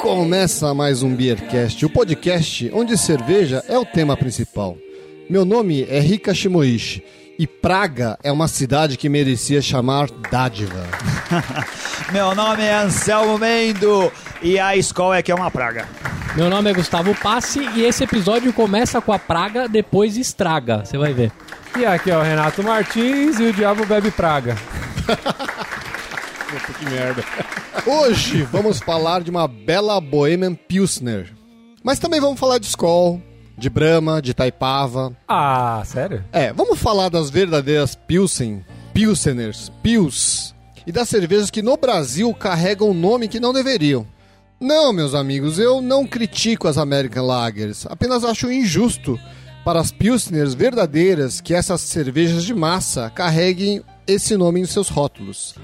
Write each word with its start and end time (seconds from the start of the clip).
começa 0.00 0.72
mais 0.72 1.02
um 1.02 1.14
Beercast, 1.14 1.84
o 1.84 1.90
podcast 1.90 2.70
onde 2.72 2.96
cerveja 2.96 3.62
é 3.68 3.78
o 3.78 3.84
tema 3.84 4.16
principal. 4.16 4.78
Meu 5.28 5.44
nome 5.44 5.86
é 5.90 6.00
Rika 6.00 6.32
Shimoishi 6.32 7.04
e 7.38 7.46
Praga 7.46 8.18
é 8.24 8.32
uma 8.32 8.48
cidade 8.48 8.96
que 8.96 9.10
merecia 9.10 9.60
chamar 9.60 10.10
dádiva. 10.30 10.86
Meu 12.10 12.34
nome 12.34 12.62
é 12.62 12.74
Anselmo 12.76 13.36
Mendo 13.38 14.10
e 14.40 14.58
a 14.58 14.74
escola 14.74 15.18
é 15.18 15.22
que 15.22 15.30
é 15.30 15.34
uma 15.34 15.50
praga. 15.50 15.86
Meu 16.34 16.48
nome 16.48 16.70
é 16.70 16.74
Gustavo 16.74 17.14
Passi 17.14 17.60
e 17.74 17.82
esse 17.82 18.02
episódio 18.02 18.54
começa 18.54 19.02
com 19.02 19.12
a 19.12 19.18
praga, 19.18 19.68
depois 19.68 20.16
estraga. 20.16 20.82
Você 20.82 20.96
vai 20.96 21.12
ver. 21.12 21.30
E 21.78 21.84
aqui 21.84 22.10
é 22.10 22.16
o 22.16 22.22
Renato 22.22 22.62
Martins 22.62 23.38
e 23.38 23.44
o 23.44 23.52
Diabo 23.52 23.84
Bebe 23.84 24.10
Praga. 24.10 24.56
Puta 26.50 26.72
que 26.72 26.84
merda. 26.84 27.24
Hoje 27.86 28.42
vamos 28.42 28.80
falar 28.80 29.22
de 29.22 29.30
uma 29.30 29.46
bela 29.46 30.00
Bohemian 30.00 30.52
Pilsner. 30.54 31.32
Mas 31.84 32.00
também 32.00 32.20
vamos 32.20 32.40
falar 32.40 32.58
de 32.58 32.66
Skol, 32.66 33.22
de 33.56 33.70
Brahma, 33.70 34.20
de 34.20 34.34
Taipava. 34.34 35.16
Ah, 35.28 35.80
sério? 35.86 36.24
É, 36.32 36.52
vamos 36.52 36.80
falar 36.80 37.08
das 37.08 37.30
verdadeiras 37.30 37.94
Pilsen, 37.94 38.64
Pilseners, 38.92 39.70
Pils, 39.80 40.52
e 40.84 40.90
das 40.90 41.08
cervejas 41.08 41.52
que 41.52 41.62
no 41.62 41.76
Brasil 41.76 42.34
carregam 42.34 42.90
um 42.90 42.94
nome 42.94 43.28
que 43.28 43.38
não 43.38 43.52
deveriam. 43.52 44.04
Não, 44.58 44.92
meus 44.92 45.14
amigos, 45.14 45.56
eu 45.56 45.80
não 45.80 46.04
critico 46.04 46.66
as 46.66 46.76
American 46.76 47.26
Lagers, 47.26 47.86
apenas 47.86 48.24
acho 48.24 48.50
injusto 48.50 49.18
para 49.64 49.78
as 49.78 49.92
Pilsners 49.92 50.52
verdadeiras 50.52 51.40
que 51.40 51.54
essas 51.54 51.80
cervejas 51.80 52.42
de 52.42 52.52
massa 52.52 53.08
carreguem 53.08 53.84
esse 54.04 54.36
nome 54.36 54.58
em 54.60 54.66
seus 54.66 54.88
rótulos. 54.88 55.54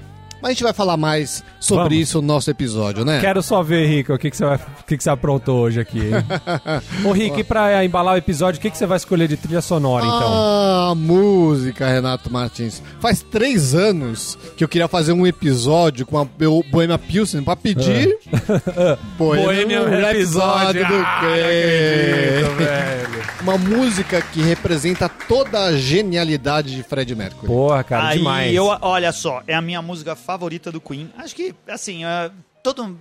Mas 0.41 0.49
a 0.49 0.53
gente 0.53 0.63
vai 0.63 0.73
falar 0.73 0.97
mais 0.97 1.43
sobre 1.59 1.83
Vamos. 1.95 1.99
isso 1.99 2.21
no 2.21 2.27
nosso 2.27 2.49
episódio, 2.51 3.03
né? 3.03 3.19
Quero 3.19 3.41
só 3.41 3.63
ver, 3.63 3.87
Rico, 3.87 4.13
o 4.13 4.17
que, 4.19 4.29
que, 4.29 4.37
você, 4.37 4.45
vai, 4.45 4.55
o 4.57 4.83
que, 4.85 4.97
que 4.97 5.03
você 5.03 5.09
aprontou 5.09 5.59
hoje 5.59 5.79
aqui. 5.79 6.11
Ô, 7.03 7.11
Rico, 7.11 7.39
e 7.39 7.43
pra 7.43 7.83
embalar 7.83 8.13
o 8.15 8.17
episódio, 8.17 8.59
o 8.59 8.61
que, 8.61 8.69
que 8.69 8.77
você 8.77 8.85
vai 8.85 8.97
escolher 8.97 9.27
de 9.27 9.35
trilha 9.37 9.61
sonora, 9.61 10.05
então? 10.05 10.29
Ah, 10.33 10.93
música, 10.95 11.87
Renato 11.87 12.31
Martins. 12.31 12.81
Faz 12.99 13.21
três 13.21 13.73
anos 13.75 14.37
que 14.55 14.63
eu 14.63 14.67
queria 14.67 14.87
fazer 14.87 15.11
um 15.11 15.25
episódio 15.25 16.05
com 16.05 16.17
a 16.17 16.25
Bo- 16.25 16.63
Bohemia 16.71 16.97
Pilsen 16.97 17.43
pra 17.43 17.55
pedir 17.55 18.17
Bohemian 19.17 19.85
Rhapsody. 19.89 20.79
do 20.79 20.85
Ah, 20.85 21.21
não 21.21 21.29
quê? 21.29 22.43
acredito, 22.43 22.57
velho. 22.57 23.16
Uma 23.47 23.57
música 23.57 24.21
que 24.21 24.41
representa 24.41 25.07
toda 25.07 25.63
a 25.63 25.71
genialidade 25.77 26.75
de 26.75 26.83
Fred 26.83 27.15
Mercury. 27.15 27.47
Porra, 27.47 27.81
cara, 27.81 28.07
Aí 28.09 28.17
demais. 28.17 28.53
eu, 28.53 28.65
olha 28.81 29.09
só, 29.13 29.41
é 29.47 29.53
a 29.55 29.61
minha 29.61 29.81
música 29.81 30.17
favorita 30.17 30.69
do 30.69 30.81
Queen. 30.81 31.09
Acho 31.17 31.33
que, 31.33 31.55
assim, 31.65 32.03
é, 32.03 32.29
todo, 32.61 32.99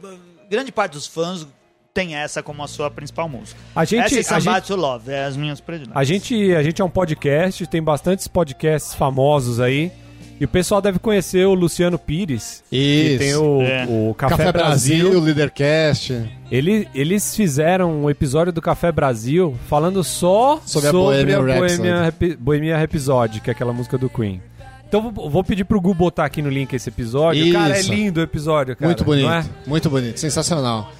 grande 0.49 0.71
parte 0.71 0.93
dos 0.93 1.05
fãs 1.05 1.45
tem 1.93 2.15
essa 2.15 2.45
como 2.45 2.63
a 2.63 2.69
sua 2.69 2.89
principal 2.89 3.29
música. 3.29 3.59
A 3.75 3.85
gente- 3.85 4.05
essa 4.05 4.15
e 4.15 4.21
a 4.21 4.23
Somebody 4.41 4.57
gente- 4.59 4.67
to 4.69 4.77
Love, 4.77 5.11
é 5.11 5.25
as 5.25 5.37
minhas 5.37 5.61
prediletas. 5.61 5.97
A 5.97 6.05
gente, 6.05 6.55
a 6.55 6.63
gente 6.63 6.81
é 6.81 6.85
um 6.85 6.91
podcast, 6.91 7.67
tem 7.67 7.83
bastantes 7.83 8.29
podcasts 8.29 8.95
famosos 8.95 9.59
aí. 9.59 9.91
E 10.39 10.45
o 10.45 10.49
pessoal 10.49 10.83
deve 10.83 10.99
conhecer 10.99 11.47
o 11.47 11.55
Luciano 11.55 11.99
Pires, 11.99 12.63
que 12.69 12.77
Isso. 12.77 13.19
tem 13.19 13.35
o, 13.37 13.63
É. 13.63 13.87
o 13.89 14.15
Café, 14.15 14.37
Café, 14.37 14.53
Brasil. 14.53 15.05
Brasil, 15.11 15.21
Leadercast. 15.23 16.31
Ele- 16.51 16.87
eles 16.95 17.35
fizeram 17.35 18.03
um 18.05 18.11
episódio 18.11 18.53
do 18.53 18.61
Café 18.61 18.93
Brasil 18.93 19.57
falando 19.67 20.05
só 20.05 20.61
Sobre 20.67 20.91
sobre, 20.91 21.33
a 21.33 21.39
Bohemian 21.41 21.59
Bohemian, 21.59 22.03
Rhapsody. 22.03 22.37
Bohemian 22.37 22.77
Rhapsody, 22.77 23.41
que 23.41 23.51
é 23.51 23.53
aquela 23.53 23.73
música 23.73 23.97
do 23.97 24.11
Queen. 24.11 24.43
Então 24.87 25.11
vou, 25.11 25.31
vou 25.31 25.43
pedir 25.43 25.65
pro 25.65 25.81
Gu 25.81 25.95
botar 25.95 26.27
aqui 26.27 26.43
no 26.43 26.51
link 26.51 26.73
esse 26.75 26.89
episódio. 26.91 27.51
Cara, 27.53 27.77
é 27.77 27.81
Isso. 27.81 27.93
lindo 27.93 28.21
o 28.21 28.23
episódio, 28.23 28.77
cara. 28.77 28.87
muito 28.89 29.05
bonito, 29.05 29.27
não 29.27 29.33
é? 29.35 29.45
muito 29.67 29.89
bonito, 29.91 30.21
sensacional. 30.21 30.93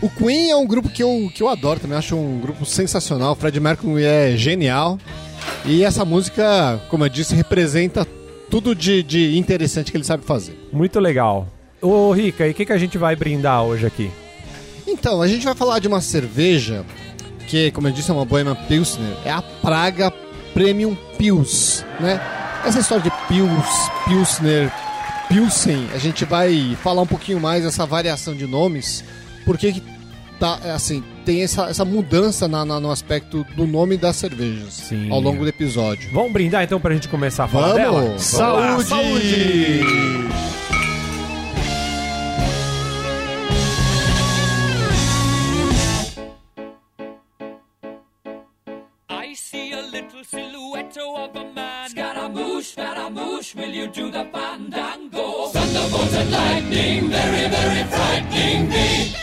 O 0.00 0.08
Queen 0.08 0.50
é 0.50 0.56
um 0.56 0.66
grupo 0.66 0.88
que 0.88 1.02
eu, 1.02 1.30
que 1.34 1.42
eu 1.42 1.48
adoro 1.48 1.78
também, 1.80 1.98
acho 1.98 2.16
um 2.16 2.40
grupo 2.40 2.64
sensacional. 2.64 3.32
O 3.32 3.34
Fred 3.34 3.58
Mercury 3.60 4.04
é 4.04 4.34
genial. 4.36 4.98
E 5.66 5.84
essa 5.84 6.04
música, 6.04 6.80
como 6.88 7.04
eu 7.04 7.08
disse, 7.08 7.34
representa 7.34 8.06
tudo 8.50 8.74
de, 8.74 9.02
de 9.02 9.36
interessante 9.36 9.90
que 9.90 9.96
ele 9.96 10.04
sabe 10.04 10.24
fazer. 10.24 10.58
Muito 10.72 11.00
legal. 11.00 11.48
Ô, 11.80 12.12
Rica, 12.12 12.46
e 12.46 12.50
o 12.50 12.54
que, 12.54 12.64
que 12.64 12.72
a 12.72 12.78
gente 12.78 12.96
vai 12.96 13.14
brindar 13.14 13.62
hoje 13.62 13.86
aqui? 13.86 14.10
Então, 14.86 15.20
a 15.20 15.26
gente 15.26 15.44
vai 15.44 15.54
falar 15.54 15.78
de 15.78 15.88
uma 15.88 16.00
cerveja 16.00 16.84
que, 17.46 17.70
como 17.70 17.88
eu 17.88 17.92
disse, 17.92 18.10
é 18.10 18.14
uma 18.14 18.24
Bohemian 18.24 18.56
Pilsner. 18.68 19.16
É 19.24 19.30
a 19.30 19.42
Praga 19.42 20.10
Premium 20.52 20.96
Pils, 21.18 21.84
né? 22.00 22.20
Essa 22.64 22.80
história 22.80 23.02
de 23.02 23.10
Pils, 23.28 23.90
Pilsner, 24.06 24.72
Pilsen, 25.28 25.88
a 25.94 25.98
gente 25.98 26.24
vai 26.24 26.76
falar 26.82 27.02
um 27.02 27.06
pouquinho 27.06 27.40
mais 27.40 27.64
dessa 27.64 27.84
variação 27.84 28.34
de 28.34 28.46
nomes, 28.46 29.04
porque 29.44 29.72
que 29.72 29.82
tá, 30.38 30.58
é, 30.64 30.70
assim, 30.70 31.02
tem 31.24 31.42
essa, 31.42 31.64
essa 31.68 31.84
mudança 31.84 32.46
na- 32.48 32.64
na- 32.64 32.80
no 32.80 32.90
aspecto 32.90 33.44
do 33.56 33.66
nome 33.66 33.96
das 33.96 34.16
cervejas 34.16 34.74
Sim. 34.74 35.10
ao 35.10 35.20
longo 35.20 35.42
do 35.42 35.48
episódio. 35.48 36.10
Vamos 36.12 36.32
brindar 36.32 36.62
então 36.64 36.80
pra 36.80 36.92
gente 36.94 37.08
começar 37.08 37.44
a 37.44 37.48
falar 37.48 37.74
dela? 37.74 38.00
Vamos! 38.02 38.32
lá, 38.38 38.80
Saúde! 38.84 39.80
I 49.08 49.34
see 49.34 49.72
a 49.72 49.80
little 49.82 50.24
silhouette 50.24 50.96
of 50.98 51.36
a 51.36 51.44
man. 51.54 51.88
Scaramouche, 51.88 52.72
Scaramouche, 52.72 53.54
will 53.56 53.70
you 53.70 53.86
do 53.88 54.10
the 54.10 54.24
fandango? 54.32 55.48
Thunderbolt 55.52 56.12
and 56.14 56.30
lightning, 56.30 57.08
very, 57.10 57.48
very 57.48 57.84
frightening 57.84 58.68
me. 58.68 59.14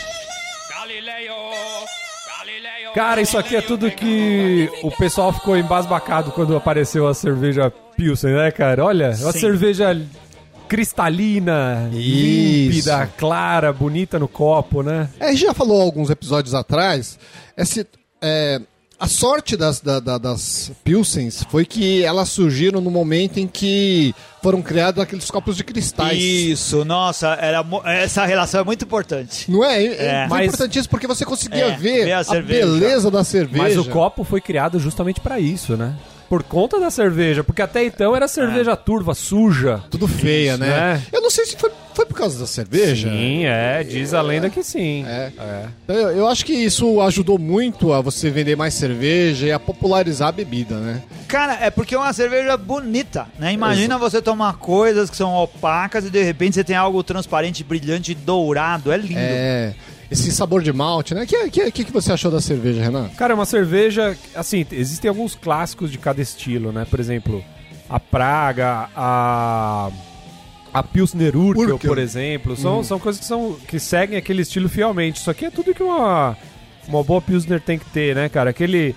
Cara, 2.94 3.20
isso 3.22 3.38
aqui 3.38 3.56
é 3.56 3.62
tudo 3.62 3.90
que 3.90 4.70
o 4.82 4.90
pessoal 4.90 5.32
ficou 5.32 5.56
embasbacado 5.56 6.30
quando 6.30 6.54
apareceu 6.54 7.08
a 7.08 7.14
cerveja 7.14 7.72
Pilsen, 7.96 8.34
né, 8.34 8.50
cara? 8.50 8.84
Olha, 8.84 9.08
uma 9.20 9.32
Sim. 9.32 9.40
cerveja 9.40 9.98
cristalina, 10.68 11.88
Isso. 11.92 11.98
límpida, 12.00 13.06
clara, 13.16 13.72
bonita 13.72 14.18
no 14.18 14.28
copo, 14.28 14.82
né? 14.82 15.08
É, 15.20 15.26
a 15.26 15.30
gente 15.32 15.42
já 15.42 15.54
falou 15.54 15.80
alguns 15.80 16.10
episódios 16.10 16.54
atrás, 16.54 17.18
esse, 17.56 17.86
é, 18.20 18.60
a 19.02 19.08
sorte 19.08 19.56
das, 19.56 19.80
da- 19.80 19.98
da- 19.98 20.18
das 20.18 20.70
Pilsens 20.84 21.44
foi 21.50 21.64
que 21.64 22.04
elas 22.04 22.28
surgiram 22.28 22.80
no 22.80 22.90
momento 22.90 23.38
em 23.38 23.46
que 23.48 24.14
foram 24.40 24.62
criados 24.62 25.02
aqueles 25.02 25.28
copos 25.30 25.56
de 25.56 25.64
cristais. 25.64 26.16
Isso, 26.22 26.84
nossa, 26.84 27.28
era, 27.34 27.64
essa 27.86 28.24
relação 28.24 28.60
é 28.60 28.64
muito 28.64 28.84
importante. 28.84 29.50
Não 29.50 29.64
é? 29.64 29.84
É, 29.84 30.04
É. 30.06 30.26
Mas- 30.28 30.46
importantíssimo 30.46 30.90
porque 30.90 31.06
você 31.06 31.24
conseguia 31.24 31.66
É, 31.66 31.76
ver, 31.76 32.04
ver 32.04 32.12
a 32.12 32.20
a, 32.20 32.40
beleza 32.42 33.10
da 33.10 33.24
cerveja. 33.24 33.62
Mas 33.62 33.76
o 33.76 33.84
copo 33.86 34.22
foi 34.22 34.40
criado 34.40 34.78
justamente 34.78 35.20
pra 35.20 35.40
isso, 35.40 35.76
né? 35.76 35.94
Por 36.28 36.42
conta 36.42 36.80
da 36.80 36.90
cerveja, 36.90 37.44
porque 37.44 37.62
até 37.62 37.84
então 37.84 38.16
era 38.16 38.26
cerveja 38.26 38.74
turva, 38.76 39.14
suja. 39.14 39.82
Tudo 39.90 40.08
feia, 40.08 40.56
né? 40.56 40.66
né? 40.66 41.02
Eu 41.12 41.20
não 41.20 41.30
sei 41.30 41.44
se 41.44 41.56
foi, 41.56 41.70
foi 41.94 42.06
por 42.06 42.16
causa 42.16 42.38
da 42.38 42.46
cerveja. 42.46 43.10
Sim, 43.10 43.44
é, 43.44 43.84
diz 43.84 44.14
a 44.14 44.22
lenda 44.22 44.48
que 44.48 44.62
sim. 44.62 45.04
É. 45.06 45.32
É. 45.38 45.66
Eu, 45.88 46.10
eu 46.10 46.28
acho 46.28 46.44
que 46.44 46.52
isso 46.52 47.00
ajudou 47.02 47.38
muito 47.38 47.92
a 47.92 48.00
você 48.00 48.30
vender 48.30 48.56
mais 48.56 48.74
cerveja 48.74 49.46
e 49.46 49.52
a 49.52 49.58
popularizar 49.58 50.28
a 50.28 50.32
bebida, 50.32 50.76
né? 50.76 51.02
Cara, 51.28 51.58
é 51.60 51.70
porque 51.70 51.94
é 51.94 51.98
uma 51.98 52.12
cerveja 52.12 52.56
bonita, 52.56 53.26
né? 53.38 53.52
Imagina 53.52 53.98
você 53.98 54.20
tomar 54.20 54.56
coisas 54.58 55.08
que 55.08 55.16
são 55.16 55.34
opacas 55.34 56.04
e 56.06 56.10
de 56.10 56.22
repente 56.22 56.54
você 56.54 56.64
tem 56.64 56.76
algo 56.76 57.02
transparente, 57.02 57.64
brilhante, 57.64 58.14
dourado. 58.14 58.92
É 58.92 58.96
lindo. 58.96 59.18
É. 59.18 59.74
Esse 60.12 60.30
sabor 60.30 60.62
de 60.62 60.72
malte, 60.72 61.14
né? 61.14 61.22
O 61.22 61.26
que, 61.26 61.70
que, 61.70 61.84
que, 61.84 61.92
você 61.92 62.12
achou 62.12 62.30
da 62.30 62.40
cerveja, 62.40 62.82
Renan? 62.82 63.08
Cara, 63.16 63.32
é 63.32 63.34
uma 63.34 63.46
cerveja. 63.46 64.14
Assim, 64.34 64.66
existem 64.70 65.08
alguns 65.08 65.34
clássicos 65.34 65.90
de 65.90 65.96
cada 65.96 66.20
estilo, 66.20 66.70
né? 66.70 66.86
Por 66.88 67.00
exemplo, 67.00 67.42
a 67.88 67.98
Praga, 67.98 68.90
a. 68.94 69.90
A 70.74 70.82
Pilsner 70.82 71.36
Urkel, 71.36 71.74
Urkel. 71.74 71.90
por 71.90 71.98
exemplo. 71.98 72.56
São, 72.56 72.82
são 72.82 72.98
coisas 72.98 73.20
que, 73.20 73.26
são, 73.26 73.58
que 73.68 73.78
seguem 73.78 74.16
aquele 74.16 74.40
estilo 74.40 74.70
fielmente. 74.70 75.20
Isso 75.20 75.30
aqui 75.30 75.44
é 75.44 75.50
tudo 75.50 75.74
que 75.74 75.82
uma, 75.82 76.34
uma 76.88 77.04
boa 77.04 77.20
Pilsner 77.20 77.60
tem 77.60 77.78
que 77.78 77.84
ter, 77.86 78.14
né, 78.14 78.28
cara? 78.28 78.50
Aquele. 78.50 78.94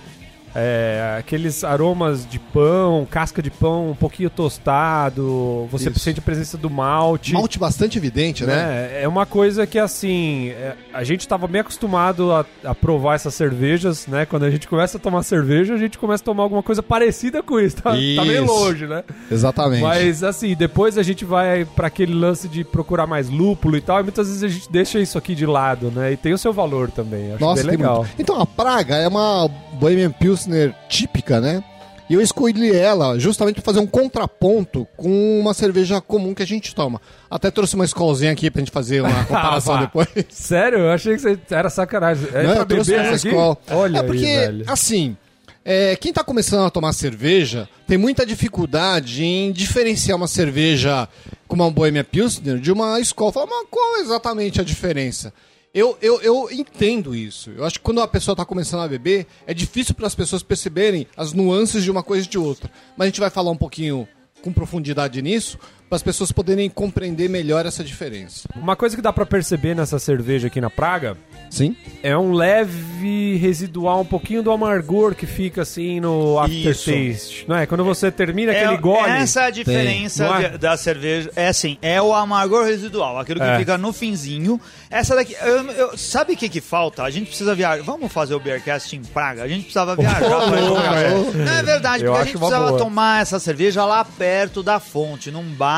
É, 0.58 1.16
aqueles 1.18 1.62
aromas 1.62 2.26
de 2.26 2.38
pão, 2.38 3.06
casca 3.10 3.42
de 3.42 3.50
pão 3.50 3.90
um 3.90 3.94
pouquinho 3.94 4.30
tostado. 4.30 5.68
Você 5.70 5.90
Isso. 5.90 6.00
sente 6.00 6.18
a 6.18 6.22
presença 6.22 6.56
do 6.56 6.70
malte. 6.70 7.34
Malte 7.34 7.58
bastante 7.58 7.98
evidente, 7.98 8.42
né? 8.46 8.56
né? 8.56 9.02
É 9.02 9.06
uma 9.06 9.26
coisa 9.26 9.66
que, 9.66 9.78
assim, 9.78 10.48
é, 10.48 10.74
a 10.94 11.04
gente 11.04 11.20
estava 11.20 11.46
bem 11.46 11.60
acostumado 11.60 12.32
a, 12.32 12.46
a 12.64 12.74
provar 12.74 13.16
essas 13.16 13.34
cervejas, 13.34 14.06
né? 14.06 14.24
Quando 14.24 14.44
a 14.44 14.50
gente 14.50 14.66
começa 14.66 14.96
a 14.96 15.00
tomar 15.00 15.22
cerveja, 15.24 15.74
a 15.74 15.78
gente 15.78 15.98
começa 15.98 16.22
a 16.22 16.24
tomar 16.24 16.44
alguma 16.44 16.62
coisa 16.62 16.82
parecida 16.82 17.42
com 17.42 17.60
isso. 17.60 17.76
Tá, 17.76 17.90
tá 17.90 17.96
meio 17.96 18.44
Isso. 18.44 18.46
longe, 18.46 18.86
né? 18.86 19.04
Exatamente. 19.30 19.82
Mas, 19.82 20.24
assim, 20.24 20.56
depois 20.56 20.96
a 20.96 21.02
gente 21.02 21.24
vai 21.24 21.66
para 21.66 21.88
aquele 21.88 22.14
lance 22.14 22.48
de 22.48 22.64
procurar 22.64 23.06
mais 23.06 23.28
lúpulo 23.28 23.76
e 23.76 23.80
tal, 23.82 24.00
e 24.00 24.04
muitas 24.04 24.28
vezes 24.28 24.42
a 24.42 24.48
gente 24.48 24.72
deixa 24.72 24.98
isso 24.98 25.18
aqui 25.18 25.34
de 25.34 25.44
lado, 25.44 25.90
né? 25.90 26.12
E 26.12 26.16
tem 26.16 26.32
o 26.32 26.38
seu 26.38 26.52
valor 26.52 26.90
também. 26.90 27.32
Acho 27.32 27.44
Nossa, 27.44 27.62
bem 27.62 27.72
legal. 27.72 27.98
muito. 27.98 28.14
Então, 28.18 28.40
a 28.40 28.46
Praga 28.46 28.96
é 28.96 29.06
uma 29.06 29.50
Bohemian 29.76 30.10
Pilsner 30.10 30.74
típica, 30.88 31.40
né? 31.40 31.62
E 32.08 32.14
eu 32.14 32.20
escolhi 32.20 32.70
ela 32.70 33.18
justamente 33.18 33.56
para 33.56 33.64
fazer 33.64 33.80
um 33.80 33.86
contraponto 33.86 34.86
com 34.96 35.40
uma 35.40 35.52
cerveja 35.52 36.00
comum 36.00 36.34
que 36.34 36.42
a 36.42 36.46
gente 36.46 36.72
toma. 36.72 37.00
Até 37.28 37.50
trouxe 37.50 37.74
uma 37.74 37.84
escolzinha 37.84 38.30
aqui 38.30 38.48
pra 38.48 38.60
gente 38.60 38.70
fazer 38.70 39.00
uma 39.02 39.22
comparação 39.26 39.74
vá. 39.74 39.80
depois. 39.80 40.08
Sério? 40.28 40.78
Eu 40.78 40.90
achei 40.92 41.14
que 41.16 41.20
você 41.20 41.36
era 41.50 41.68
sacanagem. 41.68 42.28
É 42.32 42.44
Não, 42.44 42.52
pra 42.52 42.60
eu 42.62 42.66
trouxe 42.66 42.94
essa 42.94 43.16
aqui? 43.16 43.28
escola. 43.28 43.58
Olha 43.70 43.98
é 43.98 44.02
porque, 44.04 44.24
aí, 44.24 44.36
velho. 44.46 44.64
assim, 44.68 45.16
é, 45.64 45.96
quem 45.96 46.12
tá 46.12 46.22
começando 46.22 46.64
a 46.64 46.70
tomar 46.70 46.92
cerveja 46.92 47.68
tem 47.88 47.98
muita 47.98 48.24
dificuldade 48.24 49.24
em 49.24 49.50
diferenciar 49.50 50.16
uma 50.16 50.28
cerveja 50.28 51.08
como 51.48 51.64
uma 51.64 51.72
Bohemia 51.72 52.04
Pilsner 52.04 52.58
de 52.60 52.70
uma 52.70 53.00
escola. 53.00 53.32
Fala, 53.32 53.46
mas 53.50 53.66
qual 53.68 53.96
é 53.96 54.00
exatamente 54.02 54.60
a 54.60 54.64
diferença? 54.64 55.32
Eu, 55.76 55.98
eu, 56.00 56.22
eu 56.22 56.48
entendo 56.50 57.14
isso. 57.14 57.50
Eu 57.50 57.62
acho 57.62 57.74
que 57.74 57.84
quando 57.84 58.00
a 58.00 58.08
pessoa 58.08 58.32
está 58.32 58.46
começando 58.46 58.80
a 58.80 58.88
beber, 58.88 59.26
é 59.46 59.52
difícil 59.52 59.94
para 59.94 60.06
as 60.06 60.14
pessoas 60.14 60.42
perceberem 60.42 61.06
as 61.14 61.34
nuances 61.34 61.84
de 61.84 61.90
uma 61.90 62.02
coisa 62.02 62.24
e 62.24 62.30
de 62.30 62.38
outra. 62.38 62.70
Mas 62.96 63.04
a 63.04 63.08
gente 63.10 63.20
vai 63.20 63.28
falar 63.28 63.50
um 63.50 63.56
pouquinho 63.58 64.08
com 64.40 64.50
profundidade 64.54 65.20
nisso, 65.20 65.58
para 65.88 65.96
as 65.96 66.02
pessoas 66.02 66.32
poderem 66.32 66.68
compreender 66.68 67.28
melhor 67.28 67.64
essa 67.64 67.84
diferença. 67.84 68.48
Uma 68.56 68.74
coisa 68.74 68.96
que 68.96 69.02
dá 69.02 69.12
pra 69.12 69.24
perceber 69.24 69.74
nessa 69.74 69.98
cerveja 69.98 70.48
aqui 70.48 70.60
na 70.60 70.68
Praga 70.68 71.16
Sim? 71.48 71.76
é 72.02 72.16
um 72.18 72.32
leve 72.32 73.36
residual, 73.36 74.00
um 74.00 74.04
pouquinho 74.04 74.42
do 74.42 74.50
amargor 74.50 75.14
que 75.14 75.26
fica 75.26 75.62
assim 75.62 76.00
no 76.00 76.38
aftertaste. 76.40 77.44
Não 77.46 77.56
é? 77.56 77.66
Quando 77.66 77.84
você 77.84 78.10
termina 78.10 78.50
aquele 78.52 78.76
gole. 78.78 79.08
Essa 79.10 79.42
é 79.42 79.44
a 79.46 79.50
diferença 79.50 80.24
é? 80.26 80.48
de- 80.50 80.58
da 80.58 80.76
cerveja. 80.76 81.30
É 81.36 81.48
assim, 81.48 81.78
é 81.80 82.02
o 82.02 82.12
amargor 82.12 82.64
residual, 82.64 83.18
aquilo 83.18 83.38
que 83.40 83.46
É. 83.46 83.58
fica 83.58 83.78
no 83.78 83.92
finzinho. 83.92 84.60
Essa 84.90 85.14
daqui, 85.14 85.36
eu- 85.40 85.70
eu- 85.70 85.96
sabe 85.98 86.32
o 86.32 86.36
que 86.36 86.48
que 86.48 86.60
falta? 86.60 87.04
A 87.04 87.10
gente 87.10 87.26
precisa 87.28 87.54
viajar. 87.54 87.82
Vamos 87.84 88.12
fazer 88.12 88.34
o 88.34 88.40
Beercast 88.40 88.96
em 88.96 89.02
Praga? 89.02 89.44
A 89.44 89.48
gente 89.48 89.62
precisava 89.62 89.94
viajar 89.94 90.18
pra 90.20 90.60
ir 90.60 90.66
tomar. 90.66 91.10
louco, 91.12 91.32
Não 91.38 91.52
é 91.52 91.62
verdade, 91.62 92.04
Eu 92.04 92.10
porque 92.12 92.22
a 92.22 92.24
gente 92.26 92.38
precisava 92.38 92.68
boa. 92.70 92.78
tomar 92.78 93.22
essa 93.22 93.38
cerveja 93.38 93.84
lá 93.84 94.04
perto 94.04 94.62
da 94.64 94.80
fonte, 94.80 95.30
num 95.30 95.44
bar, 95.44 95.75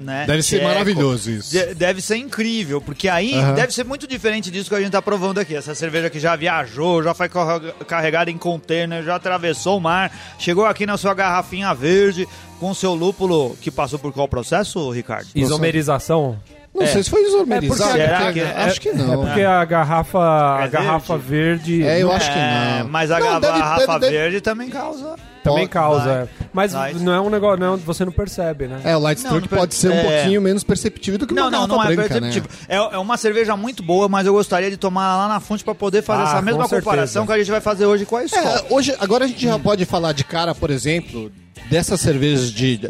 né? 0.00 0.24
Deve 0.26 0.42
ser 0.42 0.56
tcheco. 0.58 0.68
maravilhoso 0.68 1.30
isso. 1.30 1.50
De- 1.50 1.74
deve 1.74 2.00
ser 2.00 2.16
incrível, 2.16 2.80
porque 2.80 3.08
aí 3.08 3.34
Aham. 3.34 3.54
deve 3.54 3.72
ser 3.72 3.84
muito 3.84 4.06
diferente 4.06 4.50
disso 4.50 4.68
que 4.68 4.74
a 4.76 4.80
gente 4.80 4.90
tá 4.92 5.02
provando 5.02 5.38
aqui. 5.38 5.54
Essa 5.54 5.74
cerveja 5.74 6.10
que 6.10 6.18
já 6.20 6.34
viajou, 6.36 7.02
já 7.02 7.14
foi 7.14 7.28
carrega- 7.28 7.72
carregada 7.86 8.30
em 8.30 8.38
container, 8.38 9.02
já 9.02 9.16
atravessou 9.16 9.78
o 9.78 9.80
mar, 9.80 10.10
chegou 10.38 10.64
aqui 10.66 10.86
na 10.86 10.96
sua 10.96 11.14
garrafinha 11.14 11.72
verde 11.74 12.26
com 12.60 12.72
seu 12.74 12.94
lúpulo 12.94 13.56
que 13.60 13.70
passou 13.70 13.98
por 13.98 14.12
qual 14.12 14.28
processo, 14.28 14.90
Ricardo? 14.90 15.26
Isomerização. 15.34 16.38
Não 16.74 16.82
É. 16.84 16.86
sei 16.86 17.02
se 17.02 17.10
foi 17.10 17.22
isomerizado. 17.22 17.98
É 18.00 18.08
porque- 18.24 18.32
que- 18.40 18.46
acho 18.46 18.80
que 18.80 18.92
não. 18.94 19.12
É 19.12 19.26
porque 19.26 19.42
a 19.42 19.62
garrafa, 19.64 20.18
a 20.58 20.64
É 20.64 20.68
garrafa 20.68 21.18
verde, 21.18 21.82
É, 21.86 22.02
eu 22.02 22.10
acho 22.10 22.32
que 22.32 22.38
É, 22.38 22.78
não. 22.80 22.88
mas 22.88 23.10
a 23.10 23.18
Não, 23.20 23.40
deve- 23.40 23.58
garrafa 23.58 23.86
deve- 23.86 24.00
deve- 24.00 24.12
verde 24.16 24.40
também 24.40 24.70
causa. 24.70 25.16
também 25.44 25.66
causa. 25.68 26.04
vai. 26.04 26.22
é. 26.22 26.28
Mas 26.50 26.72
Vai. 26.72 26.94
não 26.94 27.12
é 27.12 27.20
um 27.20 27.28
negócio, 27.28 27.60
não, 27.60 27.76
você 27.76 28.06
não 28.06 28.12
percebe, 28.12 28.68
né? 28.68 28.80
É, 28.84 28.96
o 28.96 29.00
Light 29.00 29.18
Não, 29.22 29.30
Stroke 29.32 29.50
não 29.52 29.58
pode 29.58 29.74
ser 29.74 29.90
um 29.90 29.94
é. 29.94 30.02
pouquinho 30.02 30.40
menos 30.40 30.64
perceptível 30.64 31.18
do 31.18 31.26
que 31.26 31.34
uma 31.34 31.42
Não, 31.42 31.50
não, 31.50 31.58
garrafa 31.68 31.74
não 31.74 31.82
é 31.82 31.94
branca, 31.96 32.08
perceptível. 32.20 32.48
né? 32.50 32.66
É, 32.70 32.76
é 32.94 32.98
uma 32.98 33.16
cerveja 33.18 33.54
muito 33.54 33.82
boa, 33.82 34.08
mas 34.08 34.26
eu 34.26 34.32
gostaria 34.32 34.70
de 34.70 34.78
tomar 34.78 35.04
ela 35.04 35.16
lá 35.26 35.28
na 35.28 35.40
fonte 35.40 35.62
pra 35.62 35.74
poder 35.74 36.00
fazer 36.02 36.22
Ah, 36.22 36.26
essa 36.32 36.40
mesma 36.42 36.62
certeza. 36.62 36.80
comparação 36.82 37.26
que 37.26 37.32
a 37.32 37.38
gente 37.38 37.50
vai 37.50 37.60
fazer 37.60 37.84
hoje 37.84 38.06
com 38.06 38.16
a 38.16 38.24
escola. 38.24 38.48
É, 38.48 38.64
hoje, 38.70 38.96
agora 38.98 39.26
a 39.26 39.28
gente 39.28 39.42
já 39.42 39.58
pode 39.58 39.84
falar 39.84 40.12
de 40.12 40.24
cara, 40.24 40.54
por 40.54 40.70
exemplo, 40.70 41.30
dessas 41.68 42.00
cervejas 42.00 42.50
de 42.50 42.80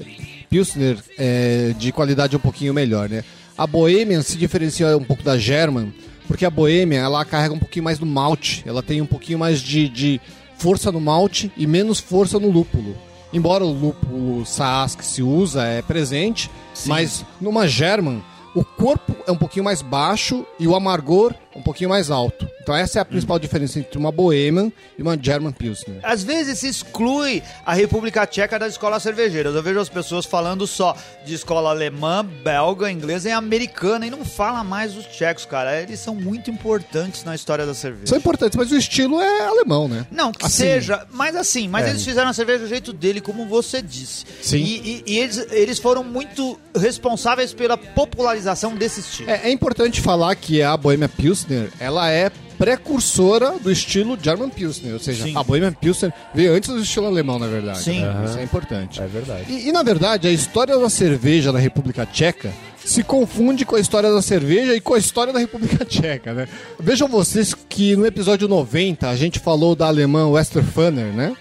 Pilsner 0.49 0.99
é, 1.19 1.75
de 1.78 1.90
qualidade 1.90 2.37
um 2.37 2.40
pouquinho 2.40 2.73
melhor, 2.75 3.08
né? 3.08 3.25
A 3.62 3.67
Bohemian 3.69 4.23
se 4.23 4.37
diferencia 4.37 4.99
um 4.99 5.05
pouco 5.05 5.23
da 5.23 5.38
German, 5.38 5.94
porque 6.26 6.44
a 6.44 6.50
Bohemian 6.50 7.00
ela 7.00 7.25
carrega 7.25 7.55
um 7.55 7.61
pouquinho 7.61 7.85
mais 7.85 7.97
do 7.97 8.05
malte, 8.05 8.61
ela 8.67 8.82
tem 8.82 9.00
um 9.00 9.06
pouquinho 9.06 9.38
mais 9.38 9.61
de, 9.61 9.88
de 9.88 10.20
força 10.59 10.91
no 10.91 11.00
malte 11.00 11.53
e 11.56 11.64
menos 11.64 12.00
força 12.00 12.41
no 12.41 12.50
lúpulo. 12.50 12.97
Embora 13.32 13.64
o 13.64 13.73
lúpulo 13.73 14.44
Saaz 14.44 14.97
que 14.97 15.06
se 15.06 15.23
usa 15.23 15.62
é 15.62 15.81
presente, 15.81 16.50
mas 16.87 17.25
numa 17.41 17.69
German 17.69 18.20
o 18.53 18.64
corpo 18.64 19.14
é 19.29 19.31
um 19.31 19.38
pouquinho 19.38 19.64
mais 19.64 19.81
baixo 19.81 20.44
e 20.59 20.67
o 20.67 20.75
amargor 20.75 21.32
um 21.54 21.62
pouquinho 21.62 21.90
mais 21.90 22.10
alto. 22.10 22.49
Então 22.62 22.75
essa 22.75 22.99
é 22.99 23.02
a 23.02 23.04
principal 23.04 23.38
diferença 23.38 23.78
entre 23.78 23.99
uma 23.99 24.12
Bohemian 24.12 24.70
e 24.99 25.02
uma 25.02 25.19
German 25.20 25.52
Pilsner. 25.52 25.99
Às 26.02 26.22
vezes 26.22 26.58
se 26.60 26.69
exclui 26.69 27.43
a 27.66 27.75
República 27.75 28.26
Tcheca 28.26 28.58
das 28.58 28.72
escolas 28.72 29.02
cervejeiras. 29.02 29.54
Eu 29.54 29.62
vejo 29.62 29.81
as 29.81 29.88
pessoas 29.88 30.25
falando 30.25 30.66
só 30.66 30.96
de 31.25 31.34
escola 31.34 31.70
alemã, 31.70 32.25
belga, 32.25 32.90
inglesa 32.90 33.28
e 33.28 33.32
americana 33.32 34.06
e 34.06 34.10
não 34.10 34.25
fala 34.25 34.62
mais 34.64 34.94
dos 34.94 35.06
tchecos, 35.06 35.44
cara. 35.44 35.81
Eles 35.82 35.99
são 36.00 36.14
muito 36.14 36.50
importantes 36.50 37.25
na 37.25 37.34
história 37.34 37.66
da 37.66 37.75
cerveja. 37.75 38.06
São 38.06 38.19
importantes, 38.19 38.56
mas 38.56 38.70
o 38.70 38.76
estilo 38.76 39.20
é 39.20 39.46
alemão, 39.46 39.88
né? 39.88 40.06
Não, 40.10 40.32
que 40.32 40.44
Assim. 40.46 40.56
seja, 40.64 41.06
mas 41.10 41.34
assim, 41.37 41.69
mas 41.69 41.87
É. 41.87 41.90
eles 41.90 42.04
fizeram 42.04 42.28
a 42.31 42.32
cerveja 42.32 42.60
do 42.60 42.69
jeito 42.69 42.93
dele, 42.93 43.20
como 43.20 43.46
você 43.46 43.82
disse. 43.82 44.25
Sim. 44.40 44.58
E, 44.62 45.02
e- 45.06 45.12
e 45.14 45.19
eles, 45.19 45.38
eles 45.50 45.78
foram 45.78 46.02
muito 46.04 46.58
responsáveis 46.76 47.52
pela 47.52 47.76
popularização 47.76 48.75
desse 48.76 49.00
estilo. 49.00 49.31
É, 49.31 49.49
é 49.49 49.50
importante 49.50 50.00
falar 50.00 50.34
que 50.37 50.62
a 50.62 50.76
Bohemia 50.76 51.08
Pilsner, 51.08 51.41
ela 51.78 52.10
é 52.10 52.30
precursora 52.58 53.58
do 53.58 53.72
estilo 53.72 54.16
German 54.20 54.48
Pilsner, 54.48 54.92
ou 54.92 54.98
seja, 54.98 55.24
Sim. 55.24 55.36
a 55.36 55.42
Bohemia 55.42 55.72
Pilsner 55.72 56.12
veio 56.32 56.54
antes 56.54 56.70
do 56.70 56.80
estilo 56.80 57.06
alemão, 57.06 57.38
na 57.38 57.48
verdade. 57.48 57.80
Sim. 57.80 58.00
Né? 58.00 58.24
Isso 58.24 58.38
é 58.38 58.42
importante. 58.44 59.00
É 59.02 59.06
verdade. 59.06 59.52
E, 59.52 59.68
e, 59.68 59.72
na 59.72 59.82
verdade, 59.82 60.28
a 60.28 60.30
história 60.30 60.78
da 60.78 60.88
cerveja 60.88 61.50
na 61.50 61.58
República 61.58 62.06
Tcheca 62.06 62.52
se 62.84 63.02
confunde 63.02 63.64
com 63.64 63.76
a 63.76 63.80
história 63.80 64.12
da 64.12 64.22
cerveja 64.22 64.74
e 64.74 64.80
com 64.80 64.94
a 64.94 64.98
história 64.98 65.32
da 65.32 65.38
República 65.38 65.82
Tcheca, 65.86 66.32
né? 66.34 66.48
Vejam 66.78 67.08
vocês 67.08 67.54
que 67.68 67.96
no 67.96 68.06
episódio 68.06 68.46
90 68.48 69.08
a 69.08 69.16
gente 69.16 69.38
falou 69.38 69.74
da 69.74 69.86
alemã 69.86 70.28
Westerfanner, 70.28 71.12
né? 71.12 71.34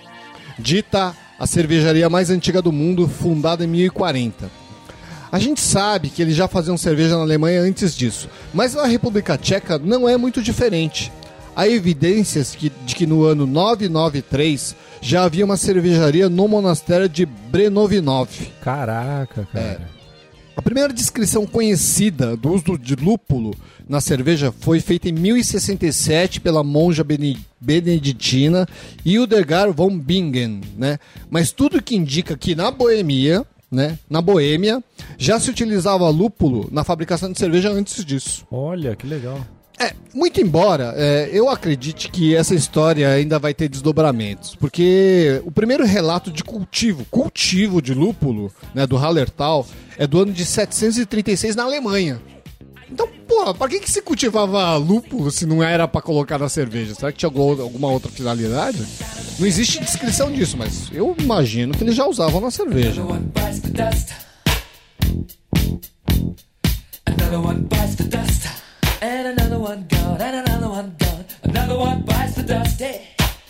Dita 0.57 1.15
a 1.39 1.47
cervejaria 1.47 2.09
mais 2.09 2.29
antiga 2.29 2.61
do 2.61 2.71
mundo, 2.71 3.07
fundada 3.07 3.63
em 3.63 3.67
1040. 3.67 4.60
A 5.31 5.39
gente 5.39 5.61
sabe 5.61 6.09
que 6.09 6.21
eles 6.21 6.35
já 6.35 6.47
faziam 6.47 6.77
cerveja 6.77 7.15
na 7.15 7.21
Alemanha 7.23 7.61
antes 7.61 7.95
disso, 7.95 8.27
mas 8.53 8.73
na 8.73 8.85
República 8.85 9.37
Tcheca 9.37 9.79
não 9.79 10.07
é 10.07 10.17
muito 10.17 10.41
diferente. 10.41 11.11
Há 11.55 11.67
evidências 11.67 12.53
que- 12.55 12.71
de 12.85 12.95
que 12.95 13.05
no 13.05 13.23
ano 13.23 13.45
993 13.45 14.75
já 15.01 15.23
havia 15.23 15.45
uma 15.45 15.57
cervejaria 15.57 16.29
no 16.29 16.47
monastério 16.47 17.07
de 17.09 17.25
Brenovinov. 17.25 18.29
Caraca, 18.61 19.47
cara. 19.51 19.89
A 20.55 20.61
primeira 20.61 20.93
descrição 20.93 21.45
conhecida 21.45 22.35
do 22.35 22.51
uso 22.53 22.77
de 22.77 22.95
lúpulo 22.95 23.53
na 23.87 23.99
cerveja 24.01 24.53
foi 24.59 24.79
feita 24.79 25.09
em 25.09 25.13
1067 25.13 26.39
pela 26.41 26.63
monja 26.63 27.03
bene- 27.03 27.39
beneditina 27.59 28.67
Hildegard 29.05 29.73
von 29.75 29.97
Bingen, 29.97 30.61
né? 30.77 30.99
Mas 31.29 31.51
tudo 31.51 31.81
que 31.81 31.95
indica 31.95 32.37
que 32.37 32.53
na 32.53 32.69
Boemia, 32.69 33.45
né, 33.71 33.97
na 34.09 34.21
Boêmia, 34.21 34.83
já 35.17 35.39
se 35.39 35.49
utilizava 35.49 36.09
lúpulo 36.09 36.67
na 36.71 36.83
fabricação 36.83 37.31
de 37.31 37.39
cerveja 37.39 37.69
antes 37.69 38.03
disso. 38.03 38.45
Olha, 38.51 38.95
que 38.95 39.07
legal. 39.07 39.39
É, 39.79 39.93
muito 40.13 40.39
embora 40.39 40.93
é, 40.95 41.29
eu 41.33 41.49
acredite 41.49 42.11
que 42.11 42.35
essa 42.35 42.53
história 42.53 43.09
ainda 43.09 43.39
vai 43.39 43.51
ter 43.51 43.67
desdobramentos, 43.67 44.55
porque 44.55 45.41
o 45.43 45.51
primeiro 45.51 45.83
relato 45.83 46.29
de 46.29 46.43
cultivo, 46.43 47.03
cultivo 47.09 47.81
de 47.81 47.91
lúpulo, 47.93 48.53
né, 48.75 48.85
do 48.85 48.95
Hallertau, 48.95 49.65
é 49.97 50.05
do 50.05 50.19
ano 50.19 50.33
de 50.33 50.45
736 50.45 51.55
na 51.55 51.63
Alemanha. 51.63 52.21
Então, 52.91 53.07
porra, 53.27 53.53
pra 53.53 53.69
que, 53.69 53.79
que 53.79 53.89
se 53.89 54.01
cultivava 54.01 54.75
lúpulo 54.75 55.31
se 55.31 55.45
não 55.45 55.63
era 55.63 55.87
pra 55.87 56.01
colocar 56.01 56.37
na 56.37 56.49
cerveja? 56.49 56.93
Será 56.93 57.11
que 57.11 57.17
tinha 57.17 57.29
alguma 57.29 57.87
outra 57.87 58.11
finalidade? 58.11 58.85
Não 59.39 59.47
existe 59.47 59.79
descrição 59.79 60.31
disso, 60.31 60.57
mas 60.57 60.91
eu 60.91 61.15
imagino 61.17 61.73
que 61.73 61.83
eles 61.83 61.95
já 61.95 62.05
usavam 62.05 62.41
na 62.41 62.51
cerveja. 62.51 63.01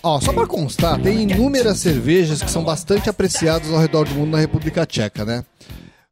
Ó, 0.04 0.20
só 0.20 0.34
pra 0.34 0.48
constar, 0.48 1.00
tem 1.00 1.24
inúmeras 1.24 1.80
cervejas 1.80 2.42
que 2.42 2.50
são 2.50 2.64
bastante 2.64 3.10
apreciadas 3.10 3.72
ao 3.72 3.80
redor 3.80 4.08
do 4.08 4.16
mundo 4.16 4.32
na 4.32 4.40
República 4.40 4.86
Tcheca, 4.86 5.26
né? 5.26 5.44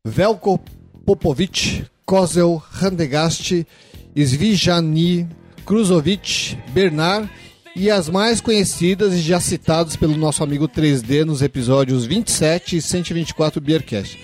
Velko 0.05 0.59
Popovic, 1.05 1.85
Kozel, 2.09 2.59
Handegast, 2.71 3.67
Svijani, 4.15 5.29
Kruzovic, 5.63 6.57
Bernard 6.73 7.29
e 7.75 7.91
as 7.91 8.09
mais 8.09 8.41
conhecidas 8.41 9.13
e 9.13 9.21
já 9.21 9.39
citadas 9.39 9.95
pelo 9.95 10.17
nosso 10.17 10.43
amigo 10.43 10.67
3D 10.67 11.23
nos 11.23 11.43
episódios 11.43 12.07
27 12.07 12.77
e 12.77 12.81
124 12.81 13.61
do 13.61 13.63
Beercast. 13.63 14.17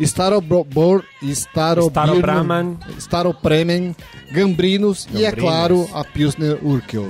Starobor, 0.00 1.04
Staro 1.22 1.88
Starobraman. 1.88 2.76
Staropremen, 2.98 3.94
Gambrinos 4.32 5.06
e, 5.12 5.24
é 5.24 5.30
Gambrinos. 5.30 5.40
claro, 5.50 5.90
a 5.94 6.04
Pilsner 6.04 6.58
Urkel. 6.62 7.06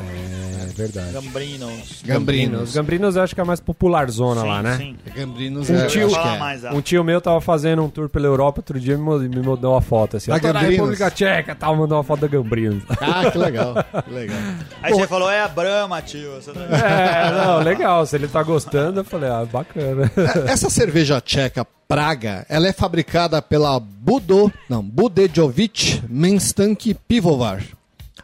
É 0.63 0.73
verdade. 0.73 1.13
Gambrinos. 1.13 2.03
Gambrinos. 2.05 2.73
Gambrinos 2.75 3.17
eu 3.17 3.23
acho 3.23 3.35
que 3.35 3.41
é 3.41 3.45
a 3.45 3.47
mais 3.47 3.61
popular 3.61 4.11
zona 4.11 4.43
lá, 4.43 4.63
né? 4.63 4.77
Sim. 4.79 4.97
Gambrinos 5.15 5.69
Um 5.69 5.77
é, 5.77 5.87
tio- 5.87 6.07
acho 6.07 6.15
Fala 6.15 6.29
que 6.31 6.37
é. 6.37 6.39
mais, 6.39 6.65
ah. 6.65 6.73
Um 6.73 6.81
tio 6.81 7.05
meu 7.05 7.21
tava 7.21 7.41
fazendo 7.41 7.83
um 7.85 7.89
tour 7.91 8.09
pela 8.09 8.27
Europa 8.27 8.61
outro 8.61 8.81
dia 8.81 8.95
e 8.95 8.97
me 8.97 9.29
me 9.29 9.43
mandou 9.43 9.73
uma 9.75 9.81
foto 9.83 10.17
assim. 10.17 10.31
Da 10.31 10.37
"Eu 10.37 10.41
tô 10.41 10.47
na 10.47 10.53
Gambrinos?" 10.55 10.77
República 10.79 11.11
Tcheca 11.11 11.55
tal, 11.55 11.77
mandou 11.77 11.99
uma 11.99 12.05
foto 12.05 12.21
da 12.21 12.29
Gambrinos. 12.29 12.83
Ah, 13.01 13.31
que 13.31 13.37
legal. 13.39 13.75
que 14.05 14.11
legal. 14.11 14.39
Aí 14.83 14.93
você 14.93 15.07
falou, 15.07 15.31
é 15.31 15.43
a 15.43 15.49
Brahma, 15.49 16.01
tio. 16.01 16.33
Você 16.37 16.53
não- 16.53 16.63
é, 16.63 17.33
não, 17.45 17.59
legal. 17.61 18.07
Se 18.07 18.17
ele 18.17 18.29
tá 18.29 18.43
gostando, 18.43 19.01
eu 19.01 19.05
falei, 19.05 19.29
ah, 19.29 19.45
bacana. 19.51 20.11
Essa 20.47 20.71
cerveja 20.71 21.21
tcheca 21.21 21.67
Praga, 21.91 22.47
ela 22.49 22.69
é 22.69 22.73
fabricada 22.73 23.43
pela 23.43 23.81
Budo, 23.81 24.53
não, 24.69 24.81
Budejovic 24.81 26.01
Menstank 26.09 26.95
Pivovar. 26.95 27.65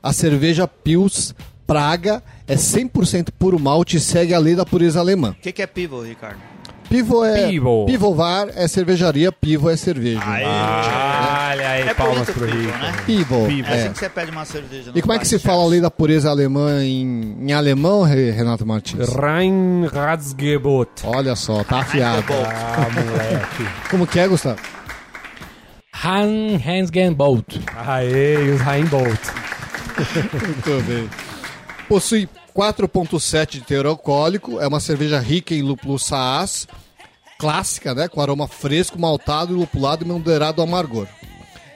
A 0.01 0.13
cerveja 0.13 0.69
Pils 0.69 1.35
Praga 1.67 2.23
é 2.47 2.55
100% 2.55 3.31
puro 3.37 3.59
malte 3.59 3.97
e 3.97 4.01
segue 4.01 4.33
a 4.33 4.39
lei 4.39 4.55
da 4.55 4.65
pureza 4.65 5.01
alemã. 5.01 5.31
O 5.33 5.43
que, 5.43 5.51
que 5.51 5.63
é 5.63 5.67
pivo, 5.67 6.01
Ricardo? 6.01 6.39
Pivo 6.89 7.25
é 7.25 7.49
Pivo. 7.49 7.85
Pivovar 7.87 8.49
é 8.55 8.69
cervejaria, 8.69 9.33
Pivo 9.33 9.69
é 9.69 9.77
cerveja. 9.77 10.21
Olha 10.25 11.69
aí, 11.71 11.83
É 11.89 11.95
palmas 11.95 12.29
pro 12.31 12.47
pivo, 12.47 12.59
Rico. 12.59 12.79
né? 12.79 12.93
Pivo. 13.07 13.47
Pivo. 13.47 13.69
É 13.69 13.73
assim 13.75 13.87
É. 13.87 13.89
que 13.91 13.99
você 13.99 14.09
pede 14.09 14.31
uma 14.31 14.45
cerveja. 14.45 14.93
E 14.95 15.01
como 15.03 15.13
é 15.15 15.19
que 15.19 15.27
se 15.27 15.39
fala 15.39 15.63
a 15.63 15.67
lei 15.67 15.81
da 15.81 15.91
pureza 15.91 16.31
alemã 16.31 16.83
em, 16.85 17.37
em 17.41 17.53
alemão, 17.53 18.03
Re- 18.03 18.31
Renato 18.31 18.65
Martins? 18.67 19.09
Reinratsgebot. 19.09 20.91
Olha 21.05 21.35
só, 21.37 21.63
tá 21.65 21.81
afiado. 21.81 22.25
Ah, 22.33 22.87
moleque. 22.95 23.67
Como 23.91 24.07
que 24.07 24.19
é, 24.21 24.29
Gustavo? 24.29 24.59
Han 26.05 26.57
Hansgen 26.65 27.13
Bolt. 27.15 27.57
Aê, 27.75 28.45
e 28.45 28.51
os 28.51 28.61
Rainbolt. 28.61 29.21
Muito 30.33 30.83
bem. 30.87 31.09
Possui 31.89 32.29
4,7 32.57 33.51
de 33.51 33.61
teor 33.61 33.85
alcoólico, 33.85 34.59
é 34.59 34.67
uma 34.67 34.81
cerveja 34.81 35.21
rica 35.21 35.55
em 35.55 35.61
lúpulo 35.61 35.99
saaz, 35.99 36.67
clássica, 37.39 37.95
né, 37.95 38.09
com 38.09 38.19
aroma 38.19 38.49
fresco, 38.49 38.99
maltado 38.99 39.53
e 39.53 39.57
lupulado 39.57 40.03
e 40.03 40.09
moderado 40.09 40.63
amargor. 40.63 41.07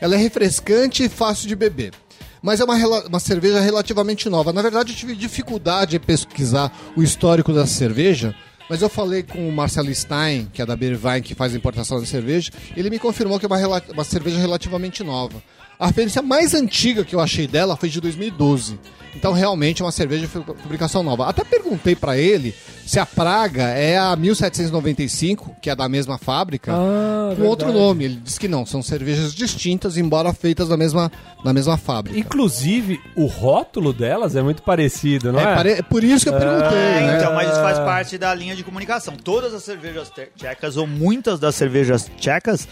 Ela 0.01 0.15
é 0.15 0.19
refrescante 0.19 1.05
e 1.05 1.09
fácil 1.11 1.47
de 1.47 1.55
beber. 1.55 1.93
Mas 2.41 2.61
é 2.61 2.65
uma, 2.65 2.75
uma 3.07 3.21
cerveja 3.21 3.61
relativamente 3.61 4.31
nova. 4.31 4.55
Na 4.55 4.63
verdade, 4.63 4.93
eu 4.93 4.97
tive 4.97 5.15
dificuldade 5.15 5.97
em 5.97 6.01
pesquisar 6.01 6.73
o 6.97 7.03
histórico 7.03 7.53
dessa 7.53 7.75
cerveja, 7.75 8.35
mas 8.71 8.81
eu 8.81 8.89
falei 8.89 9.23
com 9.23 9.47
o 9.47 9.53
Marcelo 9.53 9.95
Stein, 9.95 10.49
que 10.51 10.63
é 10.63 10.65
da 10.65 10.75
Beerwein, 10.75 11.21
que 11.21 11.35
faz 11.35 11.53
a 11.53 11.59
importação 11.59 12.01
de 12.01 12.07
cerveja, 12.09 12.51
ele 12.75 12.89
me 12.89 12.99
confirmou 12.99 13.39
que 13.39 13.45
é 13.45 13.49
uma, 13.49 13.83
uma 13.93 14.05
cerveja 14.05 14.39
relativamente 14.39 15.05
nova. 15.05 15.43
A 15.81 15.87
referência 15.87 16.21
mais 16.21 16.53
antiga 16.55 17.05
que 17.05 17.15
eu 17.15 17.21
achei 17.21 17.47
dela 17.47 17.75
foi 17.77 17.89
de 17.89 18.01
2012. 18.01 18.79
Então, 19.17 19.33
realmente, 19.33 19.83
é 19.83 19.85
uma 19.85 19.91
cerveja 19.91 20.21
de 20.23 20.29
fabricação 20.29 21.03
nova. 21.03 21.27
Até 21.29 21.43
perguntei 21.43 21.97
pra 21.97 22.17
ele 22.17 22.55
se 22.87 23.01
a 23.01 23.05
Praga 23.07 23.65
é 23.65 23.99
a 23.99 24.15
1795, 24.15 25.57
que 25.61 25.69
é 25.69 25.75
da 25.75 25.89
mesma 25.89 26.17
fábrica, 26.17 26.73
Ah, 26.73 27.35
com 27.37 27.43
outro 27.45 27.73
nome. 27.73 28.05
Ele 28.05 28.17
disse 28.23 28.39
que 28.39 28.47
não, 28.47 28.65
são 28.65 28.83
cervejas 28.83 29.35
distintas, 29.35 29.97
embora 29.97 30.33
feitas 30.33 30.69
da 30.69 30.77
mesma, 30.77 31.11
da 31.45 31.53
mesma 31.53 31.77
fábrica. 31.77 32.19
Inclusive, 32.19 33.01
o 33.17 33.27
rótulo 33.27 33.93
delas 33.93 34.37
é 34.37 34.43
muito 34.43 34.63
parecido, 34.63 35.33
não 35.33 35.41
é? 35.41 35.43
É, 35.43 35.55
pare- 35.57 35.73
é 35.73 35.83
por 35.83 36.05
isso 36.05 36.25
que 36.25 36.29
eu 36.31 36.39
perguntei, 36.39 36.79
É, 36.79 37.01
né? 37.07 37.17
então, 37.19 37.35
mas 37.35 37.51
isso 37.51 37.61
faz 37.61 37.79
parte 37.81 38.17
da 38.17 38.33
linha 38.35 38.55
de 38.55 38.63
comunicação. 38.63 39.17
Todas 39.17 39.53
as 39.55 39.65
cervejas 39.65 40.11
tchecas, 40.37 40.77
ou 40.77 40.87
muitas 40.87 41.41
das 41.41 41.55
cervejas 41.57 42.09
tchecas, 42.19 42.69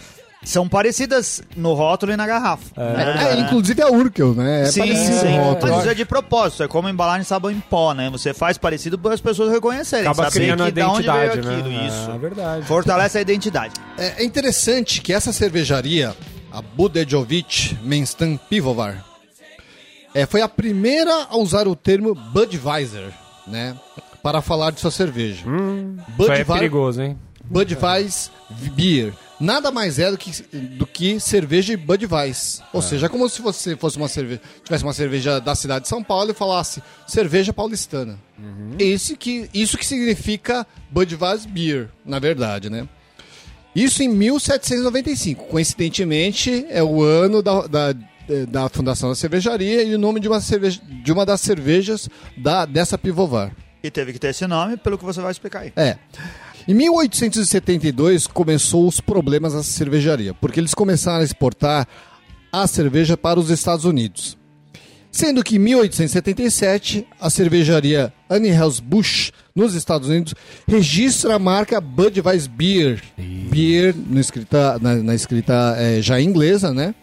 são 0.49 0.67
parecidas 0.67 1.41
no 1.55 1.73
rótulo 1.73 2.11
e 2.11 2.17
na 2.17 2.27
garrafa. 2.27 2.65
né? 2.75 3.33
É, 3.33 3.39
inclusive 3.39 3.81
a 3.81 3.89
Urkel, 3.89 4.33
né? 4.33 4.63
É 4.63 4.65
sim, 4.65 4.79
parecido 4.79 5.17
sim. 5.19 5.37
rótulo. 5.37 5.71
Mas 5.71 5.81
isso 5.81 5.89
é 5.89 5.93
de 5.93 6.05
propósito, 6.05 6.63
é 6.63 6.67
como 6.67 6.89
embalagem 6.89 7.21
de 7.21 7.27
sabão 7.27 7.51
em 7.51 7.59
pó, 7.59 7.93
né? 7.93 8.09
Você 8.09 8.33
faz 8.33 8.57
parecido 8.57 8.97
para 8.97 9.13
as 9.13 9.21
pessoas 9.21 9.51
reconhecerem, 9.51 10.05
Acaba 10.05 10.25
saber 10.29 10.45
criando 10.45 10.63
a 10.63 10.65
que 10.65 10.71
da 10.71 10.89
onde 10.91 11.07
veio 11.07 11.25
identidade, 11.25 11.47
aquilo, 11.47 11.69
né? 11.69 11.87
isso. 11.87 12.11
É 12.11 12.17
verdade. 12.17 12.65
Fortalece 12.65 13.17
a 13.17 13.21
identidade. 13.21 13.73
É 13.97 14.09
é 14.19 14.23
interessante 14.23 15.01
que 15.01 15.13
essa 15.13 15.31
cervejaria, 15.31 16.15
a 16.51 16.61
Budejovic 16.61 17.77
Menstan 17.83 18.37
Pivovar, 18.37 19.05
é, 20.13 20.25
foi 20.25 20.41
a 20.41 20.49
primeira 20.49 21.27
a 21.29 21.37
usar 21.37 21.67
o 21.67 21.75
termo 21.75 22.13
Budweiser, 22.13 23.13
né? 23.47 23.75
Para 24.21 24.41
falar 24.41 24.71
de 24.71 24.81
sua 24.81 24.91
cerveja. 24.91 25.45
Isso 26.19 26.31
aí 26.31 26.41
é 26.41 26.43
perigoso, 26.43 27.01
hein? 27.01 27.17
Budweiser 27.45 28.31
Beer. 28.75 29.13
Nada 29.39 29.71
mais 29.71 29.99
é 29.99 30.11
do 30.11 30.17
que, 30.17 30.31
do 30.51 30.85
que 30.85 31.19
cerveja 31.19 31.71
e 31.73 31.77
Budweiser. 31.77 32.65
Ou 32.73 32.81
seja, 32.81 33.05
é 33.05 33.09
como 33.09 33.29
se 33.29 33.41
você 33.41 33.75
fosse 33.75 33.97
uma 33.97 34.09
cerveja, 34.09 34.41
tivesse 34.63 34.83
uma 34.83 34.93
cerveja 34.93 35.39
da 35.39 35.55
cidade 35.55 35.83
de 35.83 35.87
São 35.87 36.03
Paulo 36.03 36.31
e 36.31 36.33
falasse 36.33 36.83
cerveja 37.07 37.53
paulistana. 37.53 38.19
Esse 38.77 39.15
que, 39.15 39.49
isso 39.53 39.77
que 39.77 39.85
significa 39.85 40.67
Budweiser 40.91 41.49
Beer, 41.49 41.89
na 42.05 42.19
verdade, 42.19 42.69
né? 42.69 42.87
Isso 43.73 44.03
em 44.03 44.09
1795. 44.09 45.45
Coincidentemente, 45.45 46.65
é 46.69 46.83
o 46.83 47.01
ano 47.01 47.41
da, 47.41 47.67
da, 47.67 47.95
da 48.47 48.69
fundação 48.69 49.09
da 49.09 49.15
cervejaria 49.15 49.83
e 49.83 49.95
o 49.95 49.97
nome 49.97 50.19
de 50.19 50.27
uma, 50.27 50.41
cerveja, 50.41 50.81
de 50.83 51.11
uma 51.11 51.25
das 51.25 51.39
cervejas 51.39 52.09
da, 52.37 52.65
dessa 52.65 52.97
pivovar. 52.97 53.51
E 53.81 53.89
teve 53.89 54.11
que 54.11 54.19
ter 54.19 54.29
esse 54.29 54.45
nome, 54.45 54.75
pelo 54.75 54.97
que 54.97 55.05
você 55.05 55.21
vai 55.21 55.31
explicar 55.31 55.61
aí. 55.61 55.71
É. 55.75 55.97
Em 56.69 56.73
1872 56.75 58.27
começou 58.27 58.87
os 58.87 59.01
problemas 59.01 59.53
dessa 59.53 59.71
cervejaria, 59.71 60.35
porque 60.35 60.59
eles 60.59 60.75
começaram 60.75 61.21
a 61.21 61.23
exportar 61.23 61.87
a 62.53 62.67
cerveja 62.67 63.17
para 63.17 63.39
os 63.39 63.49
Estados 63.49 63.85
Unidos. 63.85 64.37
Sendo 65.11 65.43
que 65.43 65.55
em 65.55 65.59
1877 65.59 67.07
a 67.19 67.27
cervejaria 67.31 68.13
Anheuser-Busch 68.29 69.31
nos 69.55 69.73
Estados 69.73 70.09
Unidos 70.09 70.35
registra 70.67 71.33
a 71.33 71.39
marca 71.39 71.81
Budweiser 71.81 72.51
Beer, 72.51 73.01
beer 73.17 73.95
na 74.07 74.19
escrita, 74.21 74.77
na, 74.79 74.93
na 74.97 75.15
escrita 75.15 75.73
é, 75.75 76.03
já 76.03 76.21
inglesa, 76.21 76.71
né? 76.71 76.93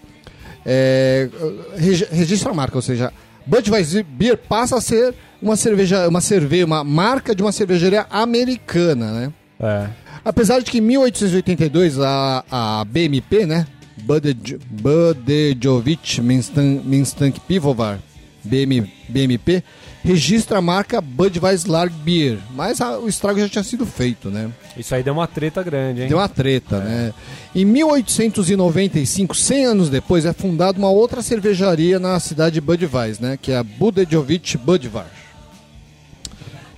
É, 0.64 1.28
regi- 1.76 2.06
registra 2.12 2.52
a 2.52 2.54
marca, 2.54 2.78
ou 2.78 2.82
seja, 2.82 3.12
Budweiser 3.44 4.04
Beer 4.04 4.38
passa 4.38 4.76
a 4.76 4.80
ser 4.80 5.12
uma 5.42 5.56
cerveja, 5.56 6.08
uma 6.08 6.20
cerveja, 6.20 6.64
uma 6.64 6.84
marca 6.84 7.34
de 7.34 7.42
uma 7.42 7.50
cervejaria 7.50 8.06
americana, 8.08 9.10
né? 9.10 9.32
É. 9.60 9.86
Apesar 10.24 10.58
de 10.60 10.70
que 10.70 10.78
em 10.78 10.82
1882 10.82 11.98
a, 12.00 12.44
a 12.50 12.84
BMP, 12.84 13.46
né? 13.46 13.66
Budej- 14.02 14.58
Budejovic 14.70 16.20
Minstan- 16.20 16.80
Minstank 16.84 17.40
Pivovar, 17.40 17.98
BM, 18.44 18.92
BMP, 19.08 19.62
registra 20.04 20.58
a 20.58 20.62
marca 20.62 21.00
Budweiser 21.00 21.70
Lager 21.70 21.92
Beer, 22.04 22.38
mas 22.54 22.80
a- 22.80 22.98
o 22.98 23.08
estrago 23.08 23.40
já 23.40 23.48
tinha 23.48 23.64
sido 23.64 23.84
feito, 23.86 24.30
né? 24.30 24.50
Isso 24.76 24.94
aí 24.94 25.02
deu 25.02 25.14
uma 25.14 25.26
treta 25.26 25.62
grande, 25.62 26.02
hein? 26.02 26.08
Deu 26.08 26.18
uma 26.18 26.28
treta, 26.28 26.78
né? 26.80 27.12
Em 27.54 27.64
1895, 27.64 29.34
100 29.34 29.64
anos 29.64 29.88
depois, 29.90 30.24
é 30.24 30.32
fundada 30.32 30.78
uma 30.78 30.90
outra 30.90 31.22
cervejaria 31.22 31.98
na 31.98 32.20
cidade 32.20 32.54
de 32.54 32.60
Budweiser, 32.60 33.22
né? 33.22 33.38
Que 33.40 33.52
é 33.52 33.56
a 33.56 33.62
Budejovic 33.64 34.56
Budweiser. 34.58 35.10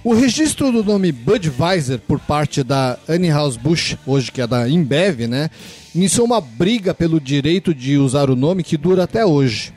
O 0.08 0.14
registro 0.14 0.72
do 0.72 0.82
nome 0.82 1.12
Budweiser 1.12 1.98
por 1.98 2.18
parte 2.18 2.62
da 2.62 2.98
Anheuser-Busch, 3.06 3.98
hoje 4.06 4.32
que 4.32 4.40
é 4.40 4.46
da 4.46 4.66
Embev, 4.66 5.26
né? 5.26 5.50
Iniciou 5.94 6.24
uma 6.24 6.40
briga 6.40 6.94
pelo 6.94 7.20
direito 7.20 7.74
de 7.74 7.98
usar 7.98 8.30
o 8.30 8.34
nome 8.34 8.62
que 8.62 8.78
dura 8.78 9.02
até 9.04 9.26
hoje. 9.26 9.70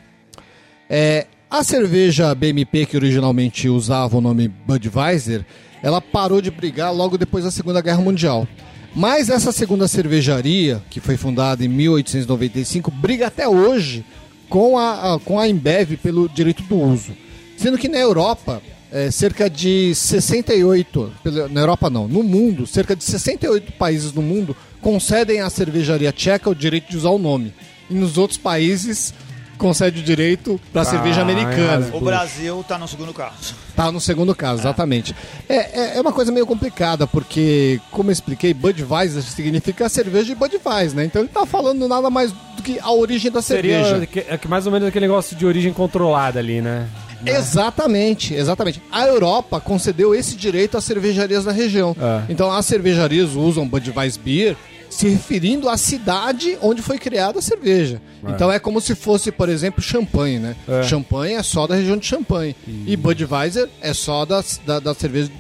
É, 0.90 1.28
a 1.50 1.66
cerveja 1.66 2.34
BMP, 2.34 2.86
que 2.86 2.96
originalmente 2.96 3.68
usava 3.68 4.16
o 4.18 4.22
nome 4.22 4.48
Budweiser, 4.48 5.46
ela 5.84 6.00
parou 6.00 6.42
de 6.42 6.50
brigar 6.50 6.94
logo 6.96 7.18
depois 7.18 7.44
da 7.44 7.52
Segunda 7.52 7.82
Guerra 7.82 8.00
Mundial. 8.00 8.48
Mas 8.96 9.28
essa 9.28 9.52
segunda 9.52 9.86
cervejaria, 9.86 10.82
que 10.90 11.02
foi 11.02 11.18
fundada 11.18 11.66
em 11.66 11.68
1895, 11.68 12.90
briga 12.90 13.28
até 13.28 13.50
hoje 13.50 14.06
com 14.48 14.78
a, 14.78 15.16
a- 15.16 15.20
com 15.20 15.38
a 15.38 15.50
Embev 15.50 15.98
pelo 15.98 16.30
direito 16.30 16.64
do 16.64 16.78
uso. 16.78 17.12
Sendo 17.58 17.78
que 17.78 17.90
na 17.90 17.98
Europa, 17.98 18.62
é, 18.92 19.10
cerca 19.12 19.50
de 19.50 19.94
68, 19.96 21.12
pela- 21.24 21.48
na 21.48 21.62
Europa 21.62 21.90
não, 21.90 22.08
no 22.08 22.24
mundo, 22.24 22.66
cerca 22.68 22.96
de 22.96 23.04
68 23.04 23.72
países 23.74 24.14
no 24.14 24.22
mundo 24.22 24.56
concedem 24.82 25.42
à 25.42 25.50
cervejaria 25.50 26.12
tcheca 26.12 26.50
o 26.50 26.56
direito 26.56 26.90
de 26.90 26.98
usar 26.98 27.10
o 27.12 27.18
nome. 27.20 27.54
E 27.90 27.94
nos 27.94 28.18
outros 28.18 28.38
países 28.38 29.14
concede 29.58 30.00
o 30.00 30.04
direito 30.04 30.60
para 30.74 30.82
a 30.82 30.86
cerveja 30.86 31.22
americana. 31.22 31.88
O 31.94 32.00
Brasil 32.00 32.66
tá 32.68 32.80
no 32.80 32.88
segundo 32.88 33.14
caso. 33.14 33.54
Tá 33.76 33.92
no 33.92 34.02
segundo 34.02 34.34
caso, 34.34 34.62
exatamente. 34.62 35.16
É, 35.48 35.56
é, 35.56 35.98
é 35.98 36.02
uma 36.02 36.12
coisa 36.12 36.32
meio 36.32 36.48
complicada, 36.48 37.06
porque, 37.06 37.80
como 37.92 38.10
eu 38.10 38.14
expliquei, 38.14 38.54
Budweiser 38.56 39.22
significa 39.22 39.88
cerveja 39.88 40.26
de 40.26 40.36
Budweiser, 40.36 40.96
né? 40.98 41.06
Então 41.06 41.22
ele 41.22 41.30
tá 41.30 41.46
falando 41.46 41.88
nada 41.88 42.10
mais 42.10 42.32
do 42.32 42.64
que 42.64 42.80
a 42.80 42.92
origem 42.92 43.32
da 43.32 43.42
Seria 43.42 43.84
cerveja. 43.84 44.06
que- 44.08 44.26
é 44.28 44.38
que 44.38 44.48
mais 44.48 44.66
ou 44.66 44.72
menos 44.72 44.88
aquele 44.88 45.06
negócio 45.08 45.36
de 45.38 45.46
origem 45.46 45.72
controlada 45.72 46.40
ali, 46.40 46.60
né? 46.60 46.88
Exatamente, 47.30 48.34
exatamente. 48.34 48.82
A 48.92 49.06
Europa 49.06 49.60
concedeu 49.60 50.16
esse 50.16 50.36
direito 50.36 50.78
às 50.78 50.84
cervejarias 50.84 51.44
da 51.46 51.52
região. 51.52 51.96
É. 52.00 52.32
Então 52.32 52.52
as 52.52 52.66
cervejarias 52.66 53.32
usam 53.36 53.68
Budweiser 53.68 54.22
Beer 54.22 54.56
se 54.90 55.08
referindo 55.08 55.70
à 55.70 55.78
cidade 55.78 56.58
onde 56.62 56.82
foi 56.82 56.98
criada 56.98 57.40
a 57.40 57.42
cerveja. 57.42 58.02
Então 58.28 58.52
é 58.52 58.60
como 58.60 58.82
se 58.82 58.94
fosse, 58.94 59.32
por 59.32 59.48
exemplo, 59.50 59.82
champanhe, 59.82 60.38
né? 60.38 60.56
É. 60.68 60.84
Champanhe 60.84 61.36
é 61.36 61.44
só 61.44 61.66
da 61.66 61.76
região 61.76 61.96
de 61.98 62.06
Champagne. 62.06 62.56
E 62.86 62.96
Budweiser 62.98 63.70
é 63.82 63.94
só 63.94 64.26
da, 64.26 64.44
da, 64.66 64.80
da 64.80 64.94
cerveja 64.94 65.32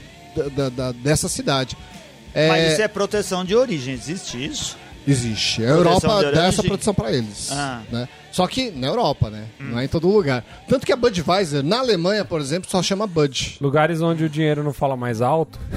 da- 0.55 0.69
da- 0.69 0.91
dessa 0.93 1.27
cidade. 1.27 1.75
É, 2.33 2.47
Mas 2.47 2.71
isso 2.73 2.81
é 2.81 2.87
proteção 2.87 3.43
de 3.43 3.53
origem, 3.53 3.93
existe 3.93 4.43
isso? 4.43 4.77
Existe. 5.05 5.65
A 5.65 5.75
Proteção 5.75 6.09
Europa 6.11 6.25
de 6.29 6.35
dá 6.35 6.45
essa 6.45 6.63
proteção 6.63 6.93
pra 6.93 7.11
eles. 7.11 7.49
Ah. 7.51 7.81
Né? 7.91 8.07
Só 8.31 8.47
que 8.47 8.71
na 8.71 8.87
Europa, 8.87 9.29
né? 9.29 9.45
Não 9.59 9.77
é 9.79 9.85
em 9.85 9.87
todo 9.87 10.07
lugar. 10.07 10.43
Tanto 10.67 10.85
que 10.85 10.93
a 10.93 10.95
Budweiser, 10.95 11.63
na 11.63 11.79
Alemanha, 11.79 12.23
por 12.23 12.39
exemplo, 12.39 12.69
só 12.69 12.81
chama 12.81 13.05
Bud. 13.05 13.57
Lugares 13.59 14.01
onde 14.01 14.23
o 14.23 14.29
dinheiro 14.29 14.63
não 14.63 14.71
fala 14.73 14.95
mais 14.95 15.21
alto. 15.21 15.59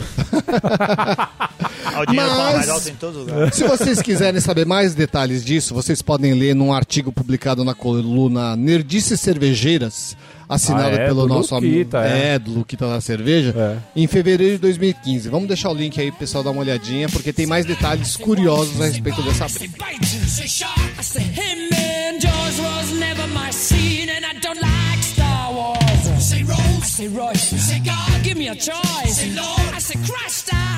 Ah, 1.97 2.01
o 2.01 2.07
dinheiro 2.07 2.31
fala 2.31 2.53
mais 2.55 2.69
alto 2.69 2.89
em 2.89 2.95
todos 2.97 3.17
os 3.21 3.27
lugares. 3.29 3.55
Se 3.55 3.63
vocês 3.69 4.03
quiserem 4.03 4.41
saber 4.41 4.67
mais 4.67 4.95
detalhes 4.95 5.45
disso, 5.45 5.73
vocês 5.75 6.03
podem 6.03 6.35
ler 6.35 6.53
num 6.55 6.73
artigo 6.73 7.13
publicado 7.13 7.63
na 7.65 7.73
coluna 7.75 8.57
Nerdices 8.57 9.21
Cervejeiras, 9.21 10.17
assinado 10.49 10.97
Ah, 10.97 11.01
é? 11.03 11.07
pelo 11.07 11.23
Do 11.23 11.29
nosso 11.29 11.55
amigo. 11.55 11.79
Luquita, 11.79 11.99
é. 12.05 12.35
É, 12.35 12.39
do 12.39 12.51
Luquita 12.53 12.89
da 12.89 13.01
Cerveja, 13.01 13.55
É. 13.57 13.79
em 14.01 14.07
fevereiro 14.09 14.55
de 14.55 14.59
2015. 14.63 15.29
Vamos 15.29 15.47
deixar 15.47 15.71
o 15.71 15.75
link 15.75 16.01
aí 16.01 16.11
pro 16.11 16.19
pessoal 16.21 16.43
dar 16.43 16.51
uma 16.51 16.63
olhadinha, 16.63 17.09
porque 17.09 17.33
tem 17.33 17.47
mais 17.47 17.65
detalhes 17.65 18.17
curiosos 18.17 18.81
a 18.81 18.87
respeito 18.87 19.23
dessa 19.23 19.47
briga. 19.47 19.75
bite. 19.79 20.17
I 20.99 21.64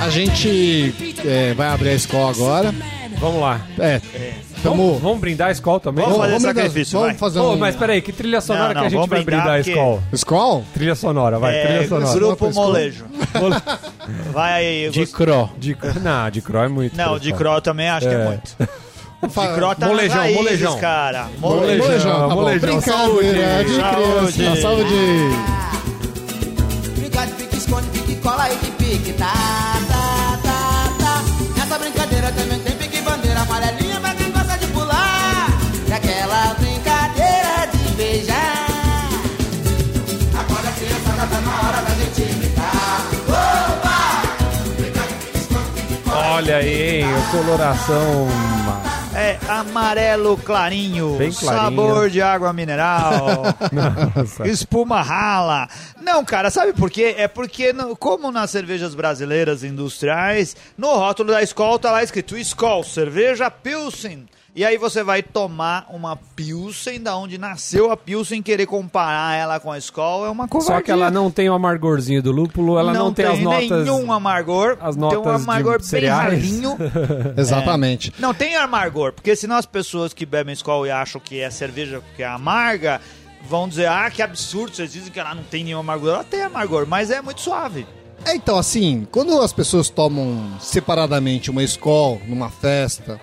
a 0.01 0.09
gente 0.11 0.95
é, 1.25 1.55
vai 1.55 1.69
abrir 1.69 1.91
a 1.91 1.95
escola 1.95 2.31
agora. 2.31 2.75
Vamos 3.19 3.41
lá. 3.41 3.61
É, 3.79 4.01
tamo... 4.63 4.77
Vamos, 4.87 5.03
vamos 5.03 5.19
brindar 5.21 5.49
a 5.49 5.53
escola 5.53 5.81
também? 5.81 6.05
Vamos 6.05 6.19
fazer 6.19 6.33
brindar- 6.35 6.55
sacrifício, 6.55 6.93
vamos 6.99 7.09
vai. 7.09 7.19
fazer 7.19 7.39
Pô, 7.41 7.53
um... 7.53 7.57
mas 7.57 7.77
peraí, 7.77 8.03
que 8.03 8.13
trilha 8.13 8.41
sonora 8.41 8.69
Não, 8.69 8.75
não, 8.75 8.81
que 8.81 8.87
a 8.87 8.91
gente 8.91 8.99
vamos 8.99 9.11
vai 9.11 9.25
brindar 9.25 9.49
a 9.51 9.61
escola? 9.61 10.03
Skol? 10.13 10.65
Trilha 10.75 10.95
sonora, 10.95 11.39
vai, 11.39 11.55
É, 11.55 11.67
trilha 11.67 11.89
sonora. 11.89 12.15
grupo 12.15 12.49
Escola. 12.49 12.67
molejo. 12.67 13.05
Vai 14.33 14.53
aí. 14.55 14.91
De 14.91 15.07
Cro. 15.07 15.51
De, 15.59 15.77
não, 16.03 16.31
de 16.31 16.41
Cro 16.41 16.59
é 16.59 16.69
muito. 16.69 16.97
Não, 16.97 17.19
de 17.19 17.33
Cro 17.33 17.61
também 17.61 17.89
acho 17.89 18.07
que 18.09 18.15
é 18.15 18.19
É. 18.19 18.25
muito. 18.25 18.57
De 19.27 19.55
Cro 19.55 19.75
tá 19.75 19.87
Molejão, 19.87 20.17
raízes, 20.19 20.37
molejão. 20.43 20.79
cara. 20.79 21.27
Molejão. 21.39 21.87
Molejão. 21.87 21.89
Molejão, 21.89 22.29
tá 22.29 22.35
molejão, 22.35 22.61
Brincadeira 22.61 23.65
de 23.65 23.71
saúde. 23.71 24.33
criança. 24.35 24.61
Saúde. 24.63 24.95
Brincar 24.95 25.66
cola 28.27 28.51
e 28.51 28.57
de 28.57 28.71
pique, 28.73 29.13
tá, 29.13 29.33
tá, 29.87 30.39
tá, 30.43 30.93
tá. 30.99 31.23
Nessa 31.57 31.79
brincadeira 31.79 32.33
também 32.33 32.59
tem 32.59 32.77
pique, 32.77 33.01
bandeira 33.01 33.41
amarelinha 33.43 34.01
pra 34.01 34.15
quem 34.17 34.33
gosta 34.33 34.59
de 34.59 34.67
pular. 34.67 35.47
E 35.87 35.93
aquela 35.93 36.55
brincadeira 36.55 37.69
de 37.73 37.95
beijar. 37.95 39.09
Agora 40.41 40.73
criançada 40.73 41.27
tá 41.31 41.41
na 41.41 41.69
hora 41.69 41.83
da 41.83 41.95
gente 41.95 42.35
brincar. 42.35 43.07
Olha 46.35 46.57
aí, 46.57 47.05
o 47.05 47.31
coloração. 47.31 48.27
É 49.19 49.39
amarelo 49.49 50.37
clarinho, 50.37 51.17
clarinho. 51.17 51.33
sabor 51.33 52.11
de 52.11 52.21
água 52.21 52.53
mineral, 52.53 53.45
espuma 54.45 55.01
rala. 55.01 55.69
Não, 56.03 56.23
cara, 56.23 56.51
sabe 56.51 56.75
por 56.75 56.91
quê? 56.91 57.15
É 57.17 57.27
porque, 57.27 57.73
como 57.99 58.31
nas 58.31 58.51
cervejas 58.51 58.95
brasileiras 58.95 59.65
industriais, 59.65 60.55
no 60.77 60.89
rótulo 60.89 61.33
da 61.33 61.43
Skol 61.43 61.79
tá 61.79 61.91
lá 61.91 62.03
escrito 62.03 62.37
Skol, 62.37 62.85
cerveja 62.85 63.51
Pilsen. 63.51 64.29
E 64.57 64.65
aí 64.65 64.79
você 64.79 65.03
vai 65.03 65.23
tomar 65.23 65.87
uma 65.91 66.17
Pilsen, 66.17 66.99
da 66.99 67.15
onde 67.15 67.37
nasceu 67.37 67.91
a 67.91 67.97
Pilsen, 67.97 68.41
querer 68.41 68.65
comparar 68.65 69.37
ela 69.37 69.61
com 69.61 69.71
a 69.71 69.77
Skol 69.77 70.25
é 70.25 70.31
uma 70.31 70.49
covardia. 70.49 70.77
Só 70.77 70.83
que 70.83 70.91
ela 70.91 71.11
não 71.11 71.31
tem 71.31 71.51
o 71.51 71.53
amargorzinho 71.53 72.23
do 72.23 72.33
lúpulo, 72.33 72.79
ela 72.79 72.95
não, 72.95 73.13
tem, 73.13 73.27
as 73.27 73.39
notas. 73.39 73.85
nenhum 73.85 74.11
amargor. 74.11 74.79
as 74.81 74.97
tem 74.97 75.05
um 75.05 75.11
notas 75.11 75.37
de 75.37 75.43
amargor 75.43 75.79
bem 75.91 76.07
ralinho. 76.07 76.75
Exatamente. 77.37 78.15
Não 78.19 78.33
tem 78.33 78.57
amargor, 78.57 79.13
porque 79.13 79.37
senão 79.37 79.57
as 79.57 79.67
pessoas 79.67 80.15
que 80.15 80.25
bebem 80.25 80.55
Skol 80.55 80.87
e 80.87 80.91
acham 80.91 81.21
que 81.21 81.39
é 81.39 81.51
cerveja 81.51 82.03
que 82.17 82.23
é 82.23 82.27
amarga, 82.27 82.99
vão 83.47 83.69
dizer, 83.69 83.89
ah, 83.89 84.11
que 84.11 84.23
absurdo, 84.23 84.75
vocês 84.75 84.91
dizem 84.91 85.13
que 85.13 85.21
ela 85.21 85.35
não 85.35 85.43
tem 85.43 85.65
nenhum 85.65 85.81
amargor. 85.81 86.15
Ela 86.15 86.25
tem 86.25 86.41
amargor, 86.41 86.87
mas 86.89 87.11
é 87.11 87.21
muito 87.21 87.43
suave. 87.43 87.87
É, 88.25 88.35
então, 88.35 88.57
assim, 88.57 89.07
quando 89.11 89.39
as 89.39 89.53
pessoas 89.53 89.91
tomam 89.91 90.59
separadamente 90.59 91.51
uma 91.51 91.63
Skol 91.63 92.23
numa 92.27 92.49
festa 92.49 93.21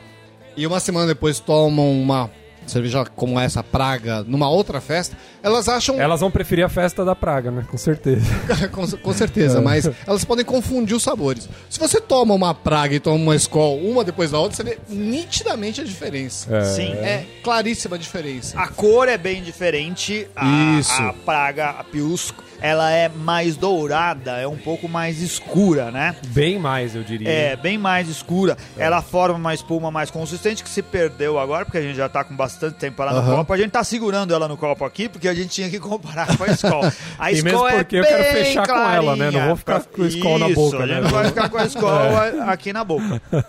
e 0.55 0.65
uma 0.67 0.79
semana 0.79 1.07
depois 1.07 1.39
tomam 1.39 1.91
uma 1.91 2.29
cerveja 2.65 3.05
como 3.15 3.39
essa, 3.39 3.63
Praga, 3.63 4.23
numa 4.23 4.49
outra 4.49 4.79
festa, 4.79 5.17
elas 5.41 5.67
acham... 5.67 5.99
Elas 5.99 6.21
vão 6.21 6.31
preferir 6.31 6.65
a 6.65 6.69
festa 6.69 7.03
da 7.03 7.15
praga, 7.15 7.51
né? 7.51 7.65
Com 7.69 7.77
certeza. 7.77 8.25
com, 8.71 8.87
com 8.87 9.13
certeza, 9.13 9.61
mas 9.61 9.89
elas 10.07 10.23
podem 10.23 10.45
confundir 10.45 10.95
os 10.95 11.03
sabores. 11.03 11.49
Se 11.69 11.79
você 11.79 11.99
toma 11.99 12.33
uma 12.33 12.53
Praga 12.53 12.95
e 12.95 12.99
toma 12.99 13.17
uma 13.17 13.35
Skol, 13.35 13.79
uma 13.79 14.03
depois 14.03 14.31
da 14.31 14.39
outra, 14.39 14.55
você 14.55 14.63
vê 14.63 14.77
nitidamente 14.89 15.81
a 15.81 15.83
diferença. 15.83 16.55
É. 16.55 16.63
Sim. 16.63 16.93
É 16.93 17.25
claríssima 17.43 17.95
a 17.95 17.99
diferença. 17.99 18.59
A 18.59 18.67
cor 18.67 19.07
é 19.07 19.17
bem 19.17 19.41
diferente. 19.43 20.27
A, 20.35 20.77
Isso. 20.79 20.93
A 20.93 21.13
Praga, 21.13 21.71
a 21.71 21.83
Pils, 21.83 22.33
ela 22.63 22.89
é 22.91 23.09
mais 23.09 23.57
dourada, 23.57 24.37
é 24.37 24.47
um 24.47 24.55
pouco 24.55 24.87
mais 24.87 25.21
escura, 25.21 25.91
né? 25.91 26.15
Bem 26.27 26.57
mais, 26.57 26.95
eu 26.95 27.03
diria. 27.03 27.29
É, 27.29 27.55
bem 27.57 27.77
mais 27.77 28.07
escura. 28.07 28.57
Ela 28.77 29.01
forma 29.01 29.35
uma 29.35 29.53
espuma 29.53 29.91
mais 29.91 30.09
consistente 30.09 30.63
que 30.63 30.69
se 30.69 30.81
perdeu 30.81 31.37
agora, 31.37 31.65
porque 31.65 31.77
a 31.77 31.81
gente 31.81 31.97
já 31.97 32.07
tá 32.07 32.23
com 32.23 32.33
bastante 32.33 32.75
tempo 32.75 33.01
ela 33.01 33.11
no 33.11 33.19
Aham. 33.19 33.35
copo. 33.35 33.51
A 33.51 33.57
gente 33.57 33.71
tá 33.71 33.83
segurando 33.83 34.33
ela 34.33 34.47
no 34.47 34.55
copo 34.55 34.85
aqui, 34.85 35.09
porque 35.09 35.27
a 35.27 35.33
gente 35.33 35.49
tinha 35.49 35.69
que 35.69 35.77
comparar 35.77 36.37
com 36.37 36.45
a 36.45 36.47
Skol. 36.47 36.83
A 37.19 37.31
E 37.33 37.41
mesmo 37.41 37.49
Skol 37.49 37.67
é 37.67 37.75
porque 37.75 37.97
eu 37.97 38.03
quero 38.05 38.23
bem 38.23 38.45
fechar 38.45 38.65
com 38.65 38.73
ela, 38.73 39.15
né? 39.17 39.25
Não 39.25 39.31
clarinha. 39.33 39.47
vou 39.47 39.55
ficar 39.57 39.79
com 39.81 40.01
a 40.01 40.07
Skol 40.07 40.39
na 40.39 40.49
boca, 40.49 40.77
a 40.77 40.87
gente 40.87 40.95
né? 40.95 41.01
não 41.01 41.09
vai 41.09 41.25
ficar 41.25 41.49
com 41.49 41.57
a 41.57 41.65
Skol 41.65 41.91
aqui 42.47 42.71
na 42.71 42.83
boca. 42.85 43.21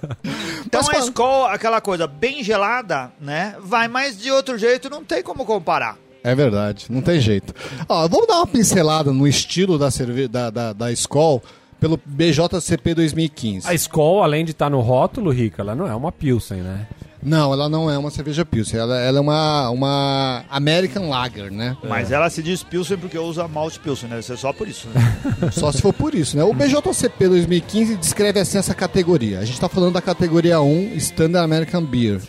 Então 0.66 0.82
Mas 0.88 0.96
a 0.96 1.00
Skol, 1.04 1.46
aquela 1.46 1.80
coisa 1.80 2.08
bem 2.08 2.42
gelada, 2.42 3.12
né? 3.20 3.54
Vai, 3.60 3.86
mas 3.86 4.18
de 4.20 4.28
outro 4.32 4.58
jeito 4.58 4.90
não 4.90 5.04
tem 5.04 5.22
como 5.22 5.44
comparar. 5.44 5.96
É 6.24 6.34
verdade, 6.34 6.86
não 6.88 7.02
tem 7.02 7.20
jeito. 7.20 7.54
Ó, 7.86 8.08
vamos 8.08 8.26
dar 8.26 8.36
uma 8.38 8.46
pincelada 8.46 9.12
no 9.12 9.28
estilo 9.28 9.78
da, 9.78 9.90
cerve 9.90 10.26
da, 10.26 10.48
da, 10.48 10.72
da 10.72 10.90
Skol 10.90 11.42
pelo 11.78 12.00
BJCP 12.02 12.94
2015. 12.94 13.68
A 13.68 13.74
Skol, 13.74 14.22
além 14.22 14.42
de 14.42 14.52
estar 14.52 14.70
no 14.70 14.80
rótulo, 14.80 15.30
Rica, 15.30 15.60
ela 15.60 15.74
não 15.74 15.86
é 15.86 15.94
uma 15.94 16.10
Pilsen, 16.10 16.62
né? 16.62 16.86
Não, 17.22 17.52
ela 17.52 17.68
não 17.68 17.90
é 17.90 17.96
uma 17.98 18.10
cerveja 18.10 18.44
Pilsen, 18.44 18.80
ela, 18.80 18.98
ela 18.98 19.18
é 19.18 19.20
uma, 19.20 19.68
uma 19.68 20.44
American 20.50 21.10
Lager, 21.10 21.50
né? 21.50 21.76
Mas 21.86 22.10
ela 22.10 22.30
se 22.30 22.42
diz 22.42 22.62
Pilsen 22.62 22.96
porque 22.96 23.18
usa 23.18 23.46
malte 23.46 23.78
Pilsen, 23.80 24.08
né? 24.08 24.16
Deve 24.16 24.26
ser 24.26 24.38
só 24.38 24.50
por 24.50 24.66
isso, 24.66 24.88
né? 24.94 25.18
Só 25.52 25.70
se 25.72 25.82
for 25.82 25.92
por 25.92 26.14
isso, 26.14 26.38
né? 26.38 26.44
O 26.44 26.54
BJCP 26.54 27.28
2015 27.28 27.96
descreve 27.96 28.40
assim 28.40 28.56
essa 28.56 28.74
categoria. 28.74 29.40
A 29.40 29.44
gente 29.44 29.60
tá 29.60 29.68
falando 29.68 29.92
da 29.92 30.00
categoria 30.02 30.60
1, 30.62 30.94
Standard 30.96 31.44
American 31.44 31.84
Beer. 31.84 32.20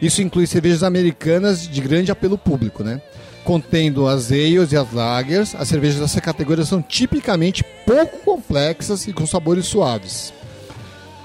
Isso 0.00 0.20
inclui 0.20 0.48
cervejas 0.48 0.82
americanas 0.82 1.68
de 1.68 1.80
grande 1.80 2.10
apelo 2.10 2.36
público, 2.36 2.82
né? 2.82 3.00
Contendo 3.44 4.06
as 4.06 4.30
ales 4.30 4.70
e 4.72 4.76
as 4.76 4.92
lagers, 4.92 5.54
as 5.56 5.66
cervejas 5.68 6.00
dessa 6.00 6.20
categoria 6.20 6.64
são 6.64 6.80
tipicamente 6.80 7.64
pouco 7.84 8.18
complexas 8.18 9.06
e 9.08 9.12
com 9.12 9.26
sabores 9.26 9.66
suaves. 9.66 10.32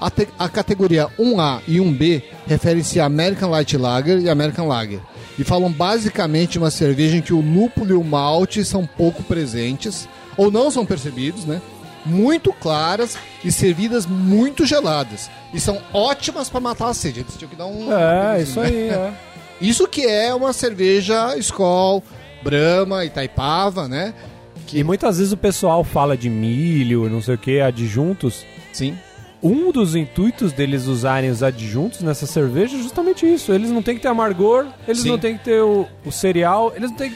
A, 0.00 0.10
te- 0.10 0.28
a 0.38 0.48
categoria 0.48 1.08
1A 1.18 1.60
e 1.68 1.76
1B 1.78 2.22
referem-se 2.46 2.98
a 3.00 3.04
American 3.04 3.50
Light 3.50 3.76
Lager 3.76 4.18
e 4.20 4.28
American 4.28 4.66
Lager 4.66 5.00
e 5.38 5.44
falam 5.44 5.70
basicamente 5.70 6.52
de 6.52 6.58
uma 6.58 6.70
cerveja 6.70 7.16
em 7.16 7.20
que 7.22 7.32
o 7.32 7.40
lúpulo 7.40 7.90
e 7.90 7.94
o 7.94 8.02
malte 8.04 8.64
são 8.64 8.84
pouco 8.84 9.22
presentes 9.22 10.08
ou 10.36 10.50
não 10.50 10.70
são 10.70 10.84
percebidos, 10.86 11.44
né? 11.44 11.60
Muito 12.06 12.52
claras 12.52 13.16
e 13.44 13.50
servidas 13.52 14.06
muito 14.06 14.64
geladas. 14.64 15.28
E 15.52 15.60
são 15.60 15.78
ótimas 15.92 16.48
para 16.48 16.60
matar 16.60 16.88
a 16.88 16.94
sede. 16.94 17.20
Eles 17.20 17.34
tinham 17.36 17.50
que 17.50 17.56
dar 17.56 17.66
um. 17.66 17.92
É, 17.92 18.40
isso 18.42 18.58
aí, 18.60 18.88
é. 18.88 19.12
Isso 19.60 19.88
que 19.88 20.06
é 20.06 20.32
uma 20.34 20.52
cerveja 20.52 21.36
Skol, 21.38 22.02
Brahma, 22.42 23.04
Itaipava, 23.04 23.88
né? 23.88 24.14
E 24.72 24.84
muitas 24.84 25.18
vezes 25.18 25.32
o 25.32 25.36
pessoal 25.36 25.82
fala 25.82 26.16
de 26.16 26.28
milho, 26.28 27.08
não 27.08 27.22
sei 27.22 27.34
o 27.34 27.38
que, 27.38 27.60
adjuntos. 27.60 28.44
Sim. 28.72 28.96
Um 29.42 29.70
dos 29.70 29.94
intuitos 29.94 30.52
deles 30.52 30.86
usarem 30.86 31.30
os 31.30 31.42
adjuntos 31.42 32.00
nessa 32.00 32.26
cerveja 32.26 32.76
é 32.76 32.82
justamente 32.82 33.26
isso. 33.26 33.52
Eles 33.52 33.70
não 33.70 33.82
têm 33.82 33.94
que 33.94 34.02
ter 34.02 34.08
amargor, 34.08 34.66
eles 34.86 35.02
Sim. 35.02 35.10
não 35.10 35.18
têm 35.18 35.38
que 35.38 35.44
ter 35.44 35.62
o, 35.62 35.86
o 36.04 36.12
cereal, 36.12 36.72
eles 36.76 36.90
não 36.90 36.96
têm 36.96 37.12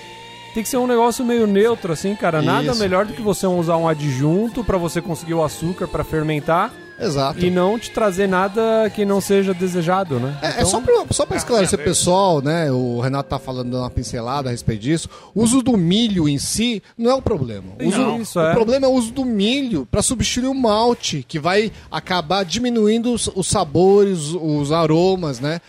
tem 0.54 0.62
que 0.62 0.68
ser 0.68 0.76
um 0.76 0.86
negócio 0.86 1.24
meio 1.24 1.46
neutro, 1.46 1.92
assim, 1.92 2.14
cara. 2.14 2.42
Nada 2.42 2.72
Isso. 2.72 2.78
melhor 2.78 3.06
do 3.06 3.14
que 3.14 3.22
você 3.22 3.46
usar 3.46 3.78
um 3.78 3.88
adjunto 3.88 4.62
pra 4.62 4.76
você 4.76 5.00
conseguir 5.00 5.32
o 5.34 5.42
açúcar 5.42 5.88
pra 5.88 6.04
fermentar 6.04 6.70
Exato. 7.00 7.44
e 7.44 7.50
não 7.50 7.78
te 7.78 7.90
trazer 7.90 8.26
nada 8.28 8.90
que 8.94 9.04
não 9.04 9.20
seja 9.20 9.52
desejado, 9.52 10.20
né? 10.20 10.38
É, 10.42 10.62
é 10.62 10.64
só 10.64 10.80
pra, 10.80 11.04
só 11.10 11.26
pra 11.26 11.36
esclarecer 11.36 11.78
o 11.78 11.82
pessoal, 11.82 12.40
né? 12.40 12.70
O 12.70 13.00
Renato 13.00 13.28
tá 13.30 13.38
falando 13.38 13.70
dando 13.70 13.82
uma 13.82 13.90
pincelada 13.90 14.48
a 14.48 14.52
respeito 14.52 14.82
disso. 14.82 15.08
O 15.34 15.42
uso 15.42 15.62
do 15.62 15.76
milho 15.76 16.28
em 16.28 16.38
si 16.38 16.82
não 16.96 17.10
é 17.10 17.14
o 17.14 17.22
problema. 17.22 17.72
O, 17.80 17.86
uso- 17.88 17.98
Não, 17.98 18.20
isso 18.22 18.38
o 18.38 18.42
é. 18.42 18.52
problema 18.52 18.86
é 18.86 18.88
o 18.88 18.92
uso 18.92 19.12
do 19.12 19.24
milho 19.24 19.86
pra 19.90 20.02
substituir 20.02 20.48
o 20.48 20.54
malte, 20.54 21.24
que 21.26 21.38
vai 21.38 21.72
acabar 21.90 22.44
diminuindo 22.44 23.12
os, 23.12 23.28
os 23.34 23.48
sabores, 23.48 24.32
os 24.40 24.70
aromas, 24.72 25.40
né? 25.40 25.60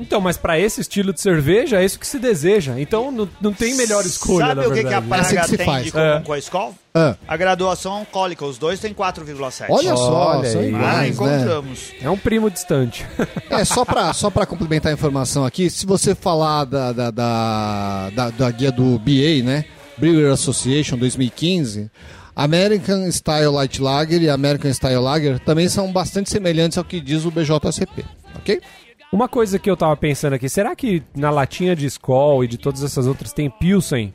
Então, 0.00 0.20
mas 0.20 0.36
pra 0.36 0.58
esse 0.58 0.80
estilo 0.80 1.12
de 1.12 1.20
cerveja, 1.20 1.80
é 1.80 1.84
isso 1.84 1.98
que 1.98 2.06
se 2.06 2.18
deseja. 2.18 2.80
Então, 2.80 3.12
não, 3.12 3.28
não 3.40 3.52
tem 3.52 3.74
melhor 3.76 4.04
escolha, 4.04 4.46
Sabe 4.48 4.60
na 4.62 4.66
o 4.68 4.72
que, 4.72 4.82
que 4.84 4.94
a 4.94 4.98
assim 4.98 5.08
praga 5.08 5.40
que 5.42 5.48
se 5.48 5.56
tem 5.58 5.66
faz. 5.66 5.84
de 5.84 5.92
comum 5.92 6.04
É. 6.04 6.20
com 6.20 6.32
a 6.32 6.38
Skol? 6.38 6.74
Ah, 6.94 7.14
A 7.28 7.36
graduação 7.36 7.92
alcoólica, 7.92 8.44
os 8.44 8.58
dois 8.58 8.80
têm 8.80 8.92
4,7. 8.94 9.66
olha 9.70 9.94
só, 9.96 10.38
Olha 10.38 10.48
aí. 10.48 10.74
Ah, 10.74 10.78
né? 11.02 11.08
encontramos. 11.08 11.92
É 12.00 12.08
um 12.10 12.16
primo 12.18 12.50
distante. 12.50 13.06
É, 13.50 13.64
só 13.64 13.84
pra, 13.84 14.12
só 14.14 14.30
pra 14.30 14.46
complementar 14.46 14.90
a 14.90 14.94
informação 14.94 15.44
aqui, 15.44 15.68
se 15.70 15.84
você 15.86 16.14
falar 16.14 16.64
da, 16.64 16.92
da, 16.92 17.10
da, 17.10 18.10
da, 18.14 18.30
da 18.30 18.50
guia 18.50 18.72
do 18.72 18.98
BA, 18.98 19.44
né? 19.44 19.64
Brewer 19.98 20.32
Association 20.32 20.96
2015, 20.96 21.90
American 22.34 23.06
Style 23.12 23.48
Light 23.52 23.80
Lager 23.80 24.22
e 24.22 24.28
American 24.30 24.72
Style 24.72 24.96
Lager 25.00 25.38
também 25.40 25.68
são 25.68 25.92
bastante 25.92 26.30
semelhantes 26.30 26.78
ao 26.78 26.84
que 26.84 26.98
diz 27.00 27.24
o 27.26 27.30
BJCP, 27.30 28.04
ok? 28.36 28.60
Uma 29.12 29.28
coisa 29.28 29.58
que 29.58 29.70
eu 29.70 29.76
tava 29.76 29.94
pensando 29.94 30.32
aqui, 30.32 30.48
será 30.48 30.74
que 30.74 31.02
na 31.14 31.28
latinha 31.28 31.76
de 31.76 31.84
Skol 31.84 32.42
e 32.42 32.48
de 32.48 32.56
todas 32.56 32.82
essas 32.82 33.06
outras 33.06 33.30
tem 33.30 33.50
Pilsen? 33.50 34.10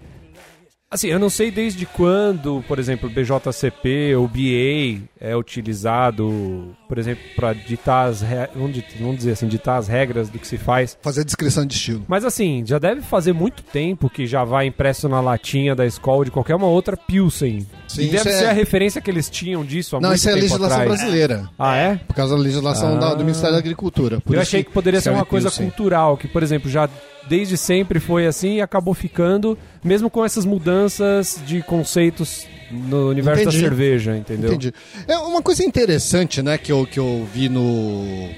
Assim, 0.90 1.10
eu 1.10 1.20
não 1.20 1.30
sei 1.30 1.52
desde 1.52 1.86
quando, 1.86 2.64
por 2.66 2.80
exemplo, 2.80 3.10
BJCP 3.10 4.16
ou 4.16 4.26
BA 4.26 5.04
é 5.20 5.36
utilizado, 5.36 6.76
por 6.88 6.98
exemplo, 6.98 7.22
para 7.36 7.52
ditar 7.54 8.08
as 8.08 8.22
re... 8.22 8.48
vamos 8.56 8.74
di- 8.74 8.86
vamos 9.00 9.18
dizer 9.18 9.32
assim, 9.32 9.48
ditar 9.48 9.78
as 9.78 9.90
regras 9.90 10.30
do 10.30 10.40
que 10.40 10.48
se 10.48 10.58
faz. 10.58 10.98
Fazer 11.02 11.22
a 11.22 11.24
descrição 11.26 11.66
de 11.66 11.74
estilo. 11.76 12.06
Mas 12.08 12.24
assim, 12.24 12.64
já 12.66 12.80
deve 12.80 13.02
fazer 13.02 13.34
muito 13.34 13.64
tempo 13.64 14.10
que 14.10 14.26
já 14.26 14.46
vai 14.46 14.68
impresso 14.68 15.10
na 15.10 15.20
latinha 15.20 15.76
da 15.76 15.86
Skol 15.86 16.24
de 16.24 16.32
qualquer 16.32 16.56
uma 16.56 16.68
outra 16.68 16.96
Pilsen. 16.96 17.68
Sim, 17.88 18.04
e 18.04 18.06
deve 18.08 18.18
isso 18.18 18.30
é- 18.30 18.40
ser 18.40 18.46
a 18.46 18.54
referência 18.54 19.02
que 19.02 19.12
eles 19.12 19.30
tinham 19.30 19.66
disso 19.66 19.98
há 19.98 20.00
Não, 20.00 20.10
muito 20.10 20.20
isso 20.20 20.30
é 20.30 20.32
a 20.32 20.36
tempo 20.36 20.44
legislação 20.46 20.82
atrás. 20.82 21.00
brasileira. 21.02 21.50
Ah, 21.60 21.76
é? 21.76 21.96
Por 21.98 22.16
causa 22.16 22.36
da 22.36 22.42
legislação 22.42 22.98
da- 22.98 23.14
do 23.14 23.24
Ministério 23.26 23.52
da 23.54 23.60
Agricultura. 23.60 24.22
Por 24.22 24.36
eu 24.36 24.42
isso 24.42 24.50
achei 24.50 24.64
que 24.64 24.72
poderia 24.72 25.02
ser 25.02 25.06
serve 25.06 25.20
uma 25.20 25.26
coisa 25.26 25.50
Pilsen. 25.50 25.66
cultural, 25.68 26.16
que, 26.18 26.30
por 26.30 26.42
exemplo, 26.42 26.70
já 26.70 26.88
desde 27.28 27.58
sempre 27.58 28.00
foi 28.00 28.26
assim 28.28 28.56
e 28.56 28.62
acabou 28.62 28.94
ficando, 28.94 29.58
mesmo 29.84 30.10
com 30.10 30.24
essas 30.24 30.46
mudanças 30.46 31.40
de 31.46 31.62
conceitos 31.62 32.46
no 32.72 33.10
universo 33.10 33.44
Entendi. 33.44 33.58
da 33.58 33.64
cerveja, 33.64 34.18
entendeu? 34.18 34.50
Entendi. 34.50 34.74
É 35.08 35.18
uma 35.18 35.42
coisa 35.42 35.64
interessante, 35.64 36.42
né, 36.42 36.58
que 36.58 36.72
eu, 36.72 36.86
que 36.86 37.00
eu 37.00 37.28
vi 37.34 37.50
no 37.50 38.30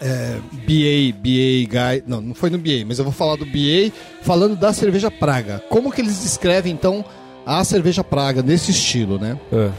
é, 0.00 0.38
BA, 0.52 1.16
BA 1.16 1.68
Guy, 1.68 2.04
não, 2.06 2.20
não 2.20 2.34
foi 2.34 2.50
no 2.50 2.58
BA, 2.58 2.84
mas 2.86 2.98
eu 2.98 3.04
vou 3.04 3.12
falar 3.12 3.36
do 3.36 3.46
BA 3.46 3.92
falando 4.22 4.56
da 4.56 4.72
cerveja 4.72 5.10
Praga. 5.10 5.62
Como 5.68 5.92
que 5.92 6.00
eles 6.00 6.22
descrevem 6.22 6.72
então 6.72 7.04
a 7.46 7.62
cerveja 7.64 8.02
Praga 8.02 8.42
nesse 8.42 8.70
estilo, 8.70 9.18
né? 9.18 9.38
É. 9.52 9.70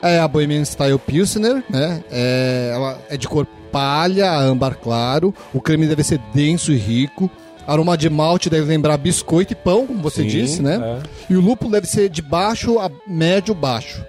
É 0.00 0.20
a 0.20 0.28
Bohemian 0.28 0.64
Style 0.64 0.98
Pilsner, 0.98 1.64
né? 1.68 2.04
É, 2.10 2.70
ela 2.72 2.98
é 3.10 3.16
de 3.16 3.26
cor 3.26 3.46
palha, 3.72 4.32
âmbar 4.38 4.76
claro. 4.76 5.34
O 5.52 5.60
creme 5.60 5.86
deve 5.86 6.04
ser 6.04 6.20
denso 6.32 6.72
e 6.72 6.76
rico. 6.76 7.30
Aroma 7.68 7.98
de 7.98 8.08
malte 8.08 8.48
deve 8.48 8.66
lembrar 8.66 8.96
biscoito 8.96 9.52
e 9.52 9.56
pão, 9.56 9.86
como 9.86 10.00
você 10.00 10.22
Sim, 10.22 10.28
disse, 10.28 10.62
né? 10.62 10.80
é. 10.82 11.32
E 11.32 11.36
o 11.36 11.40
lúpulo 11.42 11.70
deve 11.70 11.86
ser 11.86 12.08
de 12.08 12.22
baixo 12.22 12.78
a 12.78 12.90
médio 13.06 13.54
baixo. 13.54 14.02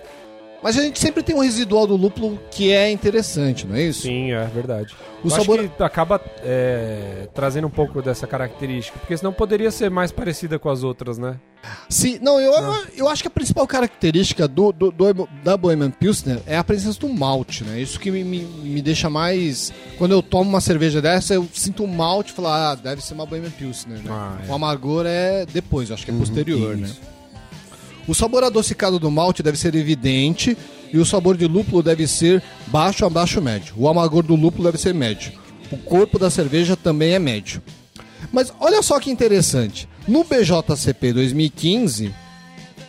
Mas 0.61 0.77
a 0.77 0.81
gente 0.81 0.99
sempre 0.99 1.23
tem 1.23 1.33
um 1.35 1.39
residual 1.39 1.87
do 1.87 1.95
lúpulo 1.95 2.37
que 2.51 2.71
é 2.71 2.91
interessante, 2.91 3.65
não 3.65 3.75
é 3.75 3.83
isso? 3.83 4.01
Sim, 4.01 4.31
é 4.31 4.43
verdade. 4.45 4.93
O 5.23 5.27
eu 5.27 5.31
sabor- 5.31 5.59
acho 5.59 5.69
que 5.69 5.83
acaba 5.83 6.21
é, 6.43 7.27
trazendo 7.33 7.67
um 7.67 7.69
pouco 7.69 8.01
dessa 8.01 8.27
característica, 8.27 8.99
porque 8.99 9.15
senão 9.15 9.31
poderia 9.31 9.71
ser 9.71 9.89
mais 9.89 10.11
parecida 10.11 10.59
com 10.59 10.69
as 10.69 10.83
outras, 10.83 11.17
né? 11.17 11.37
Sim, 11.89 12.19
não, 12.21 12.39
eu, 12.39 12.53
eu 12.95 13.07
acho 13.09 13.21
que 13.21 13.27
a 13.27 13.31
principal 13.31 13.65
característica 13.67 14.47
do, 14.47 14.71
do- 14.71 14.91
do- 14.91 15.29
da 15.43 15.55
Bohemian 15.57 15.91
Pilsner 15.91 16.39
é 16.45 16.57
a 16.57 16.63
presença 16.63 16.99
do 16.99 17.09
malte, 17.09 17.63
né? 17.63 17.79
Isso 17.81 17.99
que 17.99 18.11
me, 18.11 18.23
me, 18.23 18.39
me 18.39 18.81
deixa 18.81 19.09
mais. 19.09 19.71
Quando 19.97 20.11
eu 20.11 20.21
tomo 20.21 20.49
uma 20.49 20.61
cerveja 20.61 21.01
dessa, 21.01 21.33
eu 21.33 21.47
sinto 21.53 21.83
um 21.83 21.87
malte 21.87 22.31
e 22.31 22.35
falo, 22.35 22.47
ah, 22.49 22.75
deve 22.75 23.01
ser 23.03 23.13
uma 23.13 23.25
Bohemian 23.25 23.51
Pilsner, 23.51 23.97
né? 23.99 24.09
Ah, 24.09 24.37
é. 24.45 24.49
O 24.51 24.53
amargor 24.55 25.05
é 25.05 25.45
depois, 25.45 25.89
eu 25.89 25.95
acho 25.95 26.05
que 26.05 26.11
é 26.11 26.13
posterior, 26.13 26.75
né? 26.77 26.89
O 28.09 28.15
sabor 28.15 28.43
adocicado 28.43 28.97
do 28.97 29.11
malte 29.11 29.43
deve 29.43 29.55
ser 29.55 29.75
evidente 29.75 30.57
e 30.91 30.97
o 30.97 31.05
sabor 31.05 31.37
de 31.37 31.45
lúpulo 31.45 31.83
deve 31.83 32.07
ser 32.07 32.41
baixo 32.65 33.05
a 33.05 33.09
baixo 33.09 33.39
médio. 33.39 33.75
O 33.77 33.87
amargor 33.87 34.23
do 34.23 34.35
lúpulo 34.35 34.63
deve 34.63 34.79
ser 34.79 34.95
médio. 34.95 35.31
O 35.71 35.77
corpo 35.77 36.17
da 36.17 36.31
cerveja 36.31 36.75
também 36.75 37.13
é 37.13 37.19
médio. 37.19 37.61
Mas 38.33 38.51
olha 38.59 38.81
só 38.81 38.99
que 38.99 39.11
interessante. 39.11 39.87
No 40.07 40.23
BJCP 40.23 41.13
2015 41.13 42.11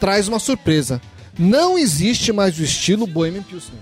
traz 0.01 0.27
uma 0.27 0.39
surpresa. 0.39 1.03
Não 1.39 1.77
existe 1.77 2.33
mais 2.33 2.59
o 2.59 2.65
estilo 2.65 3.07
Bohemian 3.07 3.43
Pilsner. 3.43 3.79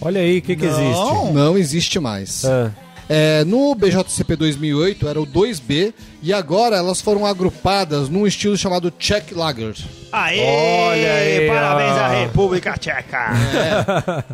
Olha 0.00 0.20
aí, 0.20 0.38
o 0.38 0.42
que, 0.42 0.54
que 0.54 0.64
existe? 0.64 1.32
Não 1.32 1.58
existe 1.58 1.98
mais. 1.98 2.44
Ah, 2.44 2.70
É, 3.10 3.42
no 3.44 3.74
BJCP 3.74 4.36
2008 4.36 5.08
era 5.08 5.18
o 5.20 5.26
2B 5.26 5.94
e 6.22 6.30
agora 6.32 6.76
elas 6.76 7.00
foram 7.00 7.24
agrupadas 7.24 8.08
num 8.10 8.26
estilo 8.26 8.54
chamado 8.56 8.90
Czech 8.90 9.32
Lager. 9.34 9.74
Aê! 10.12 10.40
Olha 10.40 11.12
aí, 11.14 11.48
Parabéns 11.48 11.92
ó. 11.92 12.00
à 12.00 12.08
República 12.08 12.74
Tcheca! 12.78 14.24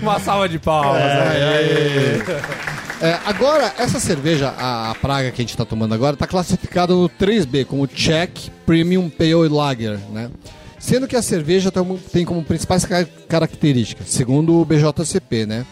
uma 0.00 0.20
salva 0.20 0.46
de 0.48 0.58
palmas. 0.58 1.00
né? 1.02 2.22
É, 3.00 3.16
agora, 3.26 3.72
essa 3.78 4.00
cerveja, 4.00 4.52
a, 4.58 4.90
a 4.90 4.94
Praga 4.96 5.30
que 5.30 5.40
a 5.40 5.42
gente 5.44 5.50
está 5.50 5.64
tomando 5.64 5.94
agora, 5.94 6.14
está 6.14 6.26
classificada 6.26 6.92
no 6.92 7.08
3B 7.08 7.64
como 7.64 7.86
Czech 7.86 8.50
Premium 8.66 9.08
Pale 9.08 9.48
Lager, 9.48 9.98
né? 10.10 10.30
Sendo 10.78 11.06
que 11.08 11.16
a 11.16 11.22
cerveja 11.22 11.70
tem- 12.12 12.24
como 12.24 12.42
principais 12.44 12.84
ca- 12.84 13.06
características, 13.28 14.08
segundo 14.10 14.60
o 14.60 14.64
BJCP, 14.64 15.46
né? 15.46 15.64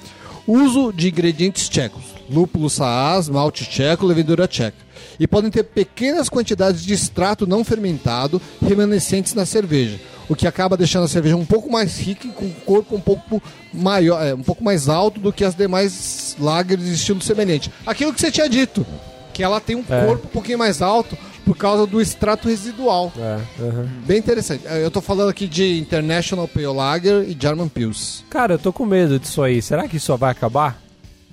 Uso 0.46 0.92
de 0.92 1.08
ingredientes 1.08 1.68
tchecos, 1.68 2.04
lúpulo 2.30 2.68
saaz, 2.70 3.28
malte 3.28 3.64
tcheco, 3.64 4.06
levedura 4.06 4.46
tcheca. 4.48 4.76
E 5.18 5.26
podem 5.26 5.50
ter 5.50 5.62
pequenas 5.64 6.28
quantidades 6.28 6.84
de 6.84 6.92
extrato 6.94 7.46
não 7.46 7.64
fermentado 7.64 8.40
remanescentes 8.60 9.34
na 9.34 9.46
cerveja, 9.46 9.98
o 10.28 10.34
que 10.34 10.46
acaba 10.46 10.76
deixando 10.76 11.04
a 11.04 11.08
cerveja 11.08 11.36
um 11.36 11.44
pouco 11.46 11.70
mais 11.70 11.98
rica 11.98 12.26
e 12.26 12.30
com 12.30 12.44
um 12.46 12.52
corpo 12.64 12.96
um 12.96 13.00
pouco 13.00 13.42
maior, 13.72 14.22
é, 14.24 14.34
um 14.34 14.42
pouco 14.42 14.62
mais 14.64 14.88
alto 14.88 15.20
do 15.20 15.32
que 15.32 15.44
as 15.44 15.54
demais 15.54 16.36
lagers 16.38 16.82
de 16.84 16.92
estilo 16.92 17.20
semelhante. 17.22 17.70
Aquilo 17.86 18.12
que 18.12 18.20
você 18.20 18.30
tinha 18.30 18.48
dito, 18.48 18.84
que 19.32 19.42
ela 19.42 19.60
tem 19.60 19.76
um 19.76 19.84
É. 19.88 20.04
corpo 20.06 20.26
um 20.26 20.30
pouquinho 20.30 20.58
mais 20.58 20.82
alto 20.82 21.16
por 21.44 21.56
causa 21.56 21.86
do 21.86 22.00
extrato 22.00 22.48
residual. 22.48 23.12
É, 23.16 23.38
aham. 23.62 23.88
Bem 24.06 24.18
interessante. 24.18 24.66
É, 24.66 24.84
Eu 24.84 24.90
tô 24.90 25.00
falando 25.00 25.28
aqui 25.28 25.46
de 25.46 25.78
International 25.78 26.48
Pale 26.48 26.66
Lager 26.66 27.22
e 27.28 27.36
German 27.40 27.68
Pils. 27.68 28.24
Cara, 28.28 28.54
eu 28.54 28.58
tô 28.58 28.72
com 28.72 28.84
medo 28.84 29.18
disso 29.18 29.40
aí. 29.42 29.62
Será 29.62 29.86
que 29.86 29.96
isso 29.96 30.06
só 30.06 30.16
vai 30.16 30.32
acabar? 30.32 30.82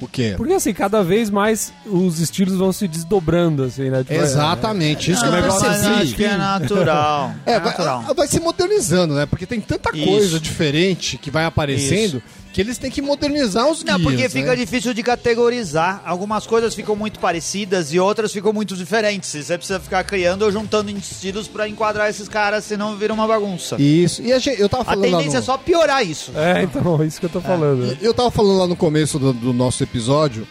O 0.01 0.08
quê? 0.08 0.34
Porque 0.36 0.53
assim, 0.53 0.73
cada 0.73 1.03
vez 1.03 1.29
mais 1.29 1.71
os 1.86 2.19
estilos 2.19 2.58
vão 2.58 2.73
se 2.73 2.88
desdobrando, 2.88 3.63
assim, 3.63 3.89
né? 3.89 3.99
Tipo, 4.03 4.13
Exatamente, 4.15 5.12
isso 5.12 5.21
que 5.21 5.27
eu 5.27 5.32
Não, 5.32 5.41
percebi. 5.60 5.86
acho 6.01 6.15
que 6.15 6.25
é 6.25 6.36
natural. 6.38 7.32
É, 7.45 7.51
É 7.53 7.60
vai, 7.60 7.69
natural. 7.69 8.06
vai 8.15 8.27
se 8.27 8.39
modernizando, 8.39 9.13
né? 9.13 9.25
Porque 9.25 9.45
tem 9.45 9.62
tanta 9.62 9.95
Isso. 9.95 10.06
coisa 10.06 10.39
diferente 10.39 11.17
que 11.17 11.29
vai 11.32 11.45
aparecendo 11.45 12.21
que 12.54 12.62
eles 12.62 12.78
têm 12.78 12.92
que 12.92 13.02
modernizar 13.02 13.68
os 13.68 13.84
Não, 13.84 13.98
guias, 13.98 14.04
porque 14.04 14.30
fica 14.30 14.52
né? 14.52 14.56
difícil 14.56 14.94
de 14.94 15.02
categorizar. 15.02 16.04
Algumas 16.06 16.46
coisas 16.46 16.76
ficam 16.76 16.96
muito 16.96 17.20
parecidas 17.20 17.92
e 17.92 18.00
outras 18.00 18.32
ficam 18.32 18.54
muito 18.54 18.78
diferentes. 18.78 19.32
Você 19.32 19.58
precisa 19.58 19.80
ficar 19.80 20.04
criando 20.04 20.44
ou 20.44 20.52
juntando 20.52 20.92
estilos 20.92 21.48
pra 21.48 21.68
enquadrar 21.68 22.12
esses 22.12 22.30
caras, 22.30 22.63
senão 22.63 22.96
vira 22.96 23.12
uma 23.12 23.28
bagunça. 23.28 23.82
Isso. 23.82 24.22
E 24.22 24.32
a 24.32 24.38
gente, 24.38 24.62
eu 24.62 24.70
tava 24.70 24.84
A 24.84 24.86
falando 24.86 25.10
lá 25.10 25.18
tendência 25.18 25.39
no... 25.39 25.44
é 25.44 25.46
só 25.46 25.58
piorar 25.58 26.06
isso. 26.06 26.32
É, 26.36 26.62
então, 26.62 27.02
é 27.02 27.08
isso 27.08 27.20
que 27.20 27.26
eu 27.26 27.30
tô 27.32 27.42
falando. 27.42 27.98
Eu 28.00 28.13
tava 28.13 28.30
falando 28.30 28.60
lá 28.60 28.68
no 28.68 28.76
começo 28.76 29.18
do, 29.18 29.34
do 29.34 29.52
nosso 29.52 29.82
episódio 29.82 30.48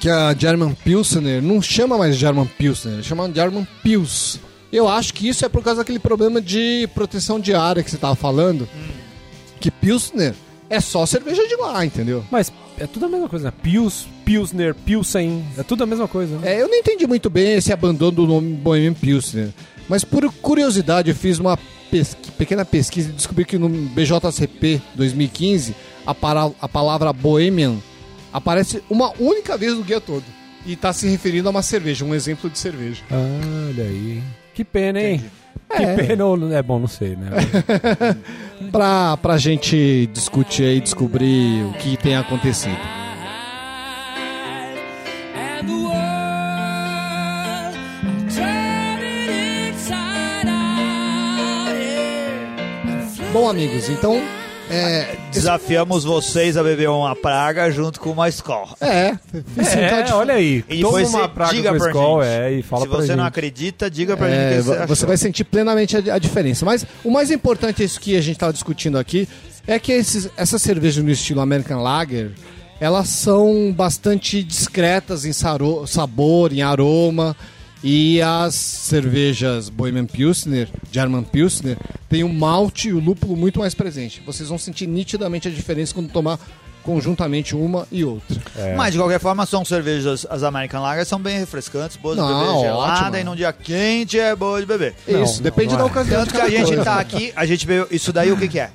que 0.00 0.10
a 0.10 0.34
German 0.36 0.74
Pilsner 0.74 1.40
não 1.40 1.62
chama 1.62 1.96
mais 1.96 2.16
German 2.16 2.50
Pilsner, 2.58 3.04
chama 3.04 3.30
German 3.32 3.66
Pils. 3.84 4.40
Eu 4.72 4.88
acho 4.88 5.14
que 5.14 5.28
isso 5.28 5.46
é 5.46 5.48
por 5.48 5.62
causa 5.62 5.80
daquele 5.80 6.00
problema 6.00 6.40
de 6.40 6.88
proteção 6.92 7.38
de 7.38 7.54
área 7.54 7.84
que 7.84 7.90
você 7.90 7.96
tava 7.96 8.16
falando. 8.16 8.68
Que 9.60 9.70
Pilsner 9.70 10.34
é 10.74 10.80
só 10.80 11.06
cerveja 11.06 11.46
de 11.46 11.56
lá, 11.56 11.84
entendeu? 11.84 12.24
Mas 12.30 12.52
é 12.78 12.86
tudo 12.86 13.06
a 13.06 13.08
mesma 13.08 13.28
coisa, 13.28 13.46
né? 13.46 13.52
Pils, 13.62 14.06
Pilsner, 14.24 14.74
Pilsen, 14.74 15.44
é 15.56 15.62
tudo 15.62 15.84
a 15.84 15.86
mesma 15.86 16.08
coisa, 16.08 16.36
né? 16.38 16.54
É, 16.54 16.62
eu 16.62 16.68
não 16.68 16.74
entendi 16.76 17.06
muito 17.06 17.28
bem 17.30 17.54
esse 17.54 17.72
abandono 17.72 18.10
do 18.12 18.26
nome 18.26 18.52
Bohemian 18.54 18.94
Pilsner. 18.94 19.50
Mas 19.88 20.02
por 20.04 20.30
curiosidade 20.34 21.10
eu 21.10 21.14
fiz 21.16 21.38
uma 21.38 21.58
pesqui- 21.90 22.30
pequena 22.32 22.64
pesquisa 22.64 23.10
e 23.10 23.12
descobri 23.12 23.44
que 23.44 23.58
no 23.58 23.68
BJCP 23.68 24.80
2015 24.94 25.74
a, 26.06 26.14
para- 26.14 26.50
a 26.60 26.68
palavra 26.68 27.12
Bohemian 27.12 27.76
aparece 28.32 28.82
uma 28.90 29.12
única 29.18 29.56
vez 29.56 29.74
no 29.74 29.82
guia 29.82 30.00
todo. 30.00 30.24
E 30.66 30.74
tá 30.76 30.92
se 30.94 31.06
referindo 31.06 31.48
a 31.48 31.50
uma 31.50 31.62
cerveja, 31.62 32.04
um 32.06 32.14
exemplo 32.14 32.48
de 32.48 32.58
cerveja. 32.58 33.02
Ah, 33.10 33.68
olha 33.68 33.84
aí. 33.84 34.22
Que 34.54 34.64
pena, 34.64 34.98
hein? 35.02 35.18
Que 35.18 35.24
É. 35.70 35.94
pena 35.94 36.24
ou... 36.24 36.52
É 36.52 36.62
bom, 36.62 36.78
não 36.78 36.86
sei, 36.86 37.16
né? 37.16 37.30
Pra, 38.70 39.16
pra 39.18 39.36
gente 39.36 40.06
discutir 40.12 40.64
aí, 40.64 40.80
descobrir 40.80 41.64
o 41.64 41.72
que 41.74 41.96
tem 41.96 42.16
acontecido. 42.16 42.76
Bom, 53.32 53.50
amigos, 53.50 53.88
então. 53.88 54.22
É. 54.70 55.23
Desafiamos 55.34 56.04
vocês 56.04 56.56
a 56.56 56.62
beber 56.62 56.88
uma 56.88 57.14
praga 57.14 57.70
junto 57.70 58.00
com 58.00 58.10
uma 58.10 58.28
escola. 58.28 58.74
É, 58.80 59.14
É, 59.58 60.02
de- 60.02 60.12
olha 60.12 60.34
aí. 60.34 60.64
E 60.68 60.80
Toma 60.80 60.98
depois 60.98 61.08
uma 61.14 61.28
praga 61.28 61.52
diga 61.52 61.72
com 61.72 61.78
pra 61.78 61.86
Skol, 61.88 62.22
gente. 62.22 62.30
é, 62.32 62.52
e 62.52 62.62
fala 62.62 62.82
Se 62.82 62.88
pra 62.88 62.96
você 62.98 63.06
gente. 63.08 63.16
não 63.16 63.24
acredita, 63.24 63.90
diga 63.90 64.16
pra 64.16 64.28
É, 64.28 64.30
gente 64.30 64.56
que 64.58 64.62
você 64.62 64.78
vo- 64.80 64.86
você 64.86 65.06
vai 65.06 65.16
sentir 65.16 65.44
plenamente 65.44 65.96
a, 65.96 66.14
a 66.14 66.18
diferença. 66.18 66.64
Mas 66.64 66.86
o 67.04 67.10
mais 67.10 67.30
importante 67.30 67.82
é 67.82 67.84
isso 67.84 68.00
que 68.00 68.16
a 68.16 68.20
gente 68.20 68.36
estava 68.36 68.52
discutindo 68.52 68.98
aqui 68.98 69.28
é 69.66 69.78
que 69.78 69.92
esses, 69.92 70.28
essas 70.36 70.62
cervejas 70.62 71.02
no 71.02 71.10
estilo 71.10 71.40
American 71.40 71.82
Lager 71.82 72.30
elas 72.80 73.08
são 73.08 73.72
bastante 73.72 74.42
discretas 74.42 75.24
em 75.24 75.32
saro- 75.32 75.86
sabor, 75.86 76.52
em 76.52 76.60
aroma. 76.62 77.34
E 77.86 78.22
as 78.22 78.54
cervejas 78.54 79.68
Bohemian 79.68 80.06
Pilsner, 80.06 80.68
German 80.90 81.22
Pilsner, 81.22 81.76
tem 82.08 82.24
o 82.24 82.32
malte 82.32 82.88
e 82.88 82.94
o 82.94 82.98
lúpulo 82.98 83.36
muito 83.36 83.58
mais 83.58 83.74
presente. 83.74 84.22
Vocês 84.24 84.48
vão 84.48 84.56
sentir 84.56 84.86
nitidamente 84.86 85.48
a 85.48 85.50
diferença 85.50 85.92
quando 85.92 86.08
tomar 86.08 86.38
conjuntamente 86.82 87.54
uma 87.54 87.86
e 87.92 88.02
outra. 88.02 88.40
Mas 88.74 88.92
de 88.92 88.98
qualquer 88.98 89.20
forma, 89.20 89.44
são 89.44 89.66
cervejas, 89.66 90.26
as 90.30 90.42
American 90.42 90.80
Lager 90.80 91.04
são 91.04 91.20
bem 91.20 91.38
refrescantes, 91.38 91.98
boas 91.98 92.16
de 92.16 92.22
Não, 92.22 92.56
beber 92.56 92.60
gelada 92.62 93.20
e 93.20 93.24
num 93.24 93.36
dia 93.36 93.52
quente 93.52 94.18
é 94.18 94.34
boa 94.34 94.60
de 94.60 94.66
beber. 94.66 94.94
Isso, 95.06 95.42
depende 95.42 95.72
não 95.72 95.80
da 95.80 95.84
é. 95.84 95.86
ocasião. 95.86 96.20
Tanto 96.24 96.32
de 96.32 96.40
que 96.40 96.40
a 96.40 96.48
gente 96.48 96.66
coisa. 96.66 96.84
tá 96.84 96.98
aqui, 96.98 97.32
a 97.36 97.44
gente 97.44 97.66
bebeu. 97.66 97.86
Isso 97.90 98.14
daí 98.14 98.32
o 98.32 98.36
que, 98.38 98.48
que 98.48 98.60
é? 98.60 98.70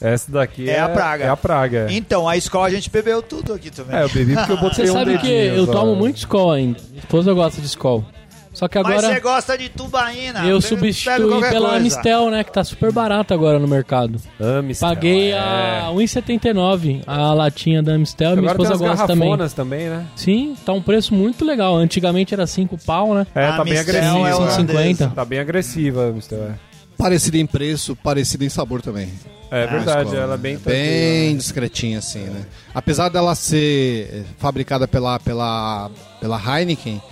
Essa 0.00 0.32
daqui 0.32 0.68
é, 0.68 0.76
É 0.76 0.80
a 0.80 0.88
praga. 0.88 1.24
É 1.24 1.28
a 1.28 1.36
praga. 1.36 1.86
Então, 1.90 2.26
a 2.26 2.34
escola 2.34 2.68
a 2.68 2.70
gente 2.70 2.88
bebeu 2.88 3.20
tudo 3.20 3.52
aqui 3.52 3.70
também. 3.70 3.98
É, 3.98 4.02
eu 4.02 4.08
bebi 4.08 4.34
porque 4.34 4.52
eu 4.52 4.56
botei 4.56 4.86
Você 4.86 4.90
um 4.90 4.94
sabe 4.94 5.18
que 5.18 5.28
eu 5.30 5.66
só. 5.66 5.72
tomo 5.72 5.94
muito 5.94 6.16
Skol 6.16 6.52
ainda. 6.52 6.80
Minha 6.88 7.00
esposa 7.00 7.34
gosta 7.34 7.60
de 7.60 7.66
Skol. 7.66 8.02
Só 8.52 8.66
que 8.66 8.78
Mas 8.78 8.86
agora 8.98 9.14
você 9.14 9.20
gosta 9.20 9.56
de 9.56 9.68
tubaína. 9.68 10.44
eu 10.44 10.60
substituí 10.60 11.16
pela 11.16 11.40
coisa. 11.50 11.76
Amistel, 11.76 12.30
né? 12.30 12.42
Que 12.42 12.52
tá 12.52 12.64
super 12.64 12.90
barato 12.92 13.32
agora 13.32 13.58
no 13.58 13.68
mercado. 13.68 14.20
Amistel, 14.58 14.88
Paguei 14.88 15.30
é. 15.32 15.38
a 15.38 15.90
1,79 15.94 17.02
a 17.06 17.32
latinha 17.32 17.82
da 17.82 17.94
Amistel. 17.94 18.36
Minha 18.36 18.50
Agora 18.50 18.56
tem 18.58 18.64
esposa 18.64 18.84
umas 18.84 18.98
gosta 18.98 19.06
também. 19.06 19.48
também, 19.54 19.88
né? 19.88 20.06
Sim, 20.16 20.56
tá 20.64 20.72
um 20.72 20.82
preço 20.82 21.14
muito 21.14 21.44
legal. 21.44 21.76
Antigamente 21.76 22.34
era 22.34 22.46
5 22.46 22.76
pau, 22.84 23.14
né? 23.14 23.26
É, 23.34 23.46
A 23.46 23.56
tá 23.58 23.64
bem 23.64 23.74
Amistel 23.78 23.94
agressiva. 23.96 24.28
é 24.28 24.34
holandesa. 24.34 24.56
150. 24.56 25.08
Tá 25.14 25.24
bem 25.24 25.38
agressiva 25.38 26.04
a 26.04 26.08
Amistel, 26.08 26.38
é. 26.44 26.69
Parecida 27.00 27.38
em 27.38 27.46
preço, 27.46 27.96
parecida 27.96 28.44
em 28.44 28.48
sabor 28.48 28.82
também. 28.82 29.10
É 29.50 29.66
verdade, 29.66 30.10
Skol, 30.10 30.22
ela 30.22 30.34
é 30.34 30.36
né? 30.36 30.42
bem 30.42 30.58
bem 30.58 31.36
discretinha 31.36 31.98
assim, 31.98 32.20
né? 32.20 32.46
Apesar 32.72 33.08
dela 33.08 33.34
ser 33.34 34.24
fabricada 34.38 34.86
pela 34.86 35.18
pela 35.18 35.90
pela 36.20 36.38
Heineken, 36.38 37.02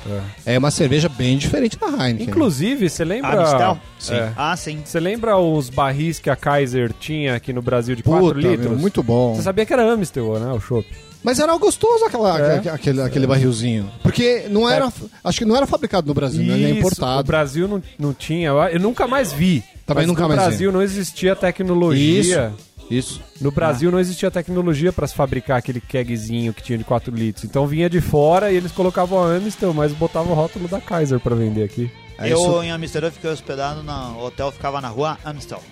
é, 0.47 0.57
uma 0.57 0.71
cerveja 0.71 1.09
bem 1.09 1.37
diferente 1.37 1.77
da 1.77 1.89
Heineken. 1.89 2.29
Inclusive, 2.29 2.89
você 2.89 3.05
lembra... 3.05 3.41
Amistel? 3.41 3.79
Sim. 3.99 4.15
Ah, 4.37 4.55
sim. 4.57 4.83
Você 4.85 5.01
lembra 5.01 5.37
os 5.37 5.71
barris 5.71 6.21
que 6.21 6.31
a 6.31 6.37
Kaiser 6.37 6.93
tinha 6.93 7.35
aqui 7.35 7.53
no 7.53 7.63
Brasil 7.63 7.97
de 7.97 8.03
4 8.03 8.27
Puta, 8.27 8.39
litros? 8.39 8.71
meu, 8.71 8.79
muito 8.79 9.03
bom. 9.03 9.35
Você 9.35 9.43
sabia 9.43 9.67
que 9.67 9.73
era 9.73 9.91
Amistel, 9.91 10.39
né, 10.39 10.53
o 10.53 10.61
chopp? 10.61 10.87
Mas 11.23 11.39
era 11.39 11.57
gostoso 11.57 12.05
aquela, 12.05 12.39
É. 12.39 12.57
aque- 12.59 12.69
aquele, 12.69 13.03
aquele 13.03 13.27
barrilzinho. 13.27 13.91
Porque 14.03 14.47
não 14.49 14.69
era. 14.69 14.93
Acho 15.25 15.39
que 15.39 15.45
não 15.45 15.57
era 15.57 15.67
fabricado 15.67 16.07
no 16.07 16.15
Brasil, 16.15 16.43
né? 16.45 16.55
É 16.55 16.57
Isso, 16.59 16.75
O 16.75 16.79
importado. 16.79 17.27
Brasil 17.27 17.67
não, 17.69 17.83
não 17.99 18.15
tinha, 18.15 18.49
eu, 18.49 18.81
nunca 18.81 19.07
mais 19.07 19.33
vi. 19.33 19.63
Também 19.85 20.03
Mas 20.03 20.07
nunca 20.07 20.23
no 20.23 20.29
mais 20.29 20.41
vi. 20.41 20.47
Brasil 20.47 20.73
não 20.73 20.83
existia 20.83 21.35
tecnologia. 21.35 22.53
Isso. 22.91 23.21
No 23.41 23.51
Brasil 23.51 23.91
não 23.91 23.99
existia 24.01 24.31
tecnologia 24.31 24.93
pra 24.93 25.07
se 25.07 25.15
fabricar 25.15 25.59
aquele 25.59 25.81
kegzinho 25.81 26.55
que 26.55 26.63
tinha 26.63 26.79
de 26.79 26.85
4 26.85 27.15
litros. 27.15 27.45
Então 27.45 27.67
vinha 27.67 27.89
de 27.91 28.01
fora 28.01 28.51
e 28.51 28.57
eles 28.57 28.73
colocavam 28.73 29.23
a 29.23 29.35
Amistel, 29.37 29.75
mas 29.75 29.93
botavam 29.93 30.33
o 30.33 30.35
rótulo 30.35 30.69
da 30.69 30.81
Kaiser 30.81 31.21
pra 31.21 31.35
vender 31.35 31.65
aqui. 31.65 31.91
É 32.19 32.33
eu 32.33 32.39
isso. 32.39 32.63
em 32.63 32.71
Amsterdã 32.71 33.11
fiquei 33.11 33.31
hospedado 33.31 33.83
no 33.83 34.25
hotel, 34.25 34.51
ficava 34.51 34.81
na 34.81 34.89
rua 34.89 35.19
Amstel. 35.25 35.63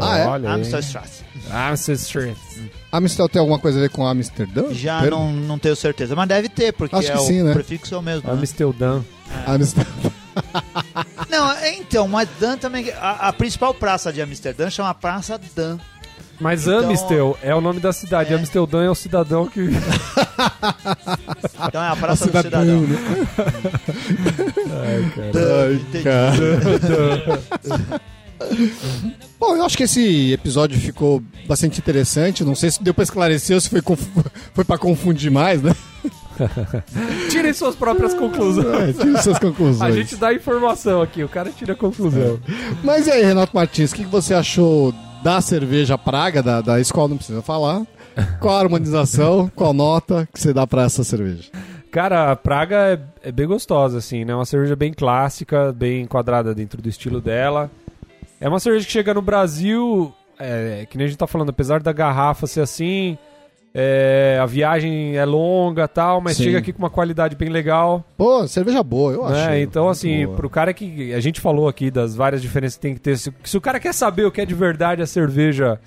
Ah, 0.00 0.18
é? 0.18 0.26
Olha 0.26 0.48
aí. 0.54 0.54
Amstel. 0.60 0.80
Amstel 2.92 3.28
tem 3.28 3.40
alguma 3.40 3.58
coisa 3.58 3.78
a 3.78 3.82
ver 3.82 3.90
com 3.90 4.06
Amsterdã? 4.06 4.72
Já 4.72 5.00
Pera- 5.00 5.10
não, 5.10 5.32
não 5.32 5.58
tenho 5.58 5.76
certeza, 5.76 6.14
mas 6.16 6.28
deve 6.28 6.48
ter, 6.48 6.72
porque 6.72 6.94
Acho 6.96 7.08
é 7.08 7.12
que 7.12 7.18
o 7.18 7.22
sim, 7.26 7.42
né? 7.42 7.52
prefixo 7.52 7.94
é 7.94 7.98
o 7.98 8.02
mesmo. 8.02 8.26
né? 8.28 8.32
Amsterdã. 8.34 9.00
Amstel. 9.46 9.84
Não, 11.28 11.52
é, 11.52 11.74
então, 11.76 12.08
mas 12.08 12.28
Dan 12.40 12.56
também. 12.56 12.90
A, 13.00 13.28
a 13.28 13.32
principal 13.32 13.74
praça 13.74 14.12
de 14.12 14.22
Amsterdã 14.22 14.70
chama 14.70 14.94
Praça 14.94 15.38
Dan. 15.54 15.78
Mas 16.40 16.62
Então- 16.62 16.78
Amistel 16.80 17.38
é 17.42 17.54
o 17.54 17.60
nome 17.60 17.80
da 17.80 17.92
cidade. 17.92 18.32
É. 18.32 18.36
Amsterdã 18.36 18.82
é 18.82 18.88
o 18.88 18.94
cidadão 18.94 19.46
que. 19.46 19.60
Então 21.68 21.82
é 21.82 21.88
a 21.88 21.96
Praça 22.00 22.24
do 22.26 22.36
cidadão, 22.42 22.86
Cidadão. 22.86 22.86
né? 24.66 25.30
Dan, 25.32 25.72
entendi. 25.74 26.04
Bom, 29.38 29.56
eu 29.56 29.64
acho 29.64 29.76
que 29.76 29.84
esse 29.84 30.32
episódio 30.32 30.78
ficou 30.78 31.22
bastante 31.46 31.78
interessante. 31.78 32.44
Não 32.44 32.54
sei 32.54 32.70
se 32.70 32.82
deu 32.82 32.92
pra 32.92 33.04
esclarecer 33.04 33.54
ou 33.54 33.60
se 33.60 33.68
foi, 33.68 33.82
confu... 33.82 34.06
foi 34.54 34.64
pra 34.64 34.78
confundir 34.78 35.30
mais, 35.30 35.62
né? 35.62 35.74
Tirem 37.30 37.52
suas 37.52 37.74
próprias 37.74 38.14
conclusões. 38.14 38.98
É, 38.98 39.22
suas 39.22 39.38
conclusões. 39.40 39.82
A 39.82 39.94
gente 39.94 40.16
dá 40.16 40.32
informação 40.32 41.02
aqui, 41.02 41.22
o 41.22 41.28
cara 41.28 41.50
tira 41.50 41.72
a 41.72 41.76
conclusão. 41.76 42.40
Mas 42.82 43.06
e 43.06 43.10
aí, 43.10 43.24
Renato 43.24 43.54
Martins, 43.54 43.92
o 43.92 43.94
que 43.94 44.04
você 44.04 44.34
achou 44.34 44.94
da 45.22 45.40
cerveja 45.40 45.98
Praga, 45.98 46.42
da, 46.42 46.60
da 46.60 46.80
escola? 46.80 47.08
Não 47.08 47.16
precisa 47.16 47.42
falar. 47.42 47.82
Qual 48.40 48.56
a 48.56 48.60
harmonização, 48.60 49.50
qual 49.54 49.72
nota 49.72 50.28
que 50.32 50.40
você 50.40 50.52
dá 50.52 50.66
pra 50.66 50.82
essa 50.82 51.04
cerveja? 51.04 51.50
Cara, 51.90 52.30
a 52.30 52.36
Praga 52.36 52.76
é, 53.22 53.28
é 53.28 53.32
bem 53.32 53.46
gostosa, 53.46 53.98
assim, 53.98 54.24
né? 54.24 54.34
Uma 54.34 54.44
cerveja 54.44 54.76
bem 54.76 54.92
clássica, 54.92 55.72
bem 55.72 56.02
enquadrada 56.02 56.54
dentro 56.54 56.80
do 56.80 56.88
estilo 56.88 57.20
dela. 57.20 57.70
É 58.40 58.48
uma 58.48 58.58
cerveja 58.58 58.86
que 58.86 58.92
chega 58.92 59.12
no 59.12 59.20
Brasil, 59.20 60.12
é, 60.38 60.86
que 60.88 60.96
nem 60.96 61.04
a 61.04 61.08
gente 61.08 61.18
tá 61.18 61.26
falando, 61.26 61.50
apesar 61.50 61.82
da 61.82 61.92
garrafa 61.92 62.46
ser 62.46 62.62
assim, 62.62 63.18
é, 63.72 64.38
a 64.40 64.46
viagem 64.46 65.16
é 65.16 65.24
longa 65.24 65.86
tal, 65.86 66.20
mas 66.20 66.36
Sim. 66.36 66.44
chega 66.44 66.58
aqui 66.58 66.72
com 66.72 66.80
uma 66.80 66.90
qualidade 66.90 67.36
bem 67.36 67.48
legal. 67.48 68.04
Pô, 68.16 68.46
cerveja 68.48 68.82
boa, 68.82 69.12
eu 69.12 69.24
acho. 69.24 69.34
né? 69.34 69.60
Então, 69.60 69.88
assim, 69.88 70.26
pro 70.34 70.50
cara 70.50 70.74
que. 70.74 71.14
A 71.14 71.20
gente 71.20 71.40
falou 71.40 71.68
aqui 71.68 71.90
das 71.90 72.16
várias 72.16 72.42
diferenças 72.42 72.76
que 72.76 72.82
tem 72.82 72.94
que 72.94 73.00
ter. 73.00 73.16
Se, 73.16 73.32
se 73.44 73.56
o 73.56 73.60
cara 73.60 73.78
quer 73.78 73.94
saber 73.94 74.24
o 74.24 74.32
que 74.32 74.40
é 74.40 74.46
de 74.46 74.54
verdade 74.54 75.02
a 75.02 75.06
cerveja, 75.06 75.78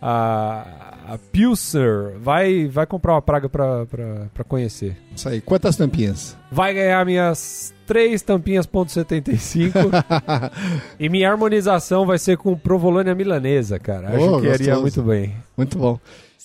a, 0.00 0.93
a 1.06 1.18
Pilser, 1.18 2.14
vai, 2.18 2.66
vai 2.66 2.86
comprar 2.86 3.14
uma 3.14 3.22
praga 3.22 3.48
pra, 3.48 3.84
pra, 3.86 4.26
pra 4.32 4.44
conhecer. 4.44 4.96
Isso 5.14 5.28
aí. 5.28 5.40
Quantas 5.40 5.76
tampinhas? 5.76 6.36
Vai 6.50 6.72
ganhar 6.74 7.04
minhas 7.04 7.74
três 7.86 8.22
tampinhas 8.22 8.64
ponto 8.66 8.90
.75 8.90 9.72
e 10.98 11.08
minha 11.08 11.30
harmonização 11.30 12.06
vai 12.06 12.18
ser 12.18 12.36
com 12.38 12.56
provolônia 12.56 13.14
milanesa, 13.14 13.78
cara. 13.78 14.08
Acho 14.16 14.36
Oh, 14.36 14.40
que 14.40 14.46
iria 14.46 14.78
muito 14.78 15.02
bem. 15.02 15.34
Muito 15.56 15.76
bom. 15.78 15.98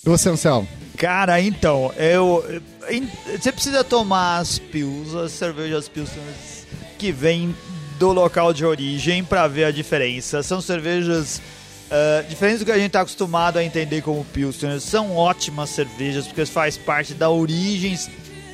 E 0.04 0.08
você, 0.08 0.28
Anselmo? 0.30 0.66
Cara, 0.96 1.40
então, 1.40 1.92
eu. 1.96 2.44
Você 3.38 3.52
precisa 3.52 3.84
tomar 3.84 4.38
as 4.38 4.58
pils, 4.58 5.14
as 5.14 5.32
cervejas 5.32 5.88
pilsners 5.88 6.66
que 6.98 7.12
vêm 7.12 7.54
do 7.98 8.12
local 8.12 8.52
de 8.54 8.64
origem 8.64 9.22
pra 9.22 9.46
ver 9.46 9.64
a 9.64 9.70
diferença. 9.70 10.42
São 10.42 10.60
cervejas 10.60 11.40
ah, 11.90 12.22
diferentes 12.28 12.60
do 12.60 12.64
que 12.64 12.72
a 12.72 12.78
gente 12.78 12.92
tá 12.92 13.00
acostumado 13.00 13.58
a 13.58 13.64
entender 13.64 14.02
como 14.02 14.24
pilsners. 14.26 14.82
São 14.84 15.16
ótimas 15.16 15.70
cervejas 15.70 16.26
porque 16.26 16.46
faz 16.46 16.76
parte 16.76 17.14
da 17.14 17.28
origem 17.30 17.98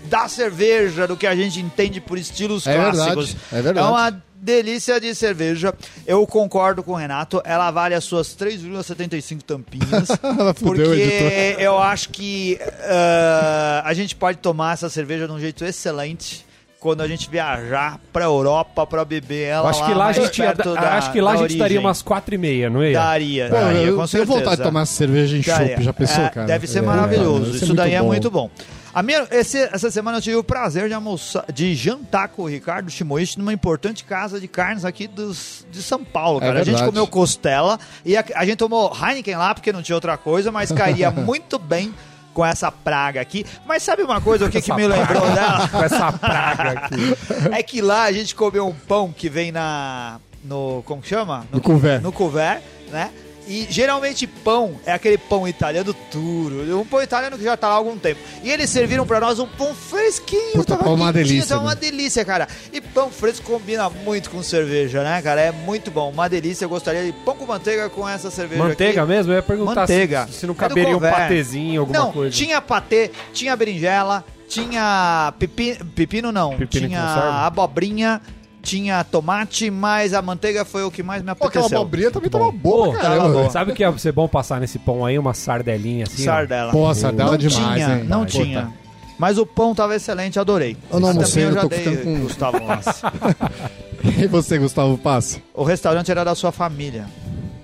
da 0.05 0.29
cerveja, 0.29 1.07
do 1.07 1.17
que 1.17 1.27
a 1.27 1.35
gente 1.35 1.61
entende 1.61 2.01
por 2.01 2.17
estilos 2.17 2.67
É 2.67 2.75
clássicos. 2.75 3.33
verdade, 3.33 3.39
é 3.53 3.63
verdade. 3.63 3.87
É 3.87 3.91
uma 3.91 4.23
delícia 4.37 5.01
de 5.01 5.13
cerveja. 5.15 5.75
Eu 6.07 6.25
concordo 6.27 6.83
com 6.83 6.93
o 6.93 6.95
Renato. 6.95 7.43
Ela 7.45 7.71
vale 7.73 7.95
as 7.95 8.05
suas 8.05 8.29
3,75 8.37 9.43
tampinhas. 9.43 10.09
Ela 10.23 10.55
fudeu, 10.55 10.95
editor. 10.95 11.23
Porque 11.23 11.57
eu 11.59 11.79
acho 11.79 12.11
que 12.11 12.57
ah, 12.85 13.83
a 13.85 13.93
gente 13.95 14.15
pode 14.15 14.39
tomar 14.39 14.75
essa 14.75 14.89
cerveja 14.89 15.27
de 15.27 15.33
um 15.33 15.41
jeito 15.41 15.65
excelente 15.65 16.46
quando 16.87 17.01
a 17.01 17.09
gente 17.09 17.29
viajar 17.29 17.99
pra 18.13 18.25
Europa 18.25 18.87
pra 18.87 19.05
beber 19.05 19.49
ela. 19.49 19.65
Eu 19.67 19.71
acho 19.71 19.85
que 19.87 19.93
lá 19.95 20.07
a 20.07 20.13
gente, 20.13 20.39
ia, 20.41 20.55
da- 20.55 20.75
da- 20.75 20.95
acho 20.99 21.13
que 21.13 21.21
lá 21.21 21.33
a 21.33 21.37
gente 21.37 21.51
daria 21.57 21.65
origem. 21.65 21.79
umas 21.79 22.01
quatro 22.03 22.35
e 22.35 22.39
meia, 22.39 22.71
não 22.71 22.85
ia? 22.85 22.93
Daria, 22.93 23.49
Pô, 23.49 23.55
daria, 23.57 23.81
eu 23.83 23.97
com 23.97 24.07
tenho 24.07 24.25
vontade 24.25 24.43
de 24.43 24.49
certeza. 24.51 24.63
tomar 24.63 24.83
essa 24.83 24.93
cerveja 24.93 25.37
em 25.37 25.43
chopp, 25.43 25.83
já 25.83 25.93
pensou, 25.93 26.25
É, 26.25 26.29
cara? 26.31 26.47
Deve 26.47 26.67
ser 26.67 26.79
É, 26.79 26.83
maravilhoso. 26.83 27.45
deve 27.47 27.59
ser 27.59 27.65
Isso 27.65 27.75
daí 27.75 27.95
é 27.95 28.01
bom. 28.01 28.07
muito 28.07 28.31
bom. 28.31 28.51
A 28.95 29.03
minha, 29.03 29.27
esse- 29.31 29.59
essa 29.73 29.91
semana 29.91 30.17
eu 30.19 30.23
tive 30.23 30.37
o 30.37 30.45
prazer 30.45 30.89
de 30.89 30.95
almoçar, 30.95 31.45
de 31.53 31.75
jantar 31.75 32.29
com 32.29 32.43
o 32.43 32.47
Ricardo 32.47 32.91
Shimoishi 32.91 33.39
numa 33.39 33.53
importante 33.53 34.05
casa 34.05 34.41
de 34.41 34.49
carnes 34.49 34.85
aqui 34.87 35.07
dos, 35.07 35.67
de 35.71 35.83
São 35.83 36.03
Paulo, 36.03 36.39
É 36.43 36.47
cara. 36.47 36.61
a 36.61 36.65
gente 36.65 36.83
comeu 36.83 37.07
costela 37.07 37.79
e 38.05 38.17
a, 38.17 38.25
a 38.35 38.47
gente 38.47 38.57
tomou 38.57 38.91
Heineken 38.97 39.37
lá 39.37 39.53
porque 39.55 39.71
não 39.73 39.83
tinha 39.83 39.97
outra 39.97 40.17
coisa, 40.17 40.51
mas 40.51 40.71
cairia 40.73 41.11
muito 41.11 41.59
bem 41.59 41.93
com 42.37 42.45
essa 42.45 42.71
praga 42.71 43.19
aqui. 43.19 43.47
Mas 43.65 43.83
sabe 43.83 44.03
uma 44.03 44.21
coisa, 44.21 44.45
o 44.45 44.51
que, 44.51 44.61
que 44.61 44.71
me 44.75 44.87
lembrou 44.87 45.23
dela? 45.33 45.67
Com 45.69 45.83
essa 45.83 46.13
praga 46.13 46.71
aqui. 46.73 47.17
É 47.51 47.63
que 47.63 47.81
lá 47.81 48.03
a 48.03 48.13
gente 48.13 48.35
comeu 48.35 48.69
um 48.69 48.75
pão 48.75 49.11
que 49.11 49.31
vem 49.31 49.51
na 49.51 50.21
no 50.45 50.83
como 50.85 51.03
chama? 51.03 51.47
No 51.51 51.63
couvert. 51.63 52.03
No 52.03 52.13
couvert, 52.13 52.61
né? 52.91 53.11
E 53.47 53.67
geralmente 53.71 54.27
pão 54.27 54.75
é 54.85 54.93
aquele 54.93 55.17
pão 55.17 55.47
italiano 55.47 55.95
duro, 56.13 56.81
um 56.81 56.85
pão 56.85 57.01
italiano 57.03 57.39
que 57.39 57.45
já 57.45 57.57
tá 57.57 57.69
lá 57.69 57.75
há 57.75 57.77
algum 57.77 57.97
tempo. 57.97 58.21
E 58.43 58.51
eles 58.51 58.69
serviram 58.71 59.07
pra 59.07 59.21
nós 59.21 59.39
um 59.39 59.47
pão 59.47 59.73
fresquinho, 59.75 60.53
Puta, 60.53 60.73
tava 60.73 60.83
pão 60.85 60.93
é 60.93 60.97
uma 60.97 61.13
delícia, 61.13 61.47
tava 61.51 61.63
uma 61.63 61.75
né? 61.75 61.81
delícia, 61.81 62.25
cara. 62.25 62.49
E 62.73 62.81
pão 62.81 63.11
fresco 63.11 63.45
combina 63.51 63.89
muito 63.89 64.31
com 64.31 64.43
cerveja, 64.43 65.05
né, 65.05 65.23
cara? 65.23 65.41
É 65.41 65.53
muito 65.53 65.91
bom, 65.91 66.11
uma 66.11 66.29
delícia. 66.29 66.65
Eu 66.65 66.69
gostaria 66.69 67.05
de 67.05 67.13
pão 67.13 67.37
com 67.37 67.47
manteiga 67.47 67.89
com 67.89 68.09
essa 68.09 68.31
cerveja 68.31 68.63
Manteiga 68.65 69.03
aqui. 69.03 69.11
mesmo? 69.13 69.33
Eu 69.33 69.37
ia 69.37 69.43
perguntar 69.43 69.83
Manteiga. 69.83 70.27
Se, 70.27 70.41
se 70.41 70.47
não 70.47 70.55
É 70.55 70.57
caberia 70.57 70.89
um 70.91 70.93
couvert. 70.93 71.15
patezinho, 71.15 71.81
alguma 71.83 71.99
não, 71.99 72.13
coisa. 72.13 72.35
tinha 72.37 72.61
patê, 72.61 73.11
tinha 73.33 73.55
berinjela, 73.55 74.25
tinha 74.49 75.33
pepi, 75.39 75.79
pepino 75.95 76.33
não, 76.33 76.57
Pepino 76.57 76.89
tinha 76.89 77.03
abobrinha, 77.47 78.21
tinha 78.67 79.05
tomate, 79.05 79.71
mas 79.71 80.13
a 80.13 80.21
manteiga 80.21 80.65
foi 80.65 80.83
o 80.83 80.91
que 80.91 81.03
mais 81.03 81.23
me 81.23 81.35
Pô, 81.35 81.47
aquela 81.47 81.67
abobrinha 81.67 82.11
também 82.11 82.29
tava 82.29 82.51
boa, 82.51 82.87
Pô, 82.87 82.93
pra 82.93 83.01
tava 83.01 83.15
caramba. 83.15 83.29
boa. 83.29 83.41
velho. 83.43 83.53
Sabe 83.53 83.73
o 83.73 83.75
que 83.75 83.83
ia 83.83 83.99
ser 83.99 84.13
bom 84.13 84.27
passar 84.27 84.61
nesse 84.61 84.79
pão 84.79 85.05
aí? 85.07 85.19
Uma 85.19 85.35
sardelinha 85.35 86.05
assim. 86.05 86.23
ó. 86.23 86.25
Sardela. 86.27 86.73
Pô, 86.73 86.93
sardela 86.95 87.31
não 87.33 87.39
demais, 87.39 87.75
tinha, 87.85 87.99
hein? 87.99 88.05
não 88.09 88.21
Puta. 88.25 88.33
tinha. 88.33 88.73
Mas 89.19 89.39
o 89.39 89.47
pão 89.47 89.75
tava 89.75 89.95
excelente, 89.97 90.39
adorei. 90.39 90.77
Eu 90.93 91.01
não 91.01 91.09
Mas 91.09 91.17
almocei, 91.17 91.45
também 91.45 91.57
eu 91.57 91.63
já 91.63 91.69
tô 91.69 91.75
ficando 91.75 92.03
com- 92.03 92.21
Gustavo. 92.21 92.59
E 94.23 94.27
você, 94.27 94.59
Gustavo 94.59 94.97
Passe? 94.99 95.43
O 95.55 95.65
restaurante 95.65 96.11
era 96.11 96.23
da 96.25 96.35
sua 96.35 96.53
família. 96.53 97.07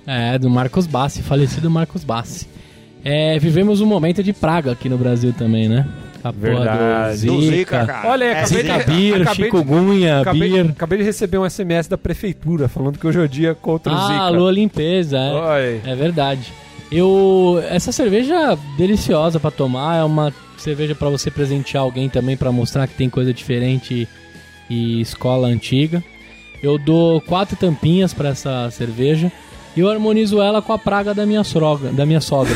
É, 0.07 0.39
do 0.39 0.51
Marcos 0.51 0.87
Bassi, 0.87 1.23
falecido 1.23 1.71
Marcos 1.71 2.03
Bassi. 2.05 2.49
É, 3.05 3.39
vivemos 3.39 3.81
um 3.81 3.87
momento 3.87 4.23
de 4.23 4.33
praga 4.33 4.73
aqui 4.73 4.89
no 4.89 4.97
Brasil 4.99 5.33
também, 5.33 5.69
né? 5.69 5.87
A 6.25 6.31
Verdade. 6.31 7.27
do 7.27 7.41
Zika, 7.43 7.57
Zica, 7.57 7.87
cara. 7.87 8.09
Olha, 8.11 8.25
É, 8.25 8.33
acabei 8.41 8.63
Zika 8.63 8.79
de- 8.79 8.85
Bir, 8.85 9.15
acabei 9.23 9.25
de- 9.25 9.35
chikungunya, 9.35 10.21
Acabei, 10.21 10.51
Bir. 10.51 10.71
acabei 10.71 10.99
de 10.99 11.05
receber 11.05 11.39
um 11.39 11.45
SMS 11.45 11.89
da 11.89 11.99
prefeitura 11.99 12.69
falando 12.69 12.99
que 12.99 13.07
hoje 13.07 13.19
é 13.19 13.23
o 13.23 13.29
dia 13.29 13.55
contra 13.55 13.93
o 13.93 13.97
Zika. 13.97 14.13
Ah, 14.13 14.27
alô, 14.27 14.51
limpeza, 14.51 15.19
é. 15.19 15.33
Oi. 15.33 15.81
É 15.85 15.95
verdade. 15.97 16.53
Eu 16.91 17.63
essa 17.71 17.91
cerveja 17.91 18.57
deliciosa 18.77 19.41
pra 19.41 19.51
tomar, 19.51 19.97
é 19.99 20.05
uma 20.05 20.33
cerveja 20.59 20.95
pra 20.95 21.09
você 21.09 21.31
presentear 21.31 21.83
alguém 21.83 22.09
também 22.09 22.37
pra 22.37 22.53
mostrar 22.53 22.87
que 22.87 22.95
tem 22.95 23.09
coisa 23.11 23.33
diferente 23.33 24.07
e 24.71 25.01
escola 25.01 25.49
antiga. 25.49 26.05
Eu 26.63 26.79
dou 26.79 27.21
quatro 27.23 27.57
tampinhas 27.57 28.15
pra 28.15 28.29
essa 28.29 28.71
cerveja 28.71 29.33
e 29.77 29.81
eu 29.81 29.89
harmonizo 29.89 30.41
ela 30.41 30.61
com 30.61 30.73
a 30.73 30.79
praga 30.79 31.15
da 31.15 31.25
minha 31.25 31.45
sogra, 31.45 31.91
da 31.93 32.05
minha 32.07 32.21
sogra. 32.21 32.55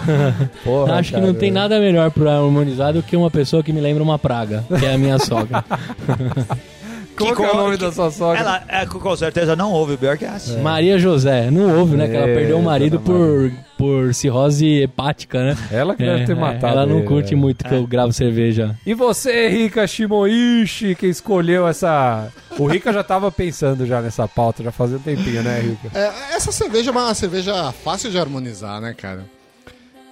Porra, 0.64 0.94
Acho 0.94 1.10
que 1.10 1.14
cara. 1.16 1.26
não 1.26 1.34
tem 1.34 1.50
nada 1.50 1.78
melhor 1.80 2.10
pra 2.10 2.36
harmonizar 2.36 2.92
do 2.92 3.02
que 3.02 3.16
uma 3.16 3.30
pessoa 3.30 3.62
que 3.62 3.72
me 3.72 3.80
lembra 3.80 4.02
uma 4.02 4.18
praga, 4.18 4.64
que 4.78 4.84
é 4.86 4.94
a 4.94 4.98
minha 4.98 5.18
sogra. 5.18 5.64
Como 7.16 7.30
Que 7.30 7.36
que 7.36 7.42
é 7.46 7.50
o 7.52 7.56
nome 7.56 7.76
que- 7.78 7.84
da 7.84 7.92
sua 7.92 8.10
sogra? 8.10 8.40
Ela 8.40 8.64
é, 8.68 8.86
com 8.86 9.16
certeza 9.16 9.54
não 9.54 9.70
houve 9.72 9.94
o 9.94 9.96
Bearcast. 9.98 10.50
Maria 10.58 10.98
José, 10.98 11.50
não 11.50 11.78
houve, 11.78 11.96
né? 11.96 12.08
Que 12.08 12.16
ela 12.16 12.28
É, 12.28 12.34
perdeu 12.34 12.58
o 12.58 12.62
marido 12.62 12.98
por, 12.98 13.52
por 13.78 14.12
cirrose 14.12 14.66
hepática, 14.82 15.42
né? 15.44 15.56
Ela 15.70 15.94
que 15.94 16.02
deve 16.04 16.22
É, 16.22 16.26
ter 16.26 16.32
é, 16.32 16.34
matado 16.34 16.66
Ela 16.78 16.86
não 16.86 17.02
curte 17.04 17.34
né? 17.34 17.40
muito 17.40 17.64
que 17.64 17.72
eu 17.74 17.86
gravo 17.86 18.12
cerveja. 18.12 18.76
E 18.84 18.94
você, 18.94 19.48
Rika 19.48 19.86
Shimoishi, 19.86 20.94
que 20.96 21.06
escolheu 21.06 21.66
essa... 21.68 22.28
O 22.58 22.66
Rika 22.66 22.92
já 22.92 23.04
tava 23.04 23.30
pensando 23.30 23.86
já 23.86 24.00
nessa 24.00 24.26
pauta, 24.26 24.62
já 24.64 24.72
fazia 24.72 24.96
um 24.96 25.00
tempinho, 25.00 25.42
né, 25.42 25.60
Rika? 25.60 25.96
É, 25.98 26.34
essa 26.36 26.50
cerveja 26.50 26.90
é 26.90 26.92
uma 26.92 27.14
cerveja 27.14 27.72
fácil 27.84 28.10
de 28.10 28.18
harmonizar, 28.18 28.80
né, 28.80 28.92
cara? 28.92 29.24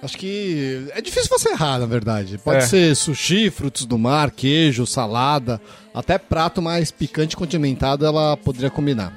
Acho 0.01 0.17
que 0.17 0.85
é 0.93 1.01
difícil 1.01 1.29
você 1.29 1.49
errar, 1.49 1.79
na 1.79 1.85
verdade. 1.85 2.37
Pode 2.37 2.57
É. 2.57 2.61
ser 2.61 2.93
sushi, 2.95 3.49
frutos 3.49 3.85
do 3.85 3.97
mar, 3.97 4.31
queijo, 4.31 4.85
salada, 4.85 5.61
até 5.93 6.17
prato 6.17 6.61
mais 6.61 6.91
picante 6.91 7.35
condimentado 7.37 8.05
ela 8.05 8.35
poderia 8.37 8.69
combinar. 8.69 9.13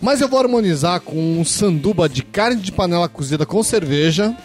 Mas 0.00 0.20
eu 0.20 0.28
vou 0.28 0.38
harmonizar 0.40 1.00
com 1.00 1.40
um 1.40 1.44
sanduba 1.44 2.08
de 2.08 2.22
carne 2.22 2.60
de 2.60 2.70
panela 2.72 3.08
cozida 3.08 3.46
com 3.46 3.62
cerveja, 3.62 4.36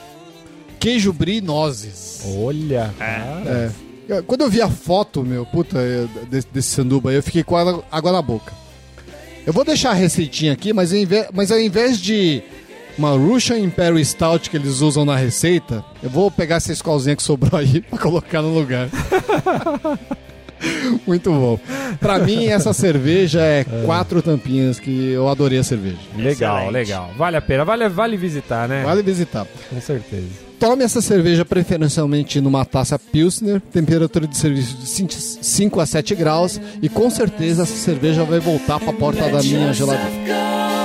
queijo 0.80 1.12
brie 1.12 1.38
e 1.38 1.42
nozes. 1.42 2.22
Olha, 2.38 2.94
É. 3.00 3.70
Eu- 4.08 4.24
Quando 4.24 4.42
eu 4.42 4.50
vi 4.50 4.60
a 4.62 4.70
foto, 4.70 5.22
meu, 5.24 5.46
puta, 5.46 5.78
desse, 6.32 6.48
desse 6.52 6.70
sanduba 6.70 7.10
aí, 7.12 7.18
eu 7.18 7.22
fiquei 7.24 7.44
com 7.44 7.56
água, 7.56 7.84
água 7.92 8.12
na 8.12 8.22
boca. 8.24 8.54
Eu 9.46 9.54
vou 9.54 9.64
deixar 9.64 9.92
a 9.92 9.94
receitinha 9.94 10.54
aqui, 10.54 10.74
mas, 10.74 10.92
ao 10.92 10.98
invés, 10.98 11.28
mas 11.34 11.52
ao 11.52 11.60
invés 11.60 12.00
de 12.00 12.42
uma 12.98 13.12
Russian 13.12 13.60
Imperial 13.60 14.04
Stout 14.04 14.50
que 14.50 14.58
eles 14.58 14.82
usam 14.82 15.06
na 15.06 15.16
receita, 15.16 15.84
eu 16.02 16.10
vou 16.10 16.32
pegar 16.32 16.56
essa 16.56 16.72
escolzinha 16.72 17.16
que 17.16 17.22
sobrou 17.24 17.60
aí 17.60 17.82
pra 17.90 18.00
colocar 18.00 18.42
no 18.42 18.54
lugar. 18.54 18.90
Muito 21.06 21.32
bom. 21.32 21.60
Pra 22.00 22.20
mim, 22.20 22.48
essa 22.48 22.74
cerveja 22.74 23.42
é 23.42 23.66
quatro 23.86 24.22
tampinhas 24.22 24.80
que 24.80 25.12
eu 25.12 25.28
adorei 25.28 25.60
a 25.60 25.64
cerveja. 25.64 25.98
legal, 26.16 26.58
Excelente. 26.58 26.74
legal. 26.74 27.12
Vale 27.18 27.38
a 27.38 27.42
pena, 27.42 27.66
vale, 27.66 27.90
vale 27.90 28.18
visitar, 28.18 28.68
né? 28.68 28.84
Vale 28.84 29.02
visitar. 29.02 29.46
Com 29.70 29.82
certeza. 29.82 30.50
Tome 30.60 30.84
essa 30.84 31.02
cerveja 31.02 31.46
preferencialmente 31.46 32.42
numa 32.42 32.66
taça 32.66 33.00
Pilsner, 33.00 33.62
temperatura 33.62 34.28
de 34.28 34.36
serviço 34.36 34.76
de 34.78 35.16
5 35.46 35.80
a 35.80 35.86
7 35.86 36.14
graus, 36.16 36.60
e 36.82 36.90
com 36.90 37.10
certeza 37.10 37.64
essa 37.64 37.76
cerveja 37.76 38.26
vai 38.26 38.40
voltar 38.40 38.78
pra 38.78 38.92
porta 38.92 39.30
da 39.30 39.42
minha 39.42 39.72
geladeira. 39.72 40.79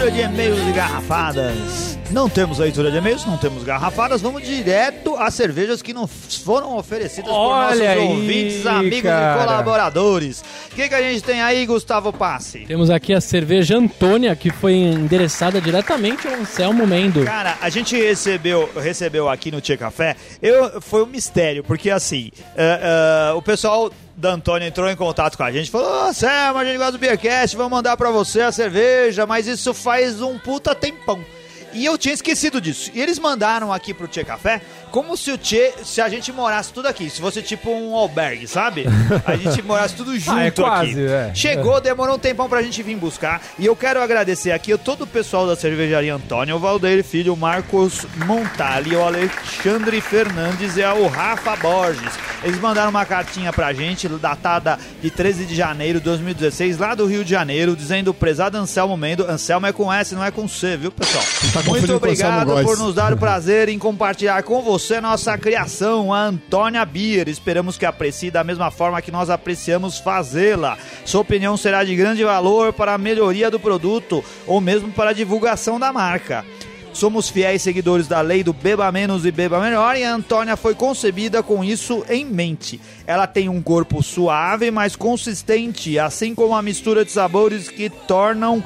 Leitura 0.00 0.10
de 0.10 0.20
e-mails 0.20 0.66
e 0.66 0.72
garrafadas. 0.72 1.89
Não 2.12 2.28
temos 2.28 2.58
leitura 2.58 2.90
de 2.90 2.96
e-mails, 2.96 3.24
não 3.24 3.36
temos 3.36 3.62
garrafadas. 3.62 4.20
Vamos 4.20 4.42
direto 4.42 5.14
às 5.16 5.32
cervejas 5.32 5.80
que 5.80 5.94
não 5.94 6.08
foram 6.08 6.76
oferecidas 6.76 7.30
por 7.30 7.38
Olha 7.38 7.66
nossos 7.66 7.80
aí, 7.80 7.98
ouvintes, 7.98 8.66
amigos 8.66 9.02
cara. 9.02 9.36
e 9.36 9.46
colaboradores. 9.46 10.44
O 10.72 10.74
que, 10.74 10.88
que 10.88 10.94
a 10.94 11.02
gente 11.02 11.22
tem 11.22 11.40
aí, 11.40 11.64
Gustavo 11.66 12.12
Passe? 12.12 12.60
Temos 12.66 12.90
aqui 12.90 13.14
a 13.14 13.20
cerveja 13.20 13.76
Antônia, 13.76 14.34
que 14.34 14.50
foi 14.50 14.74
endereçada 14.74 15.60
diretamente 15.60 16.26
ao 16.26 16.34
Anselmo 16.34 16.84
Mendo. 16.84 17.24
Cara, 17.24 17.56
a 17.60 17.70
gente 17.70 17.96
recebeu, 17.96 18.68
recebeu 18.76 19.28
aqui 19.28 19.52
no 19.52 19.60
Tia 19.60 19.76
Café, 19.76 20.16
eu, 20.42 20.80
foi 20.80 21.04
um 21.04 21.06
mistério, 21.06 21.62
porque 21.62 21.90
assim, 21.90 22.32
é, 22.56 23.30
é, 23.30 23.32
o 23.34 23.42
pessoal 23.42 23.90
da 24.16 24.32
Antônia 24.32 24.66
entrou 24.66 24.90
em 24.90 24.96
contato 24.96 25.36
com 25.36 25.44
a 25.44 25.52
gente, 25.52 25.70
falou, 25.70 26.08
ô 26.08 26.12
Sam, 26.12 26.28
a 26.28 26.64
gente 26.64 26.76
gosta 26.76 26.92
do 26.92 26.98
Beercast, 26.98 27.56
vamos 27.56 27.70
mandar 27.70 27.96
pra 27.96 28.10
você 28.10 28.40
a 28.40 28.50
cerveja, 28.50 29.26
mas 29.26 29.46
isso 29.46 29.72
faz 29.72 30.20
um 30.20 30.38
puta 30.38 30.74
tempão. 30.74 31.24
E 31.72 31.84
eu 31.84 31.96
tinha 31.96 32.14
esquecido 32.14 32.60
disso. 32.60 32.90
E 32.94 33.00
eles 33.00 33.18
mandaram 33.18 33.72
aqui 33.72 33.94
pro 33.94 34.08
Tchê 34.08 34.24
Café 34.24 34.60
como 34.90 35.16
se 35.16 35.30
o 35.30 35.38
Tchê, 35.38 35.72
se 35.84 36.00
a 36.00 36.08
gente 36.08 36.32
morasse 36.32 36.72
tudo 36.72 36.86
aqui. 36.88 37.08
Se 37.08 37.20
fosse 37.20 37.42
tipo 37.42 37.70
um 37.70 37.94
albergue, 37.94 38.46
sabe? 38.46 38.84
A 39.24 39.36
gente 39.36 39.62
morasse 39.62 39.94
tudo 39.94 40.18
junto 40.18 40.30
Ah, 40.40 40.44
é 40.44 40.50
quase, 40.50 40.90
aqui. 40.90 41.12
é. 41.12 41.32
Chegou, 41.34 41.80
demorou 41.80 42.16
um 42.16 42.18
tempão 42.18 42.48
pra 42.48 42.62
gente 42.62 42.82
vir 42.82 42.96
buscar. 42.96 43.40
E 43.58 43.66
eu 43.66 43.76
quero 43.76 44.00
agradecer 44.00 44.52
aqui 44.52 44.72
a 44.72 44.78
todo 44.78 45.02
o 45.02 45.06
pessoal 45.06 45.46
da 45.46 45.54
cervejaria 45.56 46.14
Antônio, 46.14 46.56
o 46.56 46.58
Valdeir 46.58 47.04
Filho, 47.04 47.34
o 47.34 47.36
Marcos 47.36 48.06
Montali, 48.26 48.96
o 48.96 49.02
Alexandre 49.02 50.00
Fernandes 50.00 50.76
e 50.76 50.82
o 50.82 51.06
Rafa 51.06 51.56
Borges. 51.56 52.12
Eles 52.42 52.58
mandaram 52.58 52.90
uma 52.90 53.04
cartinha 53.04 53.52
pra 53.52 53.72
gente, 53.72 54.08
datada 54.08 54.78
de 55.02 55.10
13 55.10 55.44
de 55.44 55.54
janeiro 55.54 55.98
de 55.98 56.04
2016, 56.06 56.78
lá 56.78 56.94
do 56.94 57.04
Rio 57.06 57.22
de 57.22 57.30
Janeiro, 57.30 57.76
dizendo 57.76 58.14
prezado 58.14 58.56
Anselmo 58.56 58.96
Mendo. 58.96 59.30
Anselmo 59.30 59.66
é 59.66 59.72
com 59.72 59.92
S, 59.92 60.14
não 60.14 60.24
é 60.24 60.30
com 60.30 60.48
C, 60.48 60.76
viu, 60.76 60.90
pessoal? 60.90 61.24
Tá 61.52 61.62
Muito 61.62 61.94
obrigado 61.94 62.62
por 62.62 62.78
nos 62.78 62.94
dar 62.94 63.12
o 63.12 63.16
prazer 63.16 63.68
em 63.68 63.78
compartilhar 63.78 64.42
com 64.42 64.62
você 64.62 64.79
nossa 65.00 65.36
criação, 65.36 66.12
a 66.12 66.24
Antônia 66.24 66.84
Bier. 66.84 67.28
Esperamos 67.28 67.76
que 67.76 67.84
aprecie 67.84 68.30
da 68.30 68.42
mesma 68.42 68.70
forma 68.70 69.02
que 69.02 69.10
nós 69.10 69.28
apreciamos 69.28 69.98
fazê-la. 69.98 70.78
Sua 71.04 71.20
opinião 71.20 71.56
será 71.56 71.84
de 71.84 71.94
grande 71.94 72.24
valor 72.24 72.72
para 72.72 72.94
a 72.94 72.98
melhoria 72.98 73.50
do 73.50 73.60
produto 73.60 74.24
ou 74.46 74.60
mesmo 74.60 74.90
para 74.92 75.10
a 75.10 75.12
divulgação 75.12 75.78
da 75.78 75.92
marca. 75.92 76.44
Somos 76.92 77.28
fiéis 77.28 77.62
seguidores 77.62 78.08
da 78.08 78.20
lei 78.20 78.42
do 78.42 78.52
beba 78.52 78.90
menos 78.90 79.24
e 79.24 79.30
beba 79.30 79.60
melhor 79.60 79.96
e 79.96 80.02
a 80.02 80.12
Antônia 80.12 80.56
foi 80.56 80.74
concebida 80.74 81.42
com 81.42 81.62
isso 81.62 82.04
em 82.08 82.24
mente. 82.24 82.80
Ela 83.06 83.26
tem 83.26 83.48
um 83.48 83.62
corpo 83.62 84.02
suave, 84.02 84.70
mas 84.70 84.96
consistente, 84.96 85.98
assim 85.98 86.34
como 86.34 86.54
a 86.54 86.62
mistura 86.62 87.04
de 87.04 87.12
sabores 87.12 87.68
que 87.68 87.88
tornam 87.88 88.62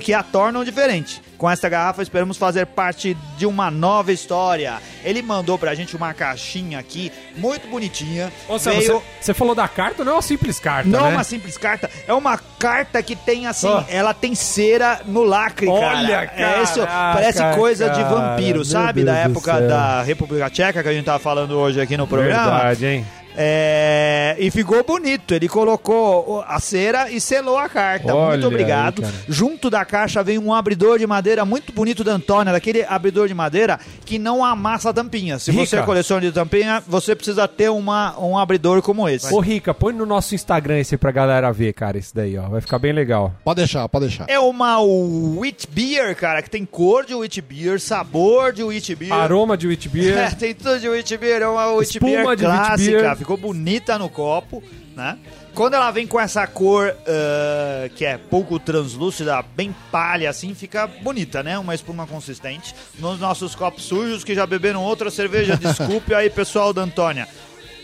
que 0.00 0.12
a 0.14 0.22
tornam 0.22 0.64
diferente. 0.64 1.20
Com 1.36 1.48
esta 1.48 1.68
garrafa 1.68 2.02
esperamos 2.02 2.36
fazer 2.36 2.66
parte 2.66 3.16
de 3.36 3.46
uma 3.46 3.70
nova 3.70 4.12
história. 4.12 4.78
Ele 5.04 5.22
mandou 5.22 5.56
pra 5.56 5.72
gente 5.74 5.94
uma 5.96 6.12
caixinha 6.12 6.78
aqui, 6.80 7.12
muito 7.36 7.68
bonitinha. 7.68 8.32
Ô, 8.48 8.58
Sam, 8.58 8.72
Veio- 8.72 8.94
você, 8.94 9.02
você 9.20 9.34
falou 9.34 9.54
da 9.54 9.68
carta, 9.68 10.02
não 10.04 10.12
é 10.12 10.14
uma 10.16 10.22
simples 10.22 10.58
carta, 10.58 10.88
não 10.88 11.00
é 11.06 11.10
né? 11.10 11.14
uma 11.14 11.22
simples 11.24 11.56
carta, 11.56 11.88
é 12.08 12.12
uma 12.12 12.36
carta 12.58 13.00
que 13.02 13.14
tem 13.14 13.46
assim, 13.46 13.68
Ó. 13.68 13.84
ela 13.88 14.12
tem 14.12 14.34
cera 14.34 15.00
no 15.06 15.22
lacre, 15.22 15.68
Olha, 15.68 16.26
cara. 16.26 16.58
É 16.58 16.62
isso, 16.64 16.80
parece 16.84 17.54
coisa 17.54 17.88
de 17.90 18.02
cara, 18.02 18.08
vampiro, 18.08 18.56
meu 18.56 18.64
sabe? 18.64 19.04
Deus 19.04 19.06
Da 19.16 19.22
época 19.22 19.60
da 19.60 20.02
República 20.02 20.50
Tcheca 20.50 20.82
que 20.82 20.88
a 20.88 20.92
gente 20.92 21.04
tava 21.04 21.20
falando 21.20 21.52
hoje 21.56 21.80
aqui 21.80 21.96
no 21.96 22.06
programa. 22.08 22.50
Verdade, 22.50 22.86
hein? 22.86 23.06
É, 23.40 24.34
e 24.40 24.50
ficou 24.50 24.82
bonito. 24.82 25.32
Ele 25.32 25.48
colocou 25.48 26.42
a 26.46 26.58
cera 26.58 27.08
e 27.08 27.20
selou 27.20 27.56
a 27.56 27.68
carta. 27.68 28.12
Olha 28.12 28.30
muito 28.30 28.46
obrigado. 28.48 29.04
aí. 29.04 29.12
Junto 29.28 29.70
da 29.70 29.84
caixa 29.84 30.24
vem 30.24 30.38
um 30.38 30.52
abridor 30.52 30.98
de 30.98 31.06
madeira 31.06 31.44
muito 31.44 31.72
bonito 31.72 32.02
da 32.02 32.12
Antônia, 32.12 32.52
daquele 32.52 32.82
abridor 32.82 33.28
de 33.28 33.34
madeira 33.34 33.78
que 34.04 34.18
não 34.18 34.44
amassa 34.44 34.90
a 34.90 34.92
tampinha. 34.92 35.38
Se 35.38 35.52
você 35.52 35.76
Rica. 35.76 35.86
coleciona 35.86 36.20
de 36.20 36.32
tampinha, 36.32 36.82
você 36.84 37.14
precisa 37.14 37.46
ter 37.46 37.70
uma, 37.70 38.18
um 38.18 38.36
abridor 38.36 38.82
como 38.82 39.08
esse. 39.08 39.32
Ô, 39.32 39.38
Rica, 39.38 39.72
põe 39.72 39.92
no 39.92 40.04
nosso 40.04 40.34
Instagram 40.34 40.80
esse 40.80 40.96
pra 40.96 41.12
galera 41.12 41.52
ver, 41.52 41.72
cara, 41.74 41.96
esse 41.96 42.12
daí, 42.12 42.36
ó. 42.36 42.48
Vai 42.48 42.60
ficar 42.60 42.80
bem 42.80 42.92
legal. 42.92 43.32
Pode 43.44 43.58
deixar, 43.58 43.88
pode 43.88 44.06
deixar. 44.06 44.24
É 44.28 44.40
uma 44.40 44.80
wheat 44.80 45.68
beer, 45.70 46.16
cara, 46.16 46.42
que 46.42 46.50
tem 46.50 46.64
cor 46.64 47.04
de 47.04 47.14
wheat 47.14 47.40
beer, 47.40 47.80
sabor 47.80 48.52
de 48.52 48.64
wheat 48.64 48.96
beer. 48.96 49.12
Aroma 49.12 49.56
de 49.56 49.68
wheat 49.68 49.88
beer. 49.88 50.08
É, 50.18 50.30
tem 50.30 50.54
tudo 50.54 50.80
de 50.80 50.88
wheat 50.88 51.16
beer, 51.16 51.42
é 51.42 51.46
uma 51.46 51.74
wheat 51.74 51.90
Espuma 51.90 52.10
beer 52.10 52.36
de 52.36 52.44
wheat 52.44 52.66
clássica, 52.66 52.90
beer. 52.90 53.27
Ficou 53.28 53.36
bonita 53.36 53.98
no 53.98 54.08
copo, 54.08 54.62
né? 54.96 55.18
Quando 55.54 55.74
ela 55.74 55.90
vem 55.90 56.06
com 56.06 56.18
essa 56.18 56.46
cor 56.46 56.96
ah, 57.06 57.90
que 57.94 58.06
é 58.06 58.16
pouco 58.16 58.58
translúcida, 58.58 59.42
bem 59.54 59.74
palha 59.92 60.30
assim, 60.30 60.54
fica 60.54 60.86
bonita, 60.86 61.42
né? 61.42 61.58
Uma 61.58 61.74
espuma 61.74 62.06
consistente. 62.06 62.74
Nos 62.98 63.20
nossos 63.20 63.54
copos 63.54 63.84
sujos 63.84 64.24
que 64.24 64.34
já 64.34 64.46
beberam 64.46 64.82
outra 64.82 65.10
cerveja, 65.10 65.56
desculpe 65.60 66.14
aí 66.14 66.30
pessoal 66.30 66.72
da 66.72 66.80
Antônia. 66.80 67.28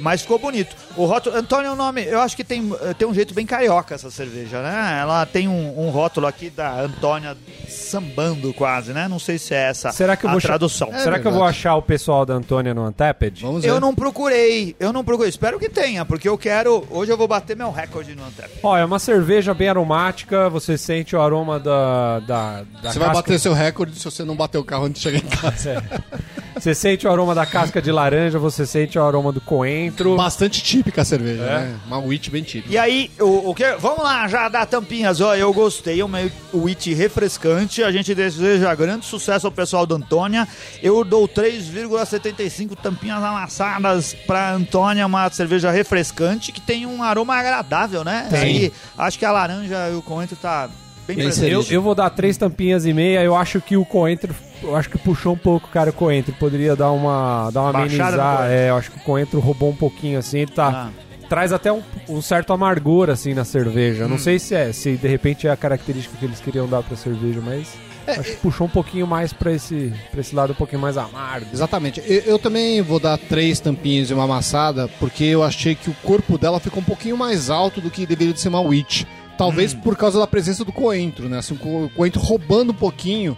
Mas 0.00 0.22
ficou 0.22 0.38
bonito. 0.38 0.74
O 0.96 1.04
rótulo. 1.04 1.36
Antônio 1.36 1.68
é 1.68 1.72
um 1.72 1.76
nome. 1.76 2.04
Eu 2.04 2.20
acho 2.20 2.36
que 2.36 2.44
tem, 2.44 2.72
eh, 2.82 2.94
tem 2.94 3.06
um 3.06 3.14
jeito 3.14 3.32
bem 3.34 3.46
carioca 3.46 3.94
essa 3.94 4.10
cerveja, 4.10 4.60
né? 4.62 4.98
Ela 5.00 5.24
tem 5.26 5.48
um, 5.48 5.86
um 5.86 5.90
rótulo 5.90 6.26
aqui 6.26 6.50
da 6.50 6.80
Antônia 6.80 7.36
sambando 7.68 8.52
quase, 8.54 8.92
né? 8.92 9.08
Não 9.08 9.18
sei 9.18 9.38
se 9.38 9.54
é 9.54 9.62
essa 9.68 9.92
Será 9.92 10.16
que 10.16 10.24
eu 10.26 10.30
a 10.30 10.32
vou 10.32 10.40
tradução. 10.40 10.88
É 10.92 10.98
Será 10.98 11.18
que 11.18 11.26
eu 11.26 11.32
vou 11.32 11.44
achar 11.44 11.76
o 11.76 11.82
pessoal 11.82 12.24
da 12.26 12.34
Antônia 12.34 12.74
no 12.74 12.86
Untapped? 12.86 13.42
Vamos 13.42 13.62
ver. 13.62 13.68
Eu 13.68 13.80
não 13.80 13.94
procurei, 13.94 14.74
eu 14.78 14.92
não 14.92 15.04
procurei. 15.04 15.30
Espero 15.30 15.58
que 15.58 15.68
tenha, 15.68 16.04
porque 16.04 16.28
eu 16.28 16.36
quero. 16.36 16.86
Hoje 16.90 17.12
eu 17.12 17.16
vou 17.16 17.28
bater 17.28 17.56
meu 17.56 17.70
recorde 17.70 18.14
no 18.14 18.24
Antep. 18.24 18.50
Ó, 18.62 18.76
é 18.76 18.84
uma 18.84 18.98
cerveja 18.98 19.54
bem 19.54 19.68
aromática, 19.68 20.48
você 20.48 20.76
sente 20.76 21.14
o 21.14 21.20
aroma 21.20 21.58
da. 21.60 22.20
da, 22.20 22.62
da 22.82 22.92
Você 22.92 22.98
vai 22.98 23.08
casca- 23.08 23.22
bater 23.22 23.38
seu 23.38 23.52
recorde 23.52 23.98
se 23.98 24.04
você 24.04 24.24
não 24.24 24.36
bater 24.36 24.58
o 24.58 24.64
carro 24.64 24.84
antes 24.86 25.02
de 25.02 25.10
chegar 25.10 25.24
em 25.24 25.28
casa. 25.36 25.84
Você 26.54 26.72
sente 26.72 27.04
o 27.04 27.10
aroma 27.10 27.34
da 27.34 27.44
casca 27.44 27.82
de 27.82 27.90
laranja, 27.90 28.38
você 28.38 28.64
sente 28.64 28.96
o 28.96 29.02
aroma 29.02 29.32
do 29.32 29.40
coentro. 29.40 29.83
Bastante 30.16 30.62
típica 30.62 31.02
a 31.02 31.04
cerveja, 31.04 31.42
É. 31.42 31.46
né? 31.60 31.76
Uma 31.86 31.98
wheat 31.98 32.30
bem 32.30 32.42
típica. 32.42 32.72
E 32.72 32.78
aí, 32.78 33.10
o, 33.20 33.50
o 33.50 33.54
que? 33.54 33.64
Vamos 33.78 34.02
lá, 34.04 34.26
já 34.28 34.48
dá 34.48 34.64
tampinhas. 34.66 35.20
Ó, 35.20 35.34
eu 35.34 35.52
gostei, 35.52 36.00
é 36.00 36.04
uma 36.04 36.18
wheat 36.52 36.92
refrescante. 36.94 37.82
A 37.82 37.90
gente 37.92 38.14
deseja 38.14 38.74
grande 38.74 39.06
sucesso 39.06 39.46
ao 39.46 39.52
pessoal 39.52 39.86
da 39.86 39.94
Antônia. 39.96 40.46
Eu 40.82 41.04
dou 41.04 41.28
3,75 41.28 42.76
tampinhas 42.76 43.22
amassadas 43.22 44.14
pra 44.26 44.52
Antônia, 44.52 45.06
uma 45.06 45.28
cerveja 45.30 45.70
refrescante 45.70 46.52
que 46.52 46.60
tem 46.60 46.86
um 46.86 47.02
aroma 47.02 47.34
agradável, 47.36 48.04
né? 48.04 48.26
Tem. 48.30 48.40
Aí, 48.40 48.72
acho 48.98 49.18
que 49.18 49.24
a 49.24 49.32
laranja 49.32 49.90
e 49.90 49.94
o 49.94 50.02
coentro 50.02 50.36
tá 50.36 50.68
bem. 51.06 51.18
Eu, 51.48 51.64
eu 51.70 51.82
vou 51.82 51.94
dar 51.94 52.10
três 52.10 52.36
tampinhas 52.36 52.86
e 52.86 52.92
meia. 52.92 53.22
Eu 53.22 53.36
acho 53.36 53.60
que 53.60 53.76
o 53.76 53.84
coentro. 53.84 54.34
Eu 54.62 54.74
acho 54.76 54.88
que 54.88 54.98
puxou 54.98 55.34
um 55.34 55.38
pouco, 55.38 55.68
cara, 55.68 55.90
o 55.90 55.92
coentro. 55.92 56.34
Poderia 56.34 56.74
dar 56.74 56.90
uma, 56.90 57.50
dar 57.52 57.62
uma 57.62 57.72
Baixada 57.72 58.22
amenizar. 58.22 58.50
É, 58.50 58.70
eu 58.70 58.76
acho 58.76 58.90
que 58.90 58.98
o 58.98 59.02
coentro 59.02 59.38
roubou 59.40 59.70
um 59.70 59.76
pouquinho 59.76 60.18
assim. 60.18 60.40
Ele 60.40 60.52
tá. 60.52 60.90
Ah. 60.90 61.04
Traz 61.28 61.52
até 61.52 61.72
um, 61.72 61.82
um 62.08 62.20
certo 62.20 62.52
amargor, 62.52 63.08
assim, 63.08 63.32
na 63.32 63.44
cerveja. 63.44 64.04
Hum. 64.04 64.08
Não 64.08 64.18
sei 64.18 64.38
se 64.38 64.54
é, 64.54 64.72
se 64.72 64.96
de 64.96 65.08
repente 65.08 65.46
é 65.46 65.50
a 65.50 65.56
característica 65.56 66.16
que 66.18 66.24
eles 66.24 66.38
queriam 66.38 66.68
dar 66.68 66.82
pra 66.82 66.96
cerveja, 66.96 67.40
mas. 67.42 67.68
É, 68.06 68.12
acho 68.12 68.32
que 68.32 68.36
puxou 68.36 68.66
um 68.66 68.70
pouquinho 68.70 69.06
mais 69.06 69.32
pra 69.32 69.50
esse, 69.52 69.92
pra 70.10 70.20
esse 70.20 70.34
lado 70.34 70.52
um 70.52 70.56
pouquinho 70.56 70.80
mais 70.80 70.96
amargo. 70.98 71.46
Exatamente. 71.52 72.02
Eu, 72.06 72.20
eu 72.20 72.38
também 72.38 72.82
vou 72.82 73.00
dar 73.00 73.16
três 73.16 73.60
tampinhas 73.60 74.10
e 74.10 74.14
uma 74.14 74.24
amassada, 74.24 74.88
porque 75.00 75.24
eu 75.24 75.42
achei 75.42 75.74
que 75.74 75.88
o 75.88 75.96
corpo 76.02 76.36
dela 76.36 76.60
ficou 76.60 76.80
um 76.80 76.84
pouquinho 76.84 77.16
mais 77.16 77.48
alto 77.48 77.80
do 77.80 77.90
que 77.90 78.04
deveria 78.04 78.34
de 78.34 78.40
ser 78.40 78.48
uma 78.48 78.60
witch. 78.60 79.04
Talvez 79.36 79.74
Hum. 79.74 79.80
por 79.80 79.96
causa 79.96 80.18
da 80.18 80.26
presença 80.26 80.64
do 80.64 80.72
coentro, 80.72 81.28
né? 81.28 81.38
Assim, 81.38 81.54
o 81.60 81.90
coentro 81.94 82.20
roubando 82.20 82.70
um 82.72 82.74
pouquinho 82.74 83.36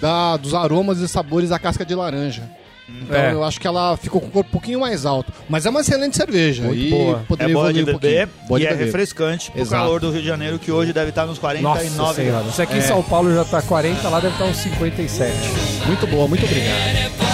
da, 0.00 0.36
dos 0.36 0.54
aromas 0.54 0.98
e 1.00 1.08
sabores 1.08 1.50
da 1.50 1.58
casca 1.58 1.84
de 1.84 1.94
laranja. 1.94 2.48
Então 3.02 3.14
É. 3.18 3.32
eu 3.34 3.44
acho 3.44 3.60
que 3.60 3.66
ela 3.66 3.94
ficou 3.98 4.18
com 4.18 4.28
o 4.28 4.30
corpo 4.30 4.48
um 4.48 4.52
pouquinho 4.52 4.80
mais 4.80 5.04
alto. 5.04 5.30
Mas 5.46 5.66
é 5.66 5.70
uma 5.70 5.80
excelente 5.80 6.16
cerveja. 6.16 6.62
Muito 6.64 6.80
e 6.82 6.88
boa. 6.88 7.16
É 7.18 7.22
Poderia 7.28 7.54
boa 7.54 7.70
de 7.70 7.82
um 7.82 7.84
beber. 7.84 8.28
Boa 8.48 8.58
e 8.58 8.62
de 8.62 8.66
é 8.66 8.70
beber. 8.70 8.84
refrescante 8.86 9.50
pro 9.50 9.60
Exato. 9.60 9.82
calor 9.82 10.00
do 10.00 10.10
Rio 10.10 10.22
de 10.22 10.26
Janeiro, 10.26 10.58
que 10.58 10.72
hoje 10.72 10.94
deve 10.94 11.10
estar 11.10 11.26
nos 11.26 11.38
49 11.38 11.90
Nossa 11.90 12.14
senhora. 12.14 12.38
graus. 12.40 12.52
Isso 12.54 12.62
aqui 12.62 12.78
em 12.78 12.80
São 12.80 13.02
Paulo 13.02 13.34
já 13.34 13.44
tá 13.44 13.60
40, 13.60 14.08
lá 14.08 14.20
deve 14.20 14.32
estar 14.32 14.44
uns 14.46 14.56
57. 14.56 15.32
Muito 15.86 16.06
boa, 16.06 16.26
muito 16.26 16.46
obrigado. 16.46 17.27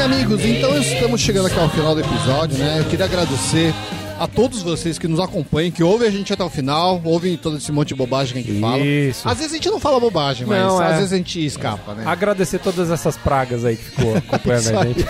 Bem, 0.00 0.06
amigos, 0.06 0.42
então 0.46 0.78
estamos 0.78 1.20
chegando 1.20 1.46
aqui 1.46 1.58
ao 1.58 1.68
final 1.68 1.94
do 1.94 2.00
episódio, 2.00 2.56
né? 2.56 2.80
Eu 2.80 2.86
queria 2.86 3.04
agradecer 3.04 3.74
a 4.18 4.26
todos 4.26 4.62
vocês 4.62 4.98
que 4.98 5.06
nos 5.06 5.20
acompanham, 5.20 5.70
que 5.70 5.82
ouvem 5.82 6.08
a 6.08 6.10
gente 6.10 6.32
até 6.32 6.42
o 6.42 6.48
final, 6.48 7.02
ouvem 7.04 7.36
todo 7.36 7.58
esse 7.58 7.70
monte 7.70 7.88
de 7.88 7.96
bobagem 7.96 8.32
que 8.32 8.50
a 8.50 8.54
gente 8.54 8.60
fala. 8.62 8.78
Isso. 8.78 9.28
Às 9.28 9.36
vezes 9.36 9.52
a 9.52 9.56
gente 9.56 9.68
não 9.68 9.78
fala 9.78 10.00
bobagem, 10.00 10.46
mas 10.46 10.58
Não, 10.58 10.80
às 10.80 10.92
é. 10.92 10.96
vezes 10.96 11.12
a 11.12 11.16
gente 11.18 11.44
escapa, 11.44 11.92
né? 11.92 12.04
Agradecer 12.06 12.60
todas 12.60 12.90
essas 12.90 13.18
pragas 13.18 13.62
aí 13.62 13.76
que 13.76 13.84
ficou 13.84 14.16
acompanhando 14.26 14.62
Isso 14.62 14.78
a 14.78 14.84
gente. 14.86 15.04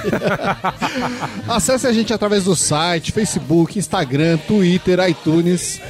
Acesse 1.49 1.86
a 1.86 1.93
gente 1.93 2.12
através 2.12 2.43
do 2.43 2.57
site, 2.57 3.12
Facebook, 3.12 3.78
Instagram, 3.78 4.38
Twitter, 4.38 5.09
iTunes. 5.09 5.80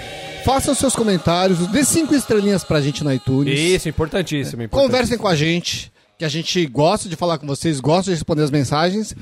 Façam 0.45 0.75
seus 0.75 0.95
comentários, 0.95 1.67
dê 1.69 1.87
cinco 1.87 2.15
estrelinhas 2.15 2.65
pra 2.65 2.83
gente 2.83 3.03
no 3.03 3.11
iTunes. 3.11 3.59
Isso, 3.59 3.89
importantíssimo. 3.89 4.63
importantíssimo. 4.63 4.69
Conversem 4.69 5.17
com 5.17 5.27
a 5.27 5.35
gente, 5.35 5.91
que 6.21 6.25
a 6.27 6.29
gente 6.29 6.67
gosta 6.67 7.09
de 7.09 7.17
falar 7.17 7.39
com 7.39 7.47
vocês, 7.47 7.81
gosta 7.81 8.11
de 8.11 8.11
responder 8.11 8.43
as 8.43 8.51
mensagens. 8.51 9.17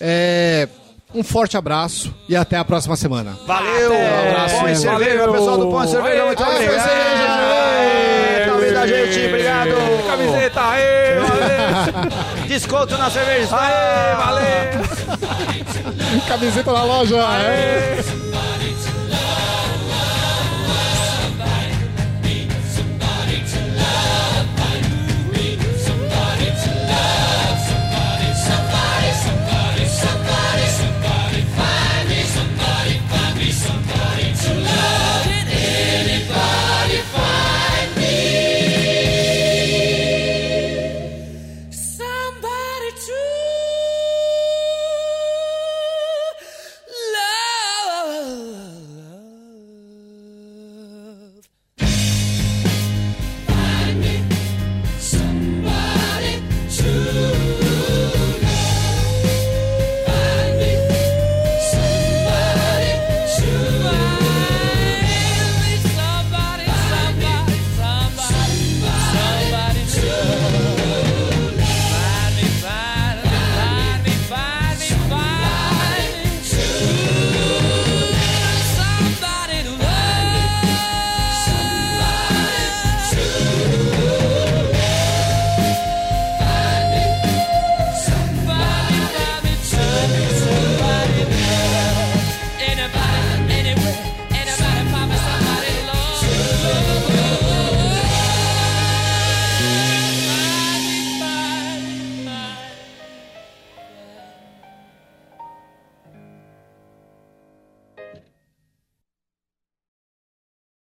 É, 0.00 0.66
um 1.14 1.22
forte 1.22 1.56
abraço 1.56 2.12
e 2.28 2.34
até 2.34 2.56
a 2.56 2.64
próxima 2.64 2.96
semana. 2.96 3.38
Valeu! 3.46 3.92
Até. 3.92 4.32
Pão 4.32 4.68
e 4.68 4.74
Valeu. 4.74 4.76
cerveja, 4.76 5.28
pessoal 5.30 5.58
do 5.58 5.70
Pão 5.70 5.84
e 5.84 5.86
Cerveja, 5.86 6.26
muito 6.26 6.42
Aê, 6.42 6.66
obrigado! 6.66 8.52
ouvindo 8.52 8.78
a 8.78 8.86
gente, 8.88 9.26
obrigado! 9.28 9.70
Camiseta, 10.08 10.60
aê, 10.60 11.20
valeu! 11.20 12.48
Desconto 12.48 12.98
na 12.98 13.10
cerveja! 13.10 13.56
Aê, 13.56 14.16
valeu! 14.16 14.42
Camiseta 16.26 16.72
na 16.72 16.82
loja! 16.82 17.28
Aê. 17.28 18.29